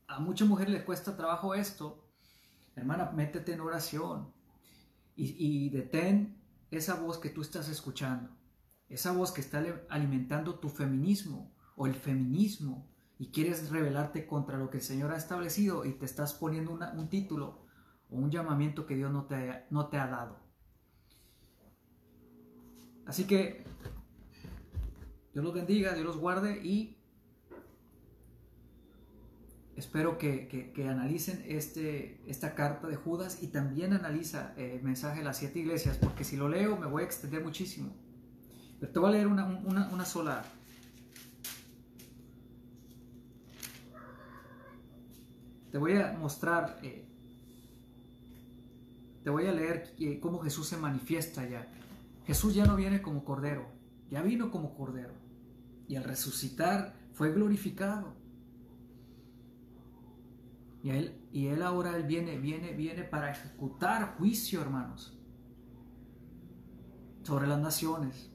a 0.09 0.19
muchas 0.19 0.49
mujeres 0.49 0.75
les 0.75 0.83
cuesta 0.83 1.17
trabajo 1.17 1.55
esto, 1.55 2.09
hermana, 2.75 3.13
métete 3.13 3.53
en 3.53 3.61
oración 3.61 4.33
y, 5.15 5.37
y 5.39 5.69
detén 5.69 6.43
esa 6.73 6.97
voz 6.97 7.19
que 7.19 7.31
tú 7.31 7.43
estás 7.43 7.69
escuchando, 7.69 8.31
esa 8.89 9.13
voz 9.13 9.31
que 9.31 9.43
está 9.43 9.65
alimentando 9.91 10.59
tu 10.59 10.71
feminismo 10.71 11.55
o 11.77 11.87
el 11.87 11.95
feminismo 11.95 12.91
y 13.17 13.31
quieres 13.31 13.71
rebelarte 13.71 14.27
contra 14.27 14.59
lo 14.59 14.71
que 14.71 14.79
el 14.79 14.83
Señor 14.83 15.13
ha 15.13 15.17
establecido 15.17 15.85
y 15.85 15.93
te 15.93 16.05
estás 16.05 16.35
poniendo 16.35 16.73
un 16.73 17.09
título 17.09 17.60
o 18.11 18.17
un 18.17 18.31
llamamiento 18.31 18.87
que 18.87 18.97
Dios 18.97 19.13
no 19.13 19.25
te, 19.25 19.65
no 19.71 19.89
te 19.89 19.99
ha 19.99 20.07
dado. 20.07 20.39
Así 23.07 23.25
que 23.25 23.65
Dios 25.33 25.45
los 25.45 25.55
bendiga, 25.55 25.95
Dios 25.95 26.07
los 26.07 26.17
guarde 26.17 26.61
y 26.65 26.97
espero 29.81 30.19
que, 30.19 30.73
analicen 30.89 31.43
este, 31.47 32.21
esta 32.27 32.55
carta 32.55 32.87
de 32.87 32.97
Judas 32.97 33.43
y 33.43 33.49
también 33.49 33.93
analiza 33.93 34.55
el 34.57 34.83
mensaje 34.83 35.19
de 35.19 35.25
las 35.25 35.39
siete 35.39 35.59
iglesias, 35.59 35.97
porque 35.99 36.23
si 36.23 36.37
lo 36.37 36.49
leo 36.49 36.77
me 36.77 36.87
voy 36.87 37.03
a 37.03 37.07
extender 37.07 37.43
muchísimo. 37.43 37.93
Pero 38.79 38.93
te 38.93 38.99
voy 38.99 39.09
a 39.09 39.13
leer 39.13 39.27
una, 39.27 40.05
sola. 40.05 40.45
Te 45.71 45.79
voy 45.79 45.97
a 45.97 46.13
mostrar, 46.13 46.79
eh, 46.83 47.07
te 49.23 49.31
voy 49.31 49.47
a 49.47 49.53
leer 49.53 49.95
eh, 49.99 50.19
cómo 50.21 50.39
Jesús 50.41 50.69
se 50.69 50.77
manifiesta 50.77 51.47
ya. 51.49 51.67
Jesús 52.27 52.55
ya 52.55 52.65
no 52.65 52.77
viene 52.77 53.03
como 53.03 53.25
cordero, 53.25 53.67
ya 54.11 54.23
vino 54.23 54.51
como 54.51 54.75
cordero. 54.75 55.15
Y 55.89 55.97
al 55.97 56.05
resucitar 56.05 56.95
fue 57.13 57.33
glorificado. 57.33 58.15
Y 60.83 60.91
él, 60.91 61.21
y 61.33 61.49
él 61.49 61.63
ahora 61.63 61.97
él 61.97 62.05
viene, 62.05 62.39
viene, 62.39 62.73
viene 62.73 63.05
para 63.05 63.31
ejecutar 63.31 64.17
juicio, 64.17 64.63
hermanos, 64.63 65.19
sobre 67.23 67.47
las 67.47 67.61
naciones. 67.61 68.31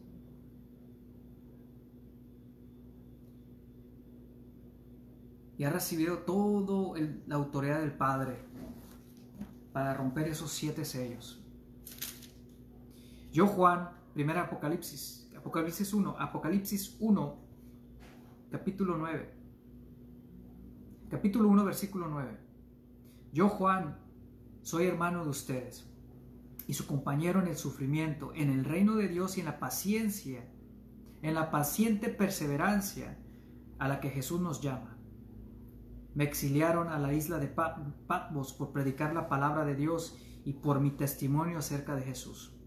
Y 5.57 5.63
ha 5.63 5.69
recibido 5.71 6.19
toda 6.19 6.99
la 7.25 7.35
autoridad 7.35 7.79
del 7.79 7.93
Padre 7.93 8.37
para 9.75 9.93
romper 9.93 10.29
esos 10.29 10.53
siete 10.53 10.85
sellos. 10.85 11.37
Yo, 13.33 13.45
Juan, 13.45 13.89
primera 14.13 14.43
Apocalipsis, 14.43 15.29
Apocalipsis 15.35 15.93
1, 15.93 16.15
Apocalipsis 16.17 16.95
1, 16.97 17.37
capítulo 18.51 18.97
9. 18.97 19.33
Capítulo 21.09 21.49
1, 21.49 21.65
versículo 21.65 22.07
9. 22.07 22.37
Yo, 23.33 23.49
Juan, 23.49 23.99
soy 24.61 24.85
hermano 24.85 25.25
de 25.25 25.31
ustedes 25.31 25.85
y 26.67 26.73
su 26.73 26.87
compañero 26.87 27.41
en 27.41 27.47
el 27.47 27.57
sufrimiento, 27.57 28.31
en 28.33 28.51
el 28.51 28.63
reino 28.63 28.95
de 28.95 29.09
Dios 29.09 29.35
y 29.35 29.41
en 29.41 29.47
la 29.47 29.59
paciencia, 29.59 30.47
en 31.21 31.33
la 31.33 31.51
paciente 31.51 32.07
perseverancia 32.07 33.17
a 33.77 33.89
la 33.89 33.99
que 33.99 34.09
Jesús 34.09 34.39
nos 34.39 34.61
llama. 34.61 34.94
Me 36.15 36.23
exiliaron 36.23 36.87
a 36.87 36.97
la 36.97 37.13
isla 37.13 37.39
de 37.39 37.47
Patmos 37.47 38.53
por 38.53 38.71
predicar 38.71 39.13
la 39.13 39.27
palabra 39.27 39.65
de 39.65 39.75
Dios 39.75 40.17
y 40.45 40.53
por 40.53 40.79
mi 40.79 40.91
testimonio 40.91 41.57
acerca 41.57 41.95
de 41.95 42.03
Jesús. 42.03 42.57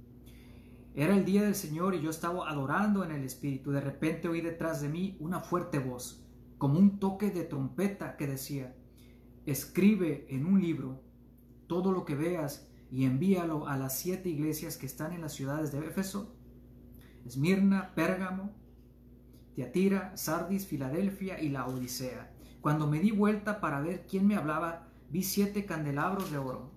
Era 0.95 1.17
el 1.17 1.25
día 1.25 1.43
del 1.43 1.55
Señor 1.55 1.95
y 1.95 2.03
yo 2.03 2.11
estaba 2.11 2.49
adorando 2.49 3.05
en 3.05 3.11
el 3.11 3.25
Espíritu. 3.25 3.71
De 3.71 3.81
repente 3.81 4.29
oí 4.29 4.43
detrás 4.43 4.83
de 4.83 4.91
mí 4.91 5.17
una 5.19 5.41
fuerte 5.41 5.79
voz 5.79 6.25
como 6.59 6.79
un 6.79 6.99
toque 6.99 7.31
de 7.31 7.45
trompeta 7.45 8.17
que 8.17 8.27
decía, 8.27 8.77
escribe 9.47 10.27
en 10.29 10.45
un 10.45 10.61
libro 10.61 11.01
todo 11.69 11.93
lo 11.93 12.05
que 12.05 12.17
veas 12.17 12.69
y 12.91 13.05
envíalo 13.05 13.67
a 13.67 13.77
las 13.77 13.99
siete 13.99 14.29
iglesias 14.29 14.77
que 14.77 14.87
están 14.87 15.13
en 15.13 15.23
las 15.23 15.33
ciudades 15.33 15.73
de 15.73 15.79
Éfeso, 15.87 16.35
Esmirna, 17.25 17.95
Pérgamo, 17.95 18.53
Tiatira, 19.55 20.17
Sardis, 20.17 20.67
Filadelfia 20.67 21.41
y 21.41 21.49
la 21.49 21.67
Odisea. 21.67 22.35
Cuando 22.61 22.87
me 22.87 22.99
di 22.99 23.11
vuelta 23.11 23.61
para 23.61 23.81
ver 23.81 24.07
quién 24.09 24.27
me 24.27 24.37
hablaba, 24.37 24.89
vi 25.11 25.23
siete 25.23 25.65
candelabros 25.65 26.31
de 26.31 26.39
oro. 26.39 26.71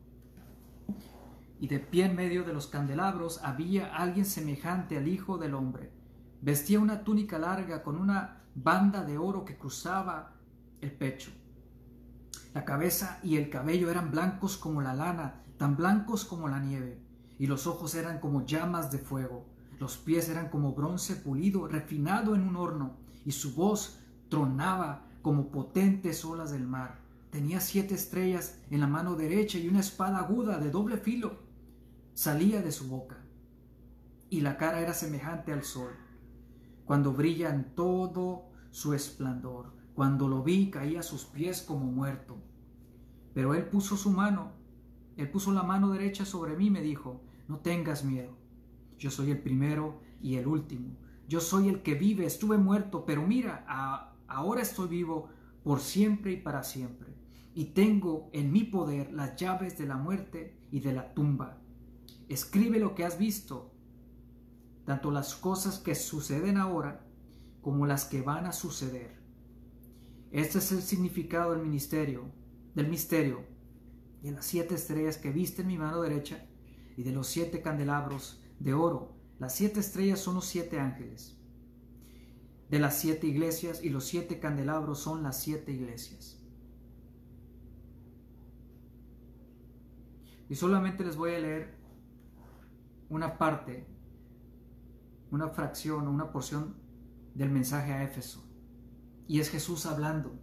Y 1.59 1.67
de 1.67 1.79
pie 1.79 2.05
en 2.05 2.15
medio 2.15 2.43
de 2.43 2.53
los 2.53 2.67
candelabros 2.67 3.43
había 3.43 3.95
alguien 3.95 4.25
semejante 4.25 4.97
al 4.97 5.07
Hijo 5.07 5.37
del 5.37 5.53
Hombre. 5.53 5.91
Vestía 6.41 6.79
una 6.79 7.03
túnica 7.03 7.37
larga 7.37 7.83
con 7.83 7.97
una 7.97 8.41
banda 8.55 9.03
de 9.03 9.17
oro 9.17 9.45
que 9.45 9.57
cruzaba 9.57 10.33
el 10.81 10.91
pecho. 10.91 11.31
La 12.53 12.65
cabeza 12.65 13.19
y 13.23 13.37
el 13.37 13.49
cabello 13.49 13.89
eran 13.89 14.11
blancos 14.11 14.57
como 14.57 14.81
la 14.81 14.93
lana, 14.93 15.43
tan 15.57 15.77
blancos 15.77 16.25
como 16.25 16.49
la 16.49 16.59
nieve, 16.59 17.01
y 17.37 17.47
los 17.47 17.65
ojos 17.65 17.95
eran 17.95 18.19
como 18.19 18.45
llamas 18.45 18.91
de 18.91 18.97
fuego. 18.97 19.45
Los 19.79 19.97
pies 19.97 20.29
eran 20.29 20.49
como 20.49 20.73
bronce 20.73 21.15
pulido, 21.15 21.67
refinado 21.67 22.35
en 22.35 22.41
un 22.41 22.55
horno, 22.55 22.97
y 23.25 23.31
su 23.31 23.55
voz 23.55 23.99
tronaba 24.29 25.05
como 25.21 25.51
potentes 25.51 26.25
olas 26.25 26.51
del 26.51 26.67
mar. 26.67 26.99
Tenía 27.29 27.61
siete 27.61 27.95
estrellas 27.95 28.59
en 28.69 28.81
la 28.81 28.87
mano 28.87 29.15
derecha 29.15 29.57
y 29.57 29.67
una 29.67 29.79
espada 29.79 30.19
aguda 30.19 30.57
de 30.57 30.69
doble 30.69 30.97
filo 30.97 31.51
salía 32.13 32.61
de 32.61 32.71
su 32.71 32.87
boca. 32.87 33.17
Y 34.29 34.41
la 34.41 34.57
cara 34.57 34.79
era 34.79 34.93
semejante 34.93 35.51
al 35.51 35.63
sol, 35.63 35.91
cuando 36.85 37.13
brilla 37.13 37.53
en 37.53 37.75
todo 37.75 38.49
su 38.69 38.93
esplendor. 38.93 39.73
Cuando 39.93 40.27
lo 40.27 40.41
vi 40.41 40.69
caí 40.69 40.95
a 40.95 41.03
sus 41.03 41.25
pies 41.25 41.61
como 41.61 41.85
muerto. 41.85 42.37
Pero 43.33 43.53
él 43.53 43.65
puso 43.65 43.97
su 43.97 44.09
mano, 44.09 44.53
él 45.17 45.29
puso 45.29 45.51
la 45.51 45.63
mano 45.63 45.91
derecha 45.91 46.25
sobre 46.25 46.55
mí 46.55 46.67
y 46.67 46.71
me 46.71 46.81
dijo, 46.81 47.21
no 47.47 47.59
tengas 47.59 48.03
miedo. 48.03 48.37
Yo 48.97 49.11
soy 49.11 49.31
el 49.31 49.41
primero 49.41 49.99
y 50.21 50.35
el 50.35 50.47
último. 50.47 50.95
Yo 51.27 51.39
soy 51.41 51.69
el 51.69 51.81
que 51.81 51.95
vive, 51.95 52.25
estuve 52.25 52.57
muerto, 52.57 53.05
pero 53.05 53.25
mira, 53.25 53.65
ahora 54.31 54.61
estoy 54.61 54.87
vivo 54.87 55.29
por 55.63 55.79
siempre 55.79 56.31
y 56.33 56.37
para 56.37 56.63
siempre. 56.63 57.13
Y 57.53 57.65
tengo 57.65 58.29
en 58.33 58.51
mi 58.51 58.63
poder 58.63 59.11
las 59.11 59.35
llaves 59.35 59.77
de 59.77 59.85
la 59.85 59.97
muerte 59.97 60.57
y 60.71 60.79
de 60.79 60.93
la 60.93 61.13
tumba. 61.13 61.61
Escribe 62.29 62.79
lo 62.79 62.95
que 62.95 63.03
has 63.03 63.17
visto, 63.17 63.73
tanto 64.85 65.11
las 65.11 65.35
cosas 65.35 65.79
que 65.79 65.95
suceden 65.95 66.57
ahora 66.57 67.05
como 67.61 67.85
las 67.85 68.05
que 68.05 68.21
van 68.21 68.45
a 68.45 68.53
suceder. 68.53 69.19
Este 70.31 70.59
es 70.59 70.71
el 70.71 70.81
significado 70.81 71.51
del 71.51 71.61
ministerio, 71.61 72.31
del 72.73 72.87
misterio, 72.87 73.43
de 74.21 74.31
las 74.31 74.45
siete 74.45 74.75
estrellas 74.75 75.17
que 75.17 75.31
viste 75.31 75.61
en 75.61 75.67
mi 75.67 75.77
mano 75.77 76.01
derecha 76.01 76.47
y 76.95 77.03
de 77.03 77.11
los 77.11 77.27
siete 77.27 77.61
candelabros 77.61 78.41
de 78.59 78.73
oro. 78.73 79.17
Las 79.39 79.53
siete 79.53 79.81
estrellas 79.81 80.19
son 80.19 80.35
los 80.35 80.45
siete 80.45 80.79
ángeles 80.79 81.40
de 82.71 82.79
las 82.79 82.97
siete 82.97 83.27
iglesias 83.27 83.83
y 83.83 83.89
los 83.89 84.05
siete 84.05 84.39
candelabros 84.39 84.99
son 84.99 85.23
las 85.23 85.41
siete 85.41 85.73
iglesias. 85.73 86.41
Y 90.47 90.55
solamente 90.55 91.03
les 91.03 91.17
voy 91.17 91.35
a 91.35 91.39
leer 91.39 91.75
una 93.09 93.37
parte, 93.37 93.85
una 95.31 95.49
fracción 95.49 96.07
o 96.07 96.11
una 96.11 96.31
porción 96.31 96.77
del 97.35 97.49
mensaje 97.51 97.91
a 97.91 98.03
Éfeso. 98.03 98.41
Y 99.27 99.41
es 99.41 99.49
Jesús 99.49 99.85
hablando. 99.85 100.39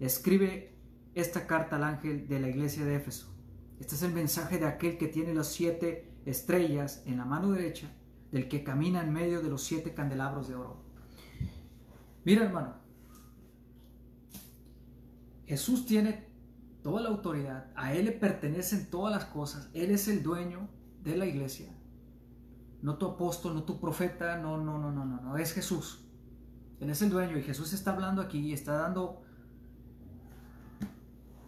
Escribe 0.00 0.78
esta 1.14 1.46
carta 1.46 1.76
al 1.76 1.84
ángel 1.84 2.26
de 2.26 2.40
la 2.40 2.48
iglesia 2.48 2.86
de 2.86 2.96
Éfeso. 2.96 3.34
Este 3.78 3.96
es 3.96 4.02
el 4.02 4.14
mensaje 4.14 4.58
de 4.58 4.66
aquel 4.66 4.96
que 4.96 5.08
tiene 5.08 5.34
las 5.34 5.48
siete 5.48 6.10
estrellas 6.24 7.02
en 7.04 7.18
la 7.18 7.26
mano 7.26 7.52
derecha, 7.52 7.92
del 8.32 8.48
que 8.48 8.64
camina 8.64 9.02
en 9.02 9.12
medio 9.12 9.42
de 9.42 9.50
los 9.50 9.62
siete 9.62 9.92
candelabros 9.92 10.48
de 10.48 10.54
oro. 10.54 10.83
Mira 12.24 12.44
hermano, 12.44 12.74
Jesús 15.46 15.84
tiene 15.84 16.26
toda 16.82 17.02
la 17.02 17.10
autoridad, 17.10 17.70
a 17.76 17.92
Él 17.92 18.06
le 18.06 18.12
pertenecen 18.12 18.90
todas 18.90 19.14
las 19.14 19.26
cosas, 19.26 19.68
Él 19.74 19.90
es 19.90 20.08
el 20.08 20.22
dueño 20.22 20.68
de 21.02 21.16
la 21.16 21.26
iglesia. 21.26 21.70
No 22.82 22.96
tu 22.96 23.06
apóstol, 23.06 23.54
no 23.54 23.64
tu 23.64 23.80
profeta, 23.80 24.38
no, 24.38 24.58
no, 24.58 24.78
no, 24.78 24.90
no, 24.90 25.04
no, 25.04 25.20
no, 25.20 25.36
es 25.36 25.52
Jesús. 25.52 26.06
Él 26.80 26.90
es 26.90 27.00
el 27.02 27.10
dueño 27.10 27.38
y 27.38 27.42
Jesús 27.42 27.72
está 27.72 27.92
hablando 27.92 28.20
aquí 28.20 28.38
y 28.38 28.52
está 28.52 28.74
dando, 28.74 29.22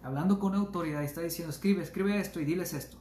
hablando 0.03 0.39
con 0.39 0.55
autoridad 0.55 1.03
y 1.03 1.07
está 1.07 1.21
diciendo, 1.23 1.51
escribe, 1.51 1.83
escribe 1.83 2.19
esto 2.19 2.41
y 2.41 2.45
diles 2.45 2.73
esto. 2.73 2.99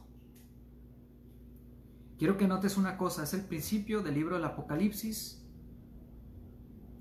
Quiero 2.18 2.36
que 2.36 2.48
notes 2.48 2.76
una 2.76 2.96
cosa, 2.96 3.24
es 3.24 3.34
el 3.34 3.42
principio 3.42 4.02
del 4.02 4.14
libro 4.14 4.36
del 4.36 4.44
Apocalipsis 4.44 5.45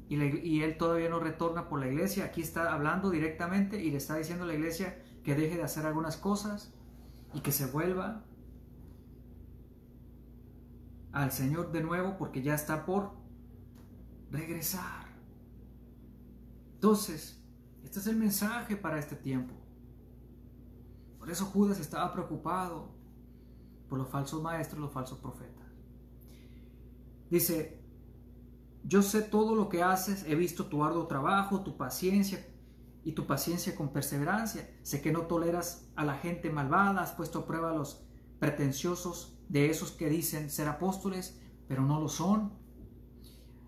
y, 0.07 0.61
él 0.61 0.77
todavía 0.77 1.09
no 1.09 1.19
retorna 1.19 1.67
por 1.67 1.79
la 1.79 1.87
iglesia. 1.87 2.25
Aquí 2.25 2.41
está 2.41 2.73
hablando 2.73 3.09
directamente 3.09 3.83
y 3.83 3.89
le 3.89 3.97
está 3.97 4.15
diciendo 4.15 4.43
a 4.43 4.47
la 4.47 4.53
iglesia 4.53 5.01
que 5.23 5.35
deje 5.35 5.57
de 5.57 5.63
hacer 5.63 5.85
algunas 5.85 6.17
cosas 6.17 6.73
y 7.33 7.41
que 7.41 7.51
se 7.51 7.65
vuelva 7.65 8.23
al 11.11 11.31
Señor 11.31 11.71
de 11.71 11.81
nuevo 11.81 12.17
porque 12.17 12.43
ya 12.43 12.53
está 12.53 12.85
por 12.85 13.13
regresar. 14.29 15.07
Entonces, 16.75 17.43
este 17.83 17.99
es 17.99 18.07
el 18.07 18.17
mensaje 18.17 18.75
para 18.75 18.99
este 18.99 19.15
tiempo. 19.15 19.55
Por 21.17 21.31
eso 21.31 21.45
Judas 21.45 21.79
estaba 21.79 22.13
preocupado 22.13 22.93
por 23.89 23.97
los 23.97 24.07
falsos 24.07 24.41
maestros, 24.43 24.79
los 24.79 24.91
falsos 24.91 25.17
profetas. 25.17 25.65
Dice, 27.31 27.84
yo 28.87 29.01
sé 29.01 29.23
todo 29.23 29.55
lo 29.55 29.67
que 29.67 29.81
haces, 29.81 30.25
he 30.27 30.35
visto 30.35 30.67
tu 30.67 30.83
arduo 30.83 31.07
trabajo, 31.07 31.61
tu 31.61 31.75
paciencia 31.75 32.45
y 33.03 33.13
tu 33.13 33.25
paciencia 33.25 33.75
con 33.75 33.91
perseverancia. 33.91 34.69
Sé 34.83 35.01
que 35.01 35.11
no 35.11 35.21
toleras 35.21 35.89
a 35.95 36.05
la 36.05 36.15
gente 36.15 36.51
malvada, 36.51 37.01
has 37.01 37.11
puesto 37.11 37.39
a 37.39 37.45
prueba 37.47 37.71
a 37.71 37.75
los 37.75 38.05
pretenciosos 38.37 39.39
de 39.49 39.71
esos 39.71 39.91
que 39.91 40.07
dicen 40.07 40.51
ser 40.51 40.67
apóstoles, 40.67 41.41
pero 41.67 41.81
no 41.81 41.99
lo 41.99 42.09
son. 42.09 42.53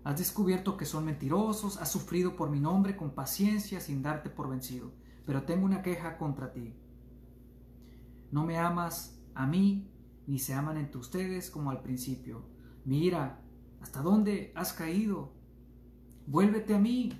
Has 0.04 0.18
descubierto 0.18 0.76
que 0.76 0.86
son 0.86 1.04
mentirosos, 1.04 1.78
has 1.78 1.90
sufrido 1.90 2.36
por 2.36 2.48
mi 2.48 2.60
nombre 2.60 2.96
con 2.96 3.10
paciencia 3.10 3.80
sin 3.80 4.02
darte 4.02 4.30
por 4.30 4.48
vencido. 4.48 4.92
Pero 5.26 5.42
tengo 5.42 5.66
una 5.66 5.82
queja 5.82 6.16
contra 6.16 6.52
ti. 6.52 6.76
No 8.30 8.46
me 8.46 8.56
amas 8.56 9.20
a 9.34 9.46
mí, 9.46 9.90
ni 10.28 10.38
se 10.38 10.54
aman 10.54 10.76
entre 10.76 11.00
ustedes 11.00 11.50
como 11.50 11.72
al 11.72 11.82
principio. 11.82 12.46
Mira, 12.84 13.42
¿hasta 13.80 14.02
dónde 14.02 14.52
has 14.54 14.72
caído? 14.72 15.32
Vuélvete 16.26 16.74
a 16.74 16.78
mí 16.78 17.12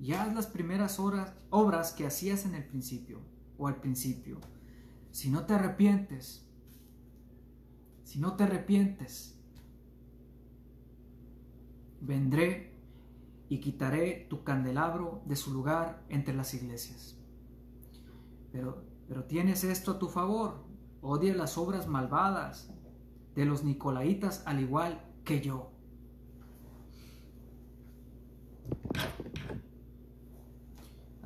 y 0.00 0.12
haz 0.12 0.34
las 0.34 0.46
primeras 0.46 0.98
obras 0.98 1.92
que 1.92 2.06
hacías 2.06 2.44
en 2.44 2.54
el 2.54 2.64
principio 2.64 3.20
o 3.58 3.66
al 3.68 3.80
principio. 3.80 4.38
Si 5.10 5.30
no 5.30 5.44
te 5.44 5.54
arrepientes, 5.54 6.46
si 8.04 8.20
no 8.20 8.36
te 8.36 8.44
arrepientes, 8.44 9.38
vendré 12.00 12.74
y 13.48 13.60
quitaré 13.60 14.26
tu 14.30 14.44
candelabro 14.44 15.22
de 15.26 15.36
su 15.36 15.52
lugar 15.52 16.04
entre 16.08 16.34
las 16.34 16.54
iglesias. 16.54 17.16
Pero, 18.52 18.84
pero 19.08 19.24
tienes 19.24 19.64
esto 19.64 19.92
a 19.92 19.98
tu 19.98 20.08
favor, 20.08 20.64
odia 21.02 21.34
las 21.34 21.58
obras 21.58 21.86
malvadas 21.86 22.70
de 23.34 23.44
los 23.44 23.64
nicolaitas 23.64 24.42
al 24.46 24.60
igual 24.60 25.04
que 25.24 25.40
yo. 25.40 25.70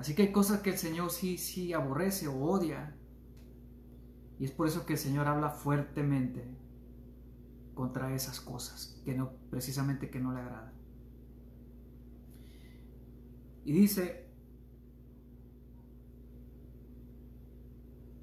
Así 0.02 0.16
que 0.16 0.22
hay 0.22 0.32
cosas 0.32 0.62
que 0.62 0.70
el 0.70 0.78
Señor 0.78 1.12
sí, 1.12 1.38
sí 1.38 1.72
aborrece 1.72 2.26
o 2.26 2.34
odia. 2.34 2.96
Y 4.40 4.44
es 4.44 4.50
por 4.50 4.66
eso 4.66 4.84
que 4.84 4.94
el 4.94 4.98
Señor 4.98 5.28
habla 5.28 5.50
fuertemente 5.50 6.58
contra 7.72 8.12
esas 8.12 8.40
cosas 8.40 9.00
que 9.04 9.14
no 9.14 9.30
precisamente 9.48 10.10
que 10.10 10.18
no 10.18 10.32
le 10.34 10.40
agradan. 10.40 10.72
Y 13.64 13.70
dice, 13.70 14.28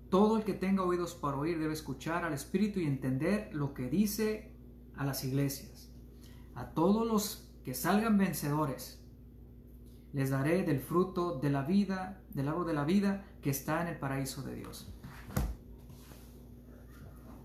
todo 0.09 0.36
el 0.36 0.43
que 0.43 0.55
tenga 0.55 0.84
oídos 0.84 1.15
para 1.15 1.38
oír 1.38 1.59
debe 1.59 1.71
escuchar 1.71 2.25
al 2.25 2.34
Espíritu 2.34 2.82
y 2.82 2.88
entender 2.88 3.51
lo 3.53 3.73
que 3.73 3.89
dice 3.89 4.51
a 4.97 5.05
las 5.05 5.23
iglesias. 5.23 5.93
A 6.55 6.73
todos 6.73 7.07
los 7.07 7.49
que 7.63 7.73
salgan 7.73 8.17
vencedores, 8.17 8.99
les 10.14 10.30
daré 10.30 10.64
del 10.64 10.80
fruto 10.80 11.39
de 11.39 11.49
la 11.49 11.64
vida, 11.64 12.22
del 12.34 12.47
árbol 12.47 12.68
de 12.68 12.74
la 12.74 12.84
vida 12.84 13.26
que 13.41 13.49
está 13.49 13.82
en 13.82 13.88
el 13.88 13.99
paraíso 13.99 14.41
de 14.41 14.55
Dios. 14.55 14.91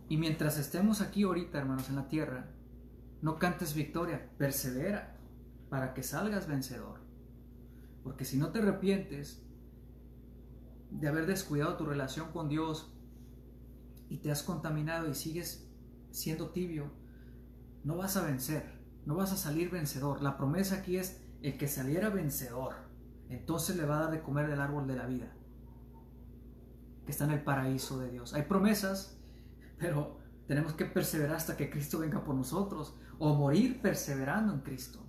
Y 0.09 0.17
mientras 0.17 0.59
estemos 0.59 1.01
aquí 1.01 1.23
ahorita, 1.23 1.59
hermanos, 1.59 1.89
en 1.89 1.97
la 1.97 2.09
tierra, 2.09 2.51
no 3.23 3.39
cantes 3.39 3.75
victoria, 3.75 4.31
persevera 4.37 5.17
para 5.71 5.95
que 5.95 6.03
salgas 6.03 6.47
vencedor. 6.47 7.01
Porque 8.03 8.25
si 8.25 8.37
no 8.37 8.51
te 8.51 8.59
arrepientes 8.59 9.43
de 10.91 11.09
haber 11.09 11.27
descuidado 11.27 11.77
tu 11.77 11.87
relación 11.87 12.31
con 12.33 12.49
Dios 12.49 12.93
y 14.09 14.19
te 14.19 14.31
has 14.31 14.43
contaminado 14.43 15.09
y 15.09 15.15
sigues 15.15 15.69
siendo 16.11 16.51
tibio, 16.51 16.93
no 17.83 17.97
vas 17.97 18.17
a 18.17 18.23
vencer, 18.23 18.79
no 19.07 19.17
vas 19.17 19.33
a 19.33 19.37
salir 19.37 19.71
vencedor. 19.71 20.23
La 20.23 20.37
promesa 20.37 20.77
aquí 20.77 20.97
es 20.97 21.24
el 21.49 21.59
que 21.59 21.69
saliera 21.69 22.11
vencedor, 22.11 22.75
entonces 23.29 23.77
le 23.77 23.85
va 23.85 23.99
a 23.99 24.03
dar 24.05 24.11
de 24.11 24.23
comer 24.23 24.49
del 24.49 24.61
árbol 24.61 24.87
de 24.87 24.97
la 24.97 25.07
vida, 25.07 25.33
que 27.05 27.13
está 27.13 27.25
en 27.25 27.33
el 27.33 27.43
paraíso 27.43 27.99
de 27.99 28.11
Dios. 28.11 28.35
Hay 28.35 28.43
promesas 28.43 29.15
pero 29.79 30.19
tenemos 30.47 30.75
que 30.75 30.85
perseverar 30.85 31.37
hasta 31.37 31.57
que 31.57 31.71
Cristo 31.71 31.99
venga 31.99 32.23
por 32.25 32.35
nosotros 32.35 32.95
o 33.19 33.35
morir 33.35 33.81
perseverando 33.81 34.53
en 34.53 34.61
Cristo, 34.61 35.01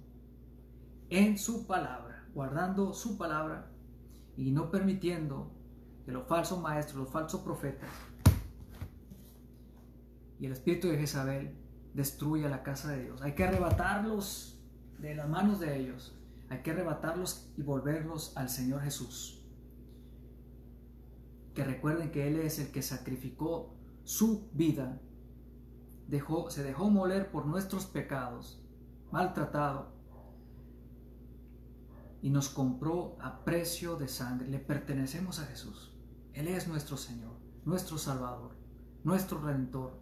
en 1.09 1.37
su 1.37 1.65
palabra, 1.67 2.27
guardando 2.33 2.93
su 2.93 3.17
palabra 3.17 3.71
y 4.35 4.51
no 4.51 4.71
permitiendo 4.71 5.51
que 6.05 6.11
los 6.11 6.27
falsos 6.27 6.59
maestros, 6.61 6.97
los 7.03 7.09
falsos 7.09 7.41
profetas 7.41 7.89
y 10.39 10.45
el 10.45 10.51
espíritu 10.51 10.89
de 10.89 10.97
Jezabel 10.97 11.55
destruya 11.93 12.49
la 12.49 12.61
casa 12.61 12.91
de 12.91 13.03
Dios. 13.03 13.21
Hay 13.21 13.33
que 13.33 13.45
arrebatarlos 13.45 14.59
de 14.99 15.15
las 15.15 15.29
manos 15.29 15.59
de 15.59 15.77
ellos. 15.77 16.17
Hay 16.49 16.61
que 16.61 16.71
arrebatarlos 16.71 17.51
y 17.57 17.63
volverlos 17.63 18.35
al 18.37 18.49
Señor 18.49 18.81
Jesús. 18.81 19.43
Que 21.53 21.63
recuerden 21.63 22.11
que 22.11 22.27
Él 22.27 22.39
es 22.39 22.59
el 22.59 22.71
que 22.71 22.81
sacrificó 22.81 23.75
su 24.03 24.49
vida, 24.53 25.01
dejó, 26.07 26.49
se 26.51 26.63
dejó 26.63 26.89
moler 26.89 27.31
por 27.31 27.45
nuestros 27.45 27.85
pecados, 27.85 28.63
maltratado, 29.11 29.95
y 32.21 32.29
nos 32.29 32.49
compró 32.49 33.17
a 33.21 33.43
precio 33.43 33.97
de 33.97 34.07
sangre. 34.07 34.47
Le 34.47 34.59
pertenecemos 34.59 35.39
a 35.39 35.45
Jesús. 35.45 35.95
Él 36.33 36.47
es 36.47 36.67
nuestro 36.67 36.97
Señor, 36.97 37.37
nuestro 37.65 37.97
Salvador, 37.97 38.55
nuestro 39.03 39.39
Redentor. 39.39 39.99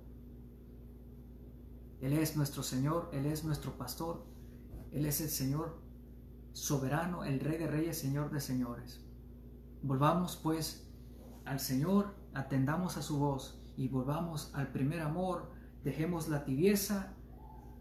Él 2.01 2.13
es 2.13 2.35
nuestro 2.35 2.63
Señor, 2.63 3.09
Él 3.13 3.25
es 3.25 3.43
nuestro 3.43 3.77
pastor, 3.77 4.25
Él 4.91 5.05
es 5.05 5.21
el 5.21 5.29
Señor 5.29 5.82
soberano, 6.53 7.23
el 7.23 7.39
Rey 7.39 7.57
de 7.57 7.67
Reyes, 7.67 7.97
Señor 7.97 8.31
de 8.31 8.39
Señores. 8.39 9.03
Volvamos 9.81 10.39
pues 10.41 10.87
al 11.45 11.59
Señor, 11.59 12.15
atendamos 12.33 12.97
a 12.97 13.01
su 13.01 13.19
voz 13.19 13.61
y 13.75 13.87
volvamos 13.89 14.53
al 14.53 14.71
primer 14.71 15.01
amor, 15.01 15.51
dejemos 15.83 16.29
la 16.29 16.45
tibieza 16.45 17.13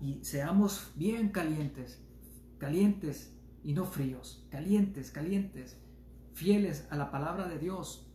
y 0.01 0.25
seamos 0.25 0.93
bien 0.97 1.29
calientes, 1.29 2.03
calientes 2.59 3.39
y 3.62 3.75
no 3.75 3.85
fríos, 3.85 4.47
calientes, 4.51 5.12
calientes, 5.12 5.81
fieles 6.33 6.89
a 6.91 6.97
la 6.97 7.11
palabra 7.11 7.47
de 7.47 7.59
Dios, 7.59 8.11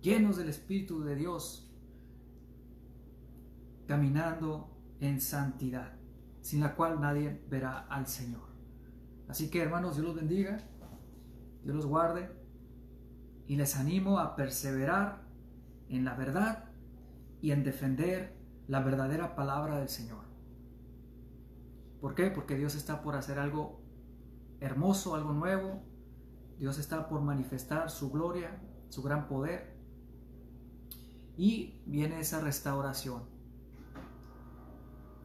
llenos 0.00 0.36
del 0.36 0.48
Espíritu 0.48 1.02
de 1.02 1.16
Dios, 1.16 1.70
caminando 3.86 4.70
en 5.00 5.20
santidad, 5.20 5.92
sin 6.40 6.60
la 6.60 6.74
cual 6.74 7.00
nadie 7.00 7.42
verá 7.50 7.80
al 7.88 8.06
Señor. 8.06 8.47
Así 9.28 9.50
que 9.50 9.62
hermanos, 9.62 9.96
Dios 9.96 10.06
los 10.06 10.16
bendiga, 10.16 10.58
Dios 11.62 11.76
los 11.76 11.86
guarde 11.86 12.30
y 13.46 13.56
les 13.56 13.76
animo 13.76 14.18
a 14.18 14.36
perseverar 14.36 15.22
en 15.88 16.04
la 16.04 16.14
verdad 16.14 16.64
y 17.40 17.52
en 17.52 17.64
defender 17.64 18.36
la 18.66 18.80
verdadera 18.80 19.34
palabra 19.34 19.78
del 19.78 19.88
Señor. 19.88 20.24
¿Por 22.00 22.14
qué? 22.14 22.30
Porque 22.30 22.56
Dios 22.56 22.74
está 22.74 23.02
por 23.02 23.16
hacer 23.16 23.38
algo 23.38 23.80
hermoso, 24.60 25.14
algo 25.14 25.32
nuevo. 25.32 25.82
Dios 26.58 26.78
está 26.78 27.08
por 27.08 27.22
manifestar 27.22 27.90
su 27.90 28.10
gloria, 28.10 28.60
su 28.88 29.02
gran 29.02 29.28
poder. 29.28 29.76
Y 31.36 31.82
viene 31.86 32.20
esa 32.20 32.40
restauración, 32.40 33.22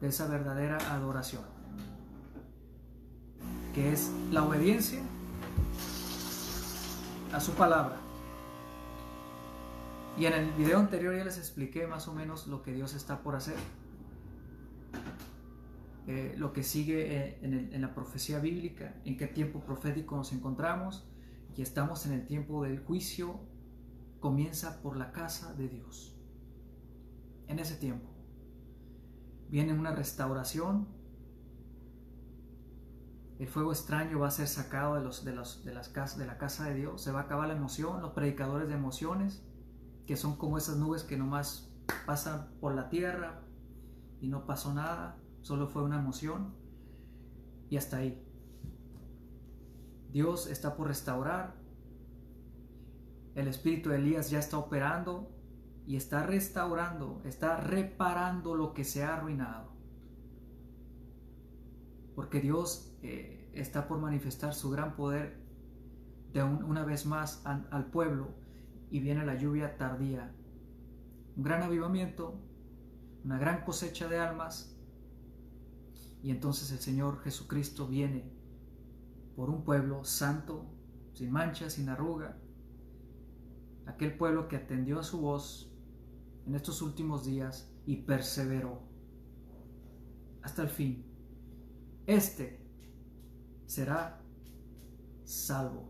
de 0.00 0.08
esa 0.08 0.28
verdadera 0.28 0.78
adoración, 0.94 1.44
que 3.74 3.92
es 3.92 4.10
la 4.30 4.44
obediencia 4.44 5.00
a 7.32 7.40
su 7.40 7.52
palabra. 7.52 7.96
Y 10.16 10.26
en 10.26 10.32
el 10.32 10.52
video 10.52 10.78
anterior 10.78 11.16
ya 11.16 11.24
les 11.24 11.38
expliqué 11.38 11.88
más 11.88 12.06
o 12.06 12.14
menos 12.14 12.46
lo 12.46 12.62
que 12.62 12.72
Dios 12.72 12.94
está 12.94 13.20
por 13.20 13.34
hacer. 13.34 13.56
Eh, 16.06 16.34
lo 16.36 16.52
que 16.52 16.62
sigue 16.62 17.16
eh, 17.16 17.38
en, 17.42 17.72
en 17.72 17.80
la 17.80 17.94
profecía 17.94 18.38
bíblica, 18.38 18.94
en 19.04 19.16
qué 19.16 19.26
tiempo 19.26 19.60
profético 19.60 20.16
nos 20.16 20.32
encontramos, 20.32 21.08
y 21.56 21.62
estamos 21.62 22.06
en 22.06 22.12
el 22.12 22.26
tiempo 22.26 22.62
del 22.62 22.78
juicio, 22.78 23.40
comienza 24.20 24.80
por 24.82 24.96
la 24.96 25.12
casa 25.12 25.52
de 25.54 25.68
Dios. 25.68 26.16
En 27.48 27.58
ese 27.58 27.74
tiempo 27.74 28.08
viene 29.48 29.72
una 29.72 29.94
restauración, 29.94 30.86
el 33.38 33.48
fuego 33.48 33.72
extraño 33.72 34.20
va 34.20 34.28
a 34.28 34.30
ser 34.30 34.46
sacado 34.46 34.94
de, 34.94 35.02
los, 35.02 35.24
de, 35.24 35.32
los, 35.32 35.64
de, 35.64 35.74
las 35.74 35.88
casas, 35.88 36.18
de 36.18 36.26
la 36.26 36.38
casa 36.38 36.64
de 36.64 36.74
Dios, 36.74 37.02
se 37.02 37.10
va 37.10 37.20
a 37.20 37.22
acabar 37.24 37.48
la 37.48 37.54
emoción, 37.54 38.00
los 38.00 38.12
predicadores 38.12 38.68
de 38.68 38.74
emociones, 38.74 39.42
que 40.06 40.16
son 40.16 40.36
como 40.36 40.58
esas 40.58 40.76
nubes 40.76 41.02
que 41.02 41.16
nomás 41.16 41.72
pasan 42.06 42.50
por 42.60 42.74
la 42.74 42.88
tierra 42.88 43.42
y 44.20 44.28
no 44.28 44.46
pasó 44.46 44.72
nada, 44.72 45.18
solo 45.42 45.66
fue 45.66 45.82
una 45.82 45.98
emoción 45.98 46.54
y 47.70 47.76
hasta 47.76 47.98
ahí. 47.98 48.24
Dios 50.12 50.46
está 50.46 50.76
por 50.76 50.86
restaurar, 50.86 51.56
el 53.34 53.48
espíritu 53.48 53.90
de 53.90 53.96
Elías 53.96 54.30
ya 54.30 54.38
está 54.38 54.58
operando 54.58 55.28
y 55.86 55.96
está 55.96 56.24
restaurando, 56.24 57.20
está 57.24 57.56
reparando 57.56 58.54
lo 58.54 58.74
que 58.74 58.84
se 58.84 59.02
ha 59.02 59.16
arruinado. 59.16 59.73
Porque 62.14 62.40
Dios 62.40 62.96
eh, 63.02 63.50
está 63.54 63.88
por 63.88 63.98
manifestar 63.98 64.54
su 64.54 64.70
gran 64.70 64.96
poder 64.96 65.42
de 66.32 66.42
un- 66.42 66.62
una 66.64 66.84
vez 66.84 67.06
más 67.06 67.44
al, 67.44 67.66
al 67.70 67.90
pueblo 67.90 68.34
y 68.90 69.00
viene 69.00 69.24
la 69.24 69.36
lluvia 69.36 69.76
tardía. 69.76 70.34
Un 71.36 71.42
gran 71.42 71.62
avivamiento, 71.62 72.40
una 73.24 73.38
gran 73.38 73.64
cosecha 73.64 74.08
de 74.08 74.18
almas 74.18 74.76
y 76.22 76.30
entonces 76.30 76.70
el 76.72 76.78
Señor 76.78 77.20
Jesucristo 77.22 77.86
viene 77.86 78.32
por 79.36 79.50
un 79.50 79.64
pueblo 79.64 80.04
santo, 80.04 80.66
sin 81.12 81.30
mancha, 81.32 81.68
sin 81.70 81.88
arruga, 81.88 82.38
aquel 83.86 84.16
pueblo 84.16 84.48
que 84.48 84.56
atendió 84.56 85.00
a 85.00 85.02
su 85.02 85.20
voz 85.20 85.72
en 86.46 86.54
estos 86.54 86.80
últimos 86.82 87.24
días 87.24 87.72
y 87.86 87.96
perseveró 87.96 88.82
hasta 90.42 90.62
el 90.62 90.68
fin. 90.68 91.04
Este 92.06 92.60
será 93.66 94.20
salvo. 95.24 95.88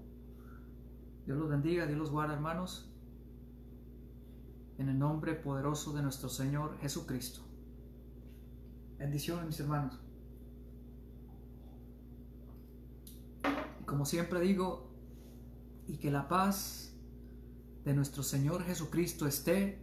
Dios 1.27 1.39
los 1.39 1.49
bendiga, 1.49 1.87
Dios 1.87 1.99
los 1.99 2.11
guarda, 2.11 2.35
hermanos. 2.35 2.91
En 4.79 4.89
el 4.89 4.99
nombre 4.99 5.35
poderoso 5.35 5.93
de 5.93 6.03
nuestro 6.03 6.29
Señor 6.29 6.79
Jesucristo. 6.79 7.41
Bendiciones, 8.99 9.47
mis 9.47 9.61
hermanos. 9.61 10.01
Y 13.81 13.85
como 13.85 14.05
siempre 14.05 14.41
digo, 14.41 14.91
y 15.87 15.99
que 15.99 16.11
la 16.11 16.29
paz 16.29 16.95
de 17.85 17.95
nuestro 17.95 18.23
Señor 18.23 18.63
Jesucristo 18.65 19.27
esté 19.27 19.83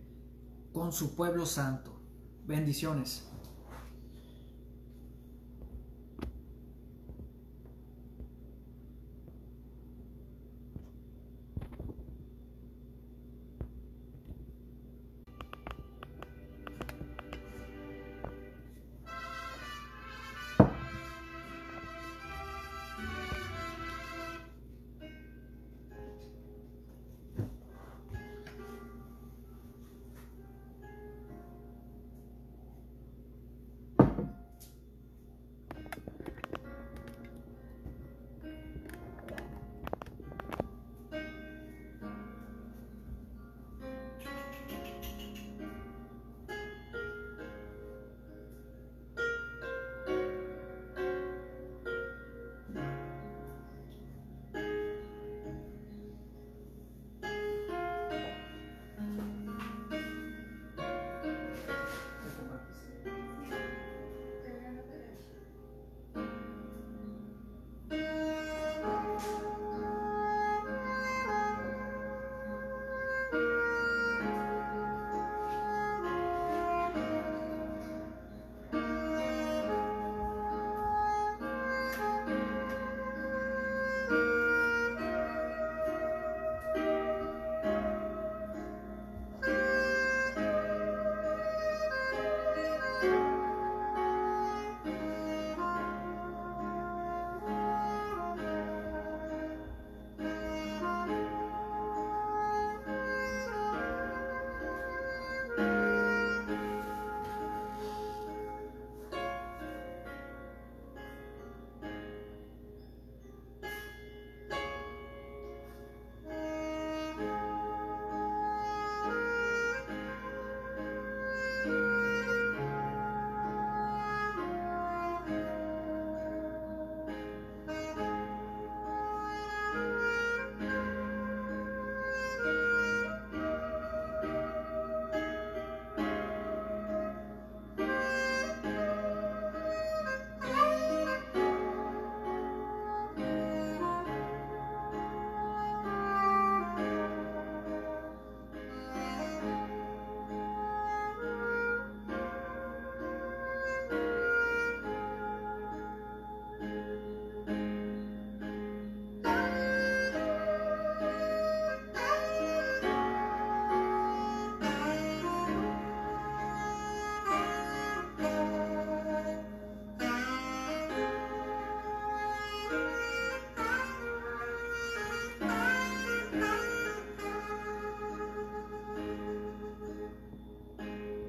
con 0.74 0.92
su 0.92 1.16
pueblo 1.16 1.46
santo. 1.46 2.00
Bendiciones. 2.46 3.31